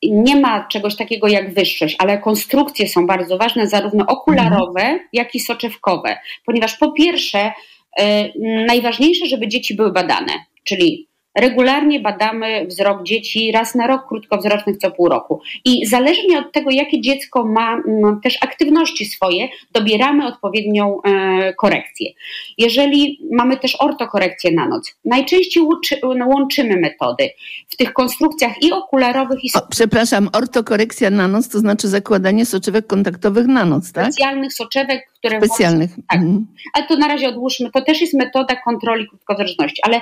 Nie 0.02 0.36
ma 0.36 0.66
czegoś 0.68 0.96
takiego 0.96 1.28
jak 1.28 1.54
wyższość, 1.54 1.96
ale 1.98 2.18
konstrukcje 2.18 2.88
są 2.88 3.06
bardzo 3.06 3.38
ważne, 3.38 3.68
zarówno 3.68 4.06
okularowe, 4.06 4.98
jak 5.12 5.34
i 5.34 5.40
soczewkowe, 5.40 6.18
ponieważ 6.44 6.76
po 6.76 6.92
pierwsze, 6.92 7.52
e, 7.98 8.28
najważniejsze, 8.66 9.26
żeby 9.26 9.48
dzieci 9.48 9.74
były 9.74 9.92
badane, 9.92 10.32
czyli 10.64 11.09
regularnie 11.34 12.00
badamy 12.00 12.66
wzrok 12.66 13.02
dzieci 13.02 13.52
raz 13.52 13.74
na 13.74 13.86
rok, 13.86 14.08
krótkowzrocznych 14.08 14.76
co 14.78 14.90
pół 14.90 15.08
roku. 15.08 15.40
I 15.64 15.86
zależnie 15.86 16.38
od 16.38 16.52
tego, 16.52 16.70
jakie 16.70 17.00
dziecko 17.00 17.44
ma 17.44 17.82
też 18.22 18.38
aktywności 18.40 19.06
swoje, 19.06 19.48
dobieramy 19.72 20.26
odpowiednią 20.26 21.02
e, 21.02 21.54
korekcję. 21.54 22.10
Jeżeli 22.58 23.20
mamy 23.32 23.56
też 23.56 23.76
ortokorekcję 23.78 24.52
na 24.52 24.68
noc, 24.68 24.94
najczęściej 25.04 25.62
łuczy, 25.62 26.00
łączymy 26.26 26.76
metody 26.76 27.30
w 27.68 27.76
tych 27.76 27.92
konstrukcjach 27.92 28.62
i 28.62 28.72
okularowych, 28.72 29.44
i 29.44 29.50
O, 29.54 29.60
przepraszam, 29.70 30.28
ortokorekcja 30.32 31.10
na 31.10 31.28
noc 31.28 31.48
to 31.48 31.58
znaczy 31.58 31.88
zakładanie 31.88 32.46
soczewek 32.46 32.86
kontaktowych 32.86 33.46
na 33.46 33.64
noc, 33.64 33.92
tak? 33.92 34.04
specjalnych 34.04 34.52
soczewek, 34.52 35.10
które 35.20 35.38
Specjalnych. 35.38 35.90
Tak. 35.90 36.20
Mhm. 36.20 36.46
Ale 36.74 36.86
to 36.86 36.96
na 36.96 37.08
razie 37.08 37.28
odłóżmy. 37.28 37.70
To 37.70 37.80
też 37.80 38.00
jest 38.00 38.14
metoda 38.14 38.56
kontroli 38.56 39.08
krótkowzroczności, 39.08 39.82
ale 39.82 39.96
y, 39.96 40.00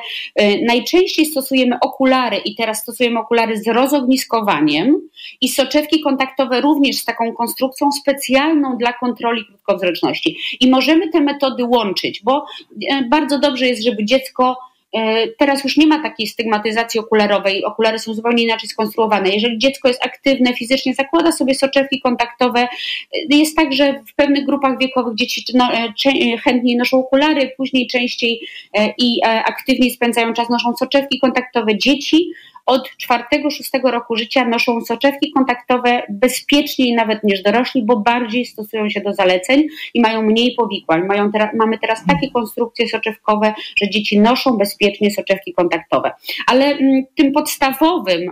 najczęściej 0.66 1.17
stosujemy 1.26 1.76
okulary 1.80 2.36
i 2.36 2.54
teraz 2.54 2.78
stosujemy 2.82 3.20
okulary 3.20 3.56
z 3.56 3.68
rozogniskowaniem 3.68 5.08
i 5.40 5.48
soczewki 5.48 6.00
kontaktowe 6.00 6.60
również 6.60 6.96
z 6.96 7.04
taką 7.04 7.32
konstrukcją 7.32 7.92
specjalną 7.92 8.76
dla 8.78 8.92
kontroli 8.92 9.44
krótkowzroczności. 9.46 10.36
I 10.60 10.70
możemy 10.70 11.08
te 11.08 11.20
metody 11.20 11.64
łączyć, 11.64 12.22
bo 12.24 12.44
y, 12.72 13.08
bardzo 13.08 13.38
dobrze 13.38 13.66
jest, 13.66 13.84
żeby 13.84 14.04
dziecko 14.04 14.56
Teraz 15.38 15.64
już 15.64 15.76
nie 15.76 15.86
ma 15.86 16.02
takiej 16.02 16.26
stygmatyzacji 16.26 17.00
okularowej. 17.00 17.64
Okulary 17.64 17.98
są 17.98 18.14
zupełnie 18.14 18.42
inaczej 18.42 18.68
skonstruowane. 18.68 19.30
Jeżeli 19.30 19.58
dziecko 19.58 19.88
jest 19.88 20.04
aktywne 20.04 20.54
fizycznie, 20.54 20.94
zakłada 20.94 21.32
sobie 21.32 21.54
soczewki 21.54 22.00
kontaktowe. 22.00 22.68
Y, 23.16 23.36
Jest 23.36 23.56
tak, 23.56 23.72
że 23.72 24.02
w 24.08 24.14
pewnych 24.14 24.46
grupach 24.46 24.78
wiekowych 24.78 25.14
dzieci 25.14 25.44
no, 25.54 25.72
e, 25.72 25.92
e, 26.06 26.38
chętniej 26.38 26.76
noszą 26.76 26.98
okulary, 26.98 27.52
później 27.56 27.86
częściej 27.86 28.40
e, 28.74 28.94
i 28.98 29.20
e, 29.24 29.44
aktywniej 29.44 29.90
spędzają 29.90 30.32
czas, 30.32 30.48
noszą 30.50 30.76
soczewki 30.76 31.18
kontaktowe. 31.20 31.78
Dzieci 31.78 32.32
od 32.68 32.96
czwartego, 32.96 33.50
szóstego 33.50 33.90
roku 33.90 34.16
życia 34.16 34.48
noszą 34.48 34.80
soczewki 34.80 35.32
kontaktowe 35.32 36.02
bezpieczniej 36.08 36.94
nawet 36.94 37.24
niż 37.24 37.42
dorośli, 37.42 37.82
bo 37.82 37.96
bardziej 37.96 38.46
stosują 38.46 38.90
się 38.90 39.00
do 39.00 39.14
zaleceń 39.14 39.66
i 39.94 40.00
mają 40.00 40.22
mniej 40.22 40.54
powikłań. 40.54 41.06
Mają 41.06 41.32
teraz, 41.32 41.50
mamy 41.54 41.78
teraz 41.78 42.06
takie 42.06 42.30
konstrukcje 42.30 42.88
soczewkowe, 42.88 43.54
że 43.82 43.90
dzieci 43.90 44.20
noszą 44.20 44.56
bezpiecznie 44.56 45.10
soczewki 45.10 45.52
kontaktowe. 45.52 46.10
Ale 46.46 46.64
mm, 46.64 47.04
tym 47.14 47.32
podstawowym, 47.32 48.30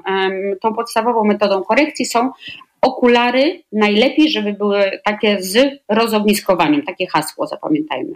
tą 0.61 0.75
podstawową 0.75 1.25
metodą 1.25 1.63
korekcji 1.63 2.07
są 2.07 2.31
okulary, 2.81 3.63
najlepiej, 3.73 4.31
żeby 4.31 4.53
były 4.53 5.01
takie 5.05 5.43
z 5.43 5.81
rozogniskowaniem, 5.89 6.83
takie 6.83 7.07
hasło 7.07 7.47
zapamiętajmy. 7.47 8.13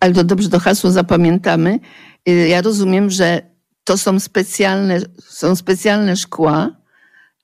Ale 0.00 0.12
to 0.12 0.24
dobrze, 0.24 0.48
to 0.48 0.58
hasło 0.58 0.90
zapamiętamy. 0.90 1.78
Y, 2.28 2.48
Ja 2.48 2.62
rozumiem, 2.62 3.10
że 3.10 3.49
to 3.90 3.98
są 3.98 4.20
specjalne, 4.20 4.98
są 5.18 5.56
specjalne 5.56 6.16
szkła. 6.16 6.70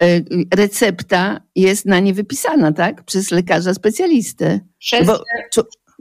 Y, 0.02 0.24
Recepta 0.54 1.40
jest 1.56 1.86
na 1.86 2.00
nie 2.00 2.14
wypisana, 2.14 2.72
tak? 2.72 3.02
Przez 3.02 3.30
lekarza 3.30 3.74
specjalistę. 3.74 4.60
Przez, 4.78 5.06
Bo- 5.06 5.22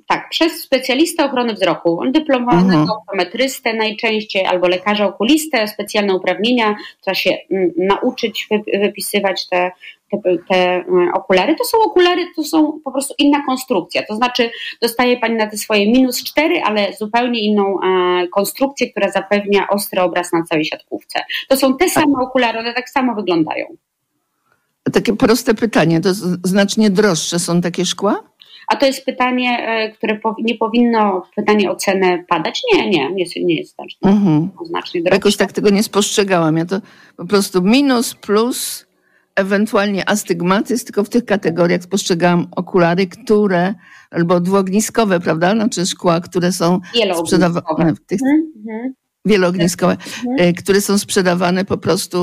tak, 0.07 0.29
przez 0.29 0.61
specjalistę 0.61 1.25
ochrony 1.25 1.53
wzroku, 1.53 2.01
dyplomowanego 2.11 2.79
Mhm. 2.81 2.89
optometrystę 2.89 3.73
najczęściej, 3.73 4.45
albo 4.45 4.67
lekarza 4.67 5.05
okulistę, 5.07 5.67
specjalne 5.67 6.15
uprawnienia, 6.15 6.75
trzeba 7.01 7.15
się 7.15 7.37
mm, 7.51 7.71
nauczyć 7.77 8.47
wy, 8.51 8.79
wypisywać 8.79 9.47
te, 9.49 9.71
te, 10.11 10.17
te 10.49 10.55
mm, 10.75 11.13
okulary. 11.13 11.55
To 11.55 11.63
są 11.65 11.77
okulary, 11.77 12.25
to 12.35 12.43
są 12.43 12.79
po 12.83 12.91
prostu 12.91 13.13
inna 13.17 13.43
konstrukcja, 13.45 14.03
to 14.07 14.15
znaczy 14.15 14.49
dostaje 14.81 15.17
Pani 15.19 15.35
na 15.35 15.47
te 15.47 15.57
swoje 15.57 15.91
minus 15.91 16.23
4, 16.23 16.61
ale 16.63 16.93
zupełnie 16.99 17.39
inną 17.39 17.77
e, 17.81 18.27
konstrukcję, 18.27 18.91
która 18.91 19.11
zapewnia 19.11 19.67
ostry 19.69 20.01
obraz 20.01 20.33
na 20.33 20.43
całej 20.43 20.65
siatkówce. 20.65 21.19
To 21.49 21.57
są 21.57 21.77
te 21.77 21.89
same 21.89 22.13
okulary, 22.21 22.59
one 22.59 22.73
tak 22.73 22.89
samo 22.89 23.15
wyglądają. 23.15 23.65
Takie 24.93 25.15
proste 25.15 25.53
pytanie, 25.53 26.01
to 26.01 26.09
znacznie 26.43 26.89
droższe 26.89 27.39
są 27.39 27.61
takie 27.61 27.85
szkła? 27.85 28.23
A 28.67 28.75
to 28.75 28.85
jest 28.85 29.05
pytanie, 29.05 29.57
e, 29.67 29.91
które 29.91 30.19
nie 30.39 30.55
powinno, 30.55 31.23
pytanie 31.35 31.71
o 31.71 31.75
cenę 31.75 32.23
padać? 32.27 32.61
Nie, 32.73 32.89
nie, 32.89 33.11
nie, 33.11 33.23
jest- 33.23 33.35
nie 33.35 33.55
jest 33.55 33.75
znacznie, 33.75 34.09
Mhm. 34.09 34.49
znacznie 34.65 35.01
droższe. 35.01 35.15
Jakoś 35.15 35.37
tak 35.37 35.51
tego 35.51 35.69
nie 35.69 35.83
spostrzegałam. 35.83 36.57
Ja 36.57 36.65
to 36.65 36.79
po 37.17 37.25
prostu 37.25 37.61
minus, 37.61 38.15
plus, 38.15 38.84
ewentualnie 39.36 40.09
astygmatyzm, 40.09 40.86
tylko 40.86 41.03
w 41.03 41.09
tych 41.09 41.25
kategoriach 41.25 41.83
spostrzegałam 41.83 42.47
okulary, 42.55 43.07
które, 43.07 43.73
albo 44.11 44.39
dwuogniskowe, 44.39 45.19
prawda? 45.19 45.51
Znaczy 45.53 45.86
szkła, 45.86 46.19
które 46.21 46.51
są 46.51 46.79
sprzedawane 47.19 47.95
w 47.95 47.99
tych 48.05 48.19
Mhm. 48.67 48.93
wieloogniskowe, 49.25 49.97
Mhm. 50.23 50.49
e, 50.49 50.53
które 50.53 50.81
są 50.81 50.97
sprzedawane 50.97 51.65
po 51.65 51.77
prostu 51.77 52.17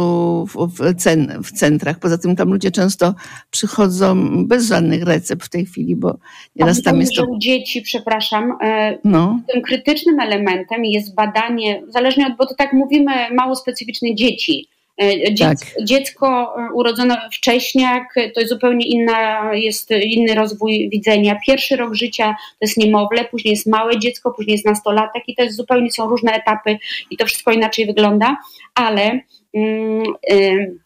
w, 0.46 0.66
w, 0.68 0.94
cen, 0.94 1.42
w 1.44 1.52
centrach. 1.52 1.98
Poza 1.98 2.18
tym 2.18 2.36
tam 2.36 2.48
ludzie 2.48 2.70
często 2.70 3.14
przychodzą 3.50 4.16
bez 4.46 4.66
żadnych 4.66 5.02
recept 5.02 5.44
w 5.44 5.48
tej 5.48 5.66
chwili, 5.66 5.96
bo 5.96 6.18
nieraz 6.56 6.82
tam 6.82 7.00
jest 7.00 7.14
to... 7.16 7.24
u 7.24 7.38
dzieci, 7.38 7.82
przepraszam, 7.82 8.52
e, 8.62 8.98
No. 9.04 9.40
tym 9.52 9.62
krytycznym 9.62 10.20
elementem 10.20 10.84
jest 10.84 11.14
badanie, 11.14 11.82
zależnie 11.88 12.26
od, 12.26 12.36
bo 12.36 12.46
to 12.46 12.54
tak 12.54 12.72
mówimy, 12.72 13.12
mało 13.34 13.56
specyficzne 13.56 14.14
dzieci. 14.14 14.68
E, 15.00 15.34
Dziec, 15.34 15.60
Tak. 15.60 15.84
Dziecko 15.84 16.54
e, 16.56 16.72
urodzone 16.72 17.28
wcześniak 17.32 18.14
to 18.34 18.40
jest 18.40 18.52
zupełnie 18.52 18.86
inna, 18.86 19.50
jest 19.54 19.90
inny 19.90 20.34
rozwój 20.34 20.90
widzenia. 20.90 21.38
Pierwszy 21.46 21.76
rok 21.76 21.94
życia 21.94 22.36
to 22.50 22.56
jest 22.60 22.76
niemowlę, 22.76 23.24
później 23.24 23.52
jest 23.52 23.66
małe 23.66 23.98
dziecko, 23.98 24.30
później 24.30 24.52
jest 24.52 24.66
nastolatek 24.66 25.22
i 25.26 25.34
to 25.34 25.42
jest 25.42 25.56
zupełnie 25.56 25.92
są 25.92 26.08
różne 26.08 26.32
etapy 26.32 26.78
i 27.10 27.16
to 27.16 27.26
wszystko 27.26 27.52
inaczej 27.52 27.86
wygląda, 27.86 28.36
ale 28.74 29.20
mm, 29.54 30.02
ym, 30.32 30.78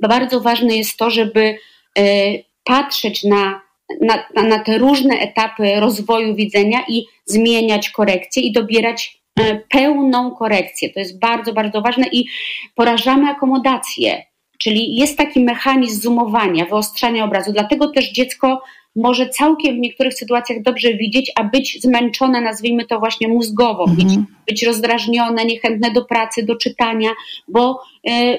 bardzo 0.00 0.40
ważne 0.40 0.76
jest 0.76 0.96
to, 0.96 1.10
żeby 1.10 1.58
e, 1.98 2.02
patrzeć 2.64 3.24
na, 3.24 3.60
na, 4.00 4.42
na, 4.42 4.58
te 4.58 4.78
różne 4.78 5.14
etapy 5.18 5.80
rozwoju 5.80 6.34
widzenia 6.34 6.78
i 6.88 7.04
zmieniać 7.24 7.90
korekcje 7.90 8.42
i 8.42 8.52
dobierać 8.52 9.15
pełną 9.68 10.30
korekcję. 10.30 10.90
To 10.90 11.00
jest 11.00 11.18
bardzo, 11.18 11.52
bardzo 11.52 11.82
ważne 11.82 12.06
i 12.12 12.26
porażamy 12.74 13.30
akomodację. 13.30 14.22
Czyli 14.58 14.96
jest 14.96 15.18
taki 15.18 15.40
mechanizm 15.40 16.00
zoomowania, 16.00 16.64
wyostrzania 16.64 17.24
obrazu. 17.24 17.52
Dlatego 17.52 17.88
też 17.88 18.12
dziecko 18.12 18.62
może 18.96 19.28
całkiem 19.28 19.76
w 19.76 19.78
niektórych 19.78 20.14
sytuacjach 20.14 20.62
dobrze 20.62 20.94
widzieć, 20.94 21.32
a 21.34 21.44
być 21.44 21.82
zmęczone, 21.82 22.40
nazwijmy 22.40 22.86
to 22.86 22.98
właśnie 22.98 23.28
mózgowo, 23.28 23.86
być, 23.86 24.08
być 24.48 24.62
rozdrażnione, 24.62 25.44
niechętne 25.44 25.90
do 25.90 26.04
pracy, 26.04 26.42
do 26.42 26.56
czytania, 26.56 27.10
bo 27.48 27.80
e, 28.08 28.38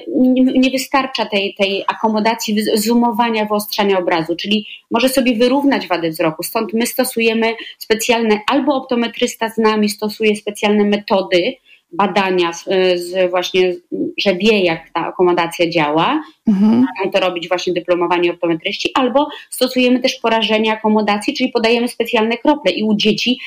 nie, 0.60 0.70
wystarcza 0.70 1.26
tej, 1.26 1.54
tej 1.54 1.84
akomodacji, 1.88 2.56
zoomowania, 2.74 3.44
wyostrzania 3.44 3.98
obrazu, 3.98 4.36
czyli 4.36 4.66
może 4.90 5.08
sobie 5.08 5.36
wyrównać 5.36 5.86
wady 5.86 6.10
wzroku. 6.10 6.42
Stąd 6.42 6.72
my 6.72 6.86
stosujemy 6.86 7.54
specjalne, 7.78 8.40
albo 8.46 8.74
optometrysta 8.74 9.50
z 9.50 9.58
nami 9.58 9.88
stosuje 9.88 10.36
specjalne 10.36 10.84
metody, 10.84 11.54
badania 11.92 12.52
z, 12.52 12.64
z 13.00 13.30
właśnie, 13.30 13.74
że 14.18 14.34
wie 14.34 14.60
jak 14.64 14.90
ta 14.90 15.06
akomodacja 15.06 15.70
działa, 15.70 16.22
Mhm. 16.48 16.72
mają 16.98 17.10
to 17.12 17.20
robić 17.20 17.48
właśnie 17.48 17.72
dyplomowani 17.72 18.30
optometryści, 18.30 18.90
albo 18.94 19.28
stosujemy 19.50 20.00
też 20.00 20.14
porażenie 20.14 20.72
akomodacji, 20.72 21.34
czyli 21.34 21.52
podajemy 21.52 21.88
specjalne 21.88 22.36
krople 22.38 22.72
i 22.72 22.82
u 22.82 22.96
dzieci 22.96 23.40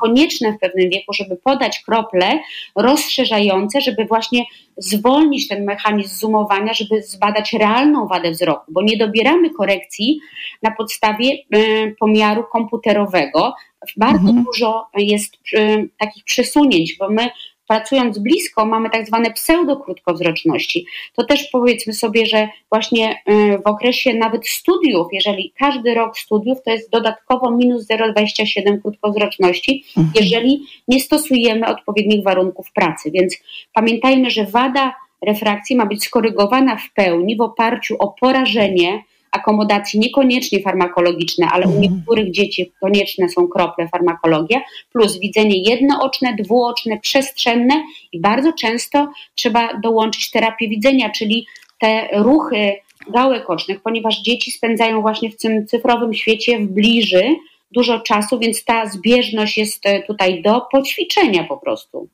konieczne 0.00 0.52
w 0.52 0.58
pewnym 0.58 0.90
wieku, 0.90 1.12
żeby 1.12 1.36
podać 1.36 1.82
krople 1.86 2.38
rozszerzające, 2.76 3.80
żeby 3.80 4.04
właśnie 4.04 4.44
zwolnić 4.76 5.48
ten 5.48 5.64
mechanizm 5.64 6.16
zoomowania, 6.16 6.74
żeby 6.74 7.02
zbadać 7.02 7.52
realną 7.52 8.06
wadę 8.06 8.30
wzroku, 8.30 8.72
bo 8.72 8.82
nie 8.82 8.96
dobieramy 8.96 9.50
korekcji 9.50 10.20
na 10.62 10.70
podstawie 10.70 11.32
e, 11.32 11.58
pomiaru 11.90 12.44
komputerowego. 12.52 13.54
Bardzo 13.96 14.32
dużo 14.32 14.86
jest 14.96 15.34
e, 15.56 15.84
takich 15.98 16.24
przesunięć, 16.24 16.96
bo 16.98 17.10
my 17.10 17.30
pracując 17.74 18.18
blisko 18.18 18.66
mamy 18.66 18.90
tak 18.90 19.06
zwane 19.06 19.30
pseudokrótkowzroczności. 19.30 20.86
To 21.16 21.24
też 21.24 21.48
powiedzmy 21.52 21.92
sobie, 21.92 22.26
że 22.26 22.48
właśnie 22.70 23.22
y, 23.28 23.58
w 23.58 23.66
okresie 23.66 24.14
nawet 24.14 24.48
studiów, 24.48 25.06
jeżeli 25.12 25.52
każdy 25.58 25.94
rok 25.94 26.18
studiów, 26.18 26.58
to 26.64 26.70
jest 26.70 26.90
dodatkowo 26.90 27.50
minus 27.50 27.86
0,27 27.88 28.82
krótkowzroczności, 28.82 29.84
jeżeli 30.14 30.66
nie 30.88 31.00
stosujemy 31.00 31.66
odpowiednich 31.66 32.24
warunków 32.24 32.72
pracy. 32.72 33.10
Więc 33.10 33.36
pamiętajmy, 33.72 34.30
że 34.30 34.46
wada 34.46 34.94
refrakcji 35.26 35.76
ma 35.76 35.86
być 35.86 36.04
skorygowana 36.04 36.76
w 36.76 36.92
pełni 36.92 37.36
w 37.36 37.40
oparciu 37.40 37.96
o 37.98 38.08
porażenie 38.20 39.02
akomodacji 39.34 40.00
niekoniecznie 40.00 40.62
farmakologiczne, 40.62 41.46
ale 41.52 41.68
u 41.68 41.80
niektórych 41.80 42.30
dzieci 42.30 42.72
konieczne 42.80 43.28
są 43.28 43.48
krople 43.48 43.88
farmakologia, 43.88 44.60
plus 44.92 45.18
widzenie 45.18 45.62
jednooczne, 45.62 46.36
dwuoczne, 46.38 47.00
przestrzenne 47.00 47.74
i 48.12 48.20
bardzo 48.20 48.52
często 48.52 49.08
trzeba 49.34 49.80
dołączyć 49.80 50.30
terapię 50.30 50.68
widzenia, 50.68 51.10
czyli 51.10 51.46
te 51.78 52.08
ruchy 52.12 52.72
gałek 53.10 53.50
ocznych, 53.50 53.82
ponieważ 53.82 54.22
dzieci 54.22 54.50
spędzają 54.50 55.00
właśnie 55.00 55.30
w 55.30 55.36
tym 55.36 55.66
cyfrowym 55.66 56.14
świecie 56.14 56.58
w 56.58 56.66
bliży 56.66 57.36
dużo 57.70 58.00
czasu, 58.00 58.38
więc 58.38 58.64
ta 58.64 58.86
zbieżność 58.86 59.58
jest 59.58 59.86
e, 59.86 60.02
tutaj 60.02 60.42
do 60.42 60.60
poćwiczenia 60.72 61.44
po 61.44 61.56
prostu. 61.56 62.08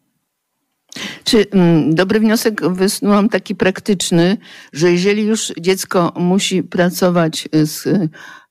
Czy 1.24 1.46
mm, 1.51 1.94
dobry 1.94 2.20
wniosek 2.20 2.68
wysnułam 2.68 3.28
taki 3.28 3.55
praktyczny, 3.55 4.36
że 4.72 4.92
jeżeli 4.92 5.22
już 5.22 5.53
dziecko 5.61 6.12
musi 6.16 6.62
pracować 6.62 7.48
z, 7.53 7.88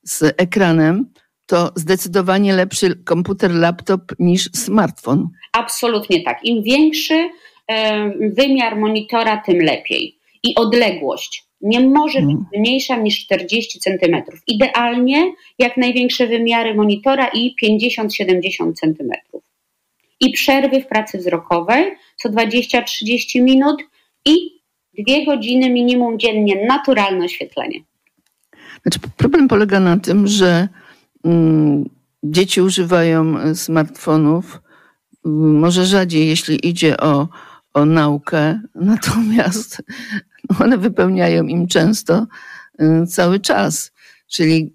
z 0.03 0.23
ekranem, 0.37 1.05
to 1.45 1.71
zdecydowanie 1.75 2.53
lepszy 2.53 2.95
komputer, 2.95 3.51
laptop 3.51 4.01
niż 4.19 4.49
smartfon. 4.55 5.29
Absolutnie 5.53 6.23
tak. 6.23 6.45
Im 6.45 6.63
większy 6.63 7.29
e, 7.67 8.09
wymiar 8.29 8.77
monitora, 8.77 9.37
tym 9.45 9.57
lepiej. 9.57 10.19
I 10.43 10.55
odległość 10.55 11.49
nie 11.61 11.79
może 11.79 12.21
być 12.21 12.35
mniejsza 12.57 12.97
niż 12.97 13.25
40 13.25 13.79
cm. 13.79 14.15
Idealnie 14.47 15.33
jak 15.59 15.77
największe 15.77 16.27
wymiary 16.27 16.75
monitora 16.75 17.27
i 17.33 17.55
50-70 17.63 18.73
cm. 18.73 19.11
I 20.19 20.31
przerwy 20.31 20.81
w 20.81 20.87
pracy 20.87 21.17
wzrokowej 21.17 21.85
co 22.17 22.29
20-30 22.29 23.43
minut 23.43 23.81
i 24.25 24.61
dwie 24.99 25.25
godziny 25.25 25.69
minimum 25.69 26.19
dziennie 26.19 26.65
naturalne 26.67 27.25
oświetlenie. 27.25 27.79
Znaczy, 28.81 28.99
problem 29.17 29.47
polega 29.47 29.79
na 29.79 29.97
tym, 29.97 30.27
że 30.27 30.67
mm, 31.23 31.89
dzieci 32.23 32.61
używają 32.61 33.55
smartfonów, 33.55 34.61
mm, 35.25 35.59
może 35.59 35.85
rzadziej, 35.85 36.27
jeśli 36.27 36.67
idzie 36.67 36.97
o, 36.97 37.27
o 37.73 37.85
naukę, 37.85 38.61
natomiast 38.75 39.81
one 40.59 40.77
wypełniają 40.77 41.43
im 41.43 41.67
często 41.67 42.27
y, 42.81 43.07
cały 43.07 43.39
czas. 43.39 43.91
Czyli 44.27 44.71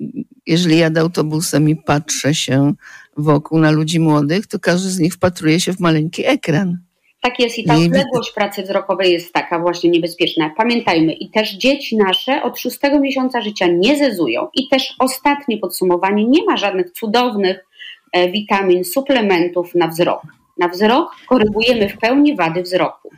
jeżeli 0.47 0.79
jadę 0.79 1.01
autobusem 1.01 1.69
i 1.69 1.77
patrzę 1.77 2.35
się 2.35 2.75
wokół 3.17 3.59
na 3.59 3.71
ludzi 3.71 4.01
młodych, 4.01 4.47
to 4.47 4.59
każdy 4.59 4.91
z 4.91 4.99
nich 4.99 5.15
wpatruje 5.15 5.61
się 5.61 5.73
w 5.73 5.81
maleńki 5.81 6.27
ekran. 6.27 6.79
Tak 7.25 7.39
jest 7.39 7.59
i 7.59 7.65
ta 7.65 7.77
Nie 7.77 7.87
odległość 7.87 8.33
pracy 8.33 8.63
wzrokowej 8.63 9.13
jest 9.13 9.33
taka 9.33 9.59
właśnie 9.59 9.91
niebezpieczna. 9.91 10.51
Pamiętajmy 10.57 11.13
i 11.13 11.31
też 11.31 11.53
dzieci 11.53 11.97
nasze 11.97 12.43
od 12.43 12.59
szóstego 12.59 13.01
miesiąca 13.01 13.41
życia 13.41 13.67
nie 13.67 13.97
zezują 13.97 14.49
i 14.55 14.69
też 14.69 14.95
ostatnie 14.99 15.59
podsumowanie, 15.59 16.25
nie 16.25 16.45
ma 16.45 16.57
żadnych 16.57 16.91
cudownych 16.91 17.65
e, 18.13 18.31
witamin, 18.31 18.85
suplementów 18.85 19.75
na 19.75 19.89
wzrok. 19.89 20.23
Na 20.59 20.69
wzrok 20.69 21.11
korygujemy 21.29 21.89
w 21.89 21.99
pełni 21.99 22.37
wady 22.37 22.63
wzroku. 22.63 23.11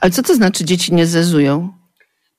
Ale 0.00 0.10
co 0.10 0.22
to 0.22 0.34
znaczy 0.34 0.64
dzieci 0.64 0.94
nie 0.94 1.06
zezują? 1.06 1.72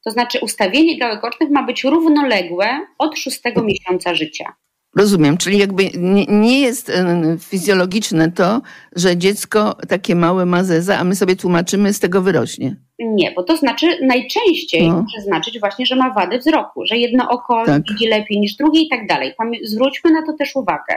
To 0.06 0.12
znaczy 0.12 0.40
ustawienie 0.42 1.00
gałek 1.00 1.24
ocznych 1.24 1.50
ma 1.50 1.64
być 1.64 1.84
równoległe 1.84 2.68
od 2.98 3.18
szóstego 3.20 3.64
miesiąca 3.64 4.16
życia. 4.16 4.54
Rozumiem, 4.96 5.38
czyli 5.38 5.58
jakby 5.58 5.90
nie, 5.98 6.26
nie 6.26 6.60
jest 6.62 6.92
fizjologiczne 7.40 8.32
to, 8.32 8.62
że 8.96 9.18
dziecko 9.18 9.76
takie 9.90 10.16
małe 10.16 10.46
ma 10.46 10.64
zeza, 10.64 10.98
a 10.98 11.04
my 11.04 11.16
sobie 11.16 11.36
tłumaczymy, 11.36 11.94
z 11.94 12.00
tego 12.00 12.22
wyrośnie. 12.22 12.76
Nie, 13.00 13.32
bo 13.32 13.44
to 13.44 13.58
znaczy 13.58 13.98
najczęściej 14.02 14.88
No. 14.90 14.94
może 15.02 15.22
znaczyć 15.26 15.60
właśnie, 15.60 15.86
że 15.86 15.96
ma 15.96 16.14
wady 16.14 16.38
wzroku, 16.40 16.86
że 16.86 16.98
jedno 16.98 17.30
oko 17.30 17.66
Tak. 17.66 17.84
widzi 17.92 18.08
lepiej 18.08 18.40
niż 18.40 18.56
drugie 18.56 18.82
i 18.82 18.90
tak 18.90 19.08
dalej. 19.08 19.34
Zwróćmy 19.64 20.12
na 20.12 20.26
to 20.26 20.34
też 20.34 20.56
uwagę. 20.56 20.96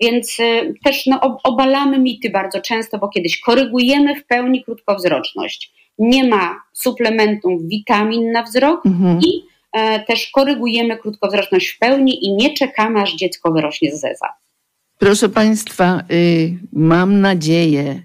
Więc 0.00 0.40
y, 0.40 0.74
też 0.84 1.06
no, 1.06 1.20
ob- 1.20 1.40
obalamy 1.44 1.98
mity 1.98 2.30
bardzo 2.30 2.60
często, 2.60 2.98
bo 2.98 3.08
kiedyś 3.08 3.40
korygujemy 3.40 4.16
w 4.16 4.26
pełni 4.26 4.64
krótkowzroczność. 4.64 5.72
Nie 5.98 6.24
ma 6.24 6.56
suplementów 6.72 7.62
witamin 7.68 8.32
na 8.32 8.42
wzrok 8.42 8.86
Mhm. 8.86 9.18
i 9.20 9.42
też 10.06 10.30
korygujemy 10.30 10.96
krótkowzroczność 10.96 11.68
w 11.68 11.78
pełni 11.78 12.26
i 12.26 12.34
nie 12.34 12.54
czekamy, 12.54 13.00
aż 13.00 13.16
dziecko 13.16 13.52
wyrośnie 13.52 13.96
z 13.96 14.00
zeza. 14.00 14.28
Proszę 14.98 15.28
Państwa, 15.28 16.02
y, 16.10 16.58
mam 16.72 17.20
nadzieję, 17.20 18.02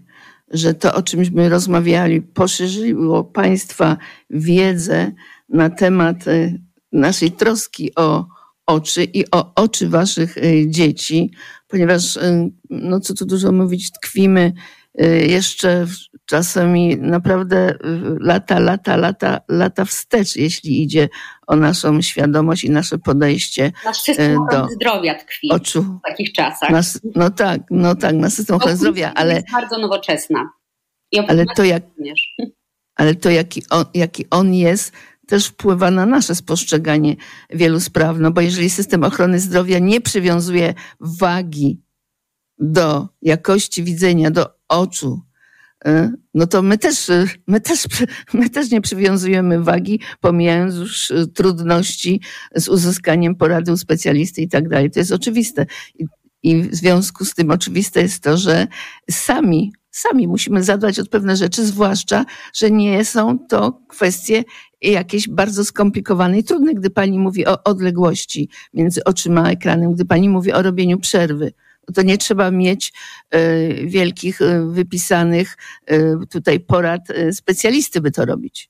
że 0.51 0.73
to, 0.73 0.93
o 0.93 1.01
czymśmy 1.01 1.49
rozmawiali, 1.49 2.21
poszerzyło 2.21 3.23
Państwa 3.23 3.97
wiedzę 4.29 5.11
na 5.49 5.69
temat 5.69 6.27
y, 6.27 6.61
naszej 6.91 7.31
troski 7.31 7.95
o 7.95 8.25
oczy 8.65 9.03
i 9.03 9.31
o 9.31 9.53
oczy 9.55 9.89
Waszych 9.89 10.37
y, 10.37 10.65
dzieci, 10.67 11.31
ponieważ, 11.67 12.19
no 12.69 12.99
co 12.99 13.13
tu 13.13 13.25
dużo 13.25 13.51
mówić, 13.51 13.91
tkwimy 13.91 14.53
jeszcze 15.27 15.85
w- 15.85 16.25
czasami 16.25 16.97
naprawdę 16.97 17.69
y, 17.71 17.77
lata, 18.19 18.59
lata, 18.59 18.97
lata, 18.97 19.39
lata 19.49 19.85
wstecz, 19.85 20.35
jeśli 20.35 20.81
idzie 20.83 21.09
o 21.47 21.55
naszą 21.55 22.01
świadomość 22.01 22.63
i 22.63 22.69
nasze 22.69 22.97
podejście 22.97 23.71
Nasz 23.85 24.01
system 24.01 24.31
y, 24.31 24.39
ochrony 24.39 24.67
do 24.67 24.73
zdrowia 24.73 25.15
tkwi 25.15 25.49
oczu. 25.51 25.81
w 25.83 26.07
takich 26.07 26.31
czasach. 26.33 26.69
Nas, 26.69 26.99
no 27.15 27.29
tak, 27.29 27.61
no 27.71 27.95
tak, 27.95 28.15
na 28.15 28.29
system 28.29 28.55
ochrony 28.55 28.77
zdrowia, 28.77 29.13
ale, 29.13 29.33
jest 29.35 29.51
bardzo 29.51 29.77
nowoczesna. 29.77 30.49
I 31.11 31.19
ale 31.19 31.45
to 31.55 31.63
jak, 31.63 31.83
również. 31.97 32.19
ale 32.95 33.15
to 33.15 33.29
jaki 33.29 33.63
on, 33.69 33.85
jaki 33.93 34.25
on 34.29 34.53
jest, 34.53 34.93
też 35.27 35.47
wpływa 35.47 35.91
na 35.91 36.05
nasze 36.05 36.35
spostrzeganie 36.35 37.15
wielu 37.49 37.79
spraw. 37.79 38.17
No 38.19 38.31
bo 38.31 38.41
jeżeli 38.41 38.69
system 38.69 39.03
ochrony 39.03 39.39
zdrowia 39.39 39.79
nie 39.79 40.01
przywiązuje 40.01 40.73
wagi 40.99 41.81
do 42.63 43.07
jakości 43.21 43.83
widzenia, 43.83 44.31
do 44.31 44.45
oczu, 44.67 45.21
y, 45.87 46.11
no 46.33 46.47
to 46.47 46.61
my 46.61 46.77
też, 46.77 47.09
y, 47.09 47.27
my 47.47 47.61
też, 47.61 47.87
my 48.33 48.49
też 48.49 48.71
nie 48.71 48.81
przywiązujemy 48.81 49.63
wagi, 49.63 49.99
pomijając 50.21 50.75
już 50.75 51.11
y, 51.11 51.27
trudności 51.27 52.21
z 52.55 52.67
uzyskaniem 52.67 53.35
porady 53.35 53.71
u 53.71 53.77
specjalisty 53.77 54.41
i 54.41 54.49
tak 54.49 54.69
dalej. 54.69 54.91
To 54.91 54.99
jest 54.99 55.11
oczywiste. 55.11 55.65
I, 56.43 56.61
w 56.63 56.75
związku 56.75 57.25
z 57.25 57.33
tym 57.33 57.51
oczywiste 57.51 58.01
jest 58.01 58.23
to, 58.23 58.37
że 58.37 58.67
sami, 59.11 59.73
sami 59.91 60.27
musimy 60.27 60.63
zadbać 60.63 60.99
o 60.99 61.05
pewne 61.05 61.35
rzeczy, 61.35 61.65
zwłaszcza, 61.65 62.25
że 62.53 62.71
nie 62.71 63.05
są 63.05 63.39
to 63.39 63.81
kwestie 63.87 64.43
jakieś 64.81 65.29
bardzo 65.29 65.65
skomplikowane 65.65 66.39
i 66.39 66.43
trudne, 66.43 66.73
gdy 66.73 66.89
pani 66.89 67.19
mówi 67.19 67.45
o 67.45 67.63
odległości 67.63 68.49
między 68.73 69.03
oczyma 69.03 69.43
a 69.43 69.49
ekranem, 69.49 69.93
gdy 69.93 70.05
pani 70.05 70.29
mówi 70.29 70.53
o 70.53 70.61
robieniu 70.61 70.99
przerwy. 70.99 71.53
To 71.95 72.01
nie 72.01 72.17
trzeba 72.17 72.51
mieć 72.51 72.93
e, 73.31 73.39
wielkich, 73.73 74.41
e, 74.41 74.65
wypisanych 74.69 75.57
e, 75.85 75.97
tutaj 76.31 76.59
porad 76.59 77.01
specjalisty, 77.31 78.01
by 78.01 78.11
to 78.11 78.25
robić. 78.25 78.69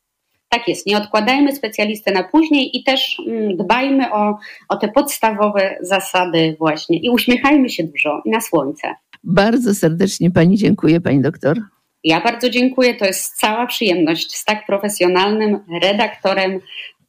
Tak 0.50 0.68
jest, 0.68 0.88
nie 0.88 0.98
odkładajmy 0.98 1.56
specjalistę 1.56 2.12
na 2.12 2.24
później 2.24 2.78
i 2.78 2.84
też 2.84 3.18
mm, 3.28 3.58
dbajmy 3.58 4.14
o, 4.14 4.38
o 4.70 4.76
te 4.76 4.88
podstawowe 4.88 5.78
zasady 5.82 6.56
właśnie 6.60 7.00
i 7.00 7.10
uśmiechajmy 7.10 7.70
się 7.70 7.84
dużo 7.84 8.22
i 8.26 8.30
na 8.30 8.42
słońce. 8.42 8.96
Bardzo 9.24 9.76
serdecznie 9.76 10.32
pani 10.32 10.58
dziękuję, 10.58 11.02
pani 11.02 11.22
doktor. 11.22 11.58
Ja 12.04 12.22
bardzo 12.22 12.50
dziękuję, 12.50 12.96
to 12.96 13.06
jest 13.06 13.36
cała 13.36 13.68
przyjemność 13.68 14.36
z 14.36 14.46
tak 14.46 14.66
profesjonalnym 14.66 15.60
redaktorem 15.82 16.60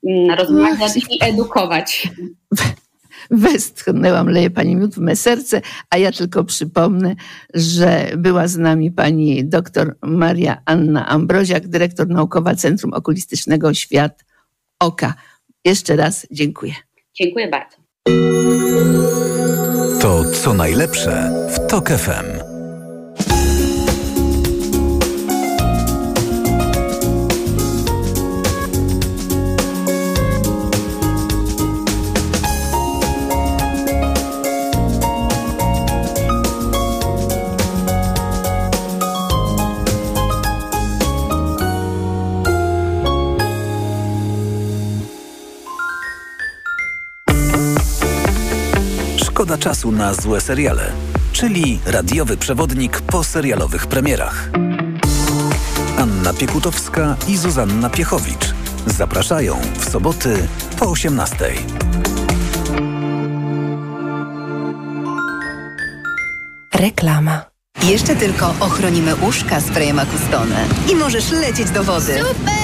mm, 0.06 0.38
rozmawiać 0.38 0.96
i 0.96 1.24
edukować. 1.24 2.08
Westchnęłam, 3.30 4.28
leje 4.28 4.50
pani 4.50 4.76
miód 4.76 4.94
w 4.94 4.98
me 4.98 5.16
serce, 5.16 5.60
a 5.90 5.98
ja 5.98 6.12
tylko 6.12 6.44
przypomnę, 6.44 7.14
że 7.54 8.10
była 8.16 8.48
z 8.48 8.56
nami 8.56 8.90
pani 8.90 9.44
doktor 9.44 9.96
Maria 10.02 10.62
Anna 10.64 11.08
Ambroziak, 11.08 11.68
dyrektor 11.68 12.08
naukowa 12.08 12.54
Centrum 12.54 12.92
Okulistycznego 12.92 13.74
Świat 13.74 14.24
Oka. 14.78 15.14
Jeszcze 15.64 15.96
raz 15.96 16.26
dziękuję. 16.30 16.74
Dziękuję 17.14 17.48
bardzo. 17.48 17.76
To 20.00 20.24
co 20.24 20.54
najlepsze 20.54 21.30
w 21.48 21.66
TOK 21.66 21.88
FM. 21.88 22.43
Szkoda 49.54 49.64
czasu 49.64 49.92
na 49.92 50.14
złe 50.14 50.40
seriale, 50.40 50.92
czyli 51.32 51.80
radiowy 51.86 52.36
przewodnik 52.36 53.00
po 53.00 53.24
serialowych 53.24 53.86
premierach. 53.86 54.50
Anna 55.98 56.32
Piekutowska 56.32 57.16
i 57.28 57.36
Zuzanna 57.36 57.90
Piechowicz 57.90 58.54
zapraszają 58.86 59.56
w 59.78 59.90
soboty 59.90 60.48
po 60.78 60.90
18. 60.90 61.36
Reklama. 66.74 67.44
Jeszcze 67.82 68.16
tylko 68.16 68.54
ochronimy 68.60 69.16
uszka 69.16 69.60
sprayem 69.60 69.98
Acustone 69.98 70.64
i 70.92 70.94
możesz 70.94 71.30
lecieć 71.30 71.70
do 71.70 71.84
wody. 71.84 72.18
Super! 72.18 72.63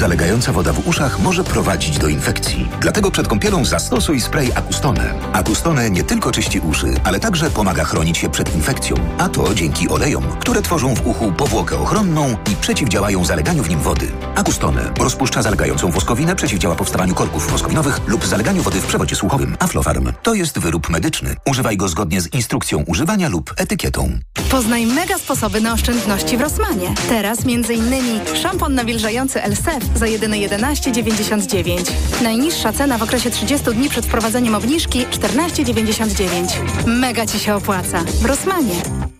Zalegająca 0.00 0.52
woda 0.52 0.72
w 0.72 0.88
uszach 0.88 1.18
może 1.18 1.44
prowadzić 1.44 1.98
do 1.98 2.08
infekcji. 2.08 2.68
Dlatego 2.80 3.10
przed 3.10 3.28
kąpielą 3.28 3.64
zastosuj 3.64 4.20
spray 4.20 4.52
Acustone. 4.54 5.14
Acustone 5.32 5.90
nie 5.90 6.04
tylko 6.04 6.32
czyści 6.32 6.60
uszy, 6.60 6.86
ale 7.04 7.20
także 7.20 7.50
pomaga 7.50 7.84
chronić 7.84 8.18
się 8.18 8.30
przed 8.30 8.54
infekcją. 8.54 8.96
A 9.18 9.28
to 9.28 9.54
dzięki 9.54 9.88
olejom, 9.88 10.24
które 10.38 10.62
tworzą 10.62 10.94
w 10.94 11.06
uchu 11.06 11.32
powłokę 11.32 11.78
ochronną 11.78 12.36
i 12.52 12.56
przeciwdziałają 12.56 13.24
zaleganiu 13.24 13.62
w 13.62 13.68
nim 13.68 13.80
wody. 13.80 14.12
Acustone 14.34 14.90
rozpuszcza 15.00 15.42
zalegającą 15.42 15.90
woskowinę, 15.90 16.36
przeciwdziała 16.36 16.74
powstawaniu 16.74 17.14
korków 17.14 17.50
woskowinowych 17.50 18.00
lub 18.06 18.26
zaleganiu 18.26 18.62
wody 18.62 18.80
w 18.80 18.86
przewodzie 18.86 19.16
słuchowym. 19.16 19.56
Aflofarm 19.58 20.12
to 20.22 20.34
jest 20.34 20.58
wyrób 20.58 20.88
medyczny. 20.88 21.36
Używaj 21.46 21.76
go 21.76 21.88
zgodnie 21.88 22.20
z 22.20 22.34
instrukcją 22.34 22.84
używania 22.86 23.28
lub 23.28 23.54
etykietą. 23.56 24.18
Poznaj 24.50 24.86
mega 24.86 25.18
sposoby 25.18 25.60
na 25.60 25.72
oszczędności 25.72 26.36
w 26.36 26.40
Rosmanie. 26.40 26.94
Teraz 27.08 27.38
m.in. 27.44 28.36
szampon 28.42 28.74
nawilżający 28.74 29.42
Elsef 29.42 29.89
za 29.96 30.06
jedyne 30.06 30.36
11,99. 30.36 31.92
Najniższa 32.22 32.72
cena 32.72 32.98
w 32.98 33.02
okresie 33.02 33.30
30 33.30 33.70
dni 33.70 33.88
przed 33.88 34.06
wprowadzeniem 34.06 34.54
obniżki 34.54 35.06
14,99. 35.06 36.86
Mega 36.86 37.26
Ci 37.26 37.38
się 37.38 37.54
opłaca. 37.54 38.04
W 38.04 38.24
Rosmanie. 38.24 39.19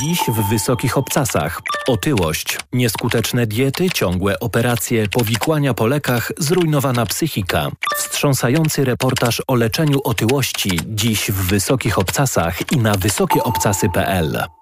Dziś 0.00 0.20
w 0.28 0.48
Wysokich 0.48 0.98
Obcasach. 0.98 1.60
Otyłość, 1.88 2.58
nieskuteczne 2.72 3.46
diety, 3.46 3.90
ciągłe 3.90 4.40
operacje, 4.40 5.08
powikłania 5.08 5.74
po 5.74 5.86
lekach, 5.86 6.32
zrujnowana 6.38 7.06
psychika. 7.06 7.70
Wstrząsający 7.96 8.84
reportaż 8.84 9.42
o 9.46 9.54
leczeniu 9.54 10.00
otyłości 10.04 10.80
dziś 10.86 11.30
w 11.30 11.48
Wysokich 11.48 11.98
Obcasach 11.98 12.72
i 12.72 12.76
na 12.76 12.94
wysokieobcasy.pl. 12.94 14.61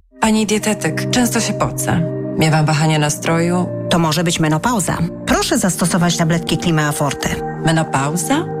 Pani 0.21 0.45
dietetyk, 0.45 1.09
często 1.11 1.39
się 1.39 1.53
pocę. 1.53 2.01
Miewam 2.37 2.65
wahania 2.65 2.99
nastroju. 2.99 3.69
To 3.89 3.99
może 3.99 4.23
być 4.23 4.39
menopauza. 4.39 4.97
Proszę 5.25 5.57
zastosować 5.57 6.17
tabletki 6.17 6.57
Klimea 6.57 6.91
Forte. 6.91 7.29
Menopauza? 7.65 8.60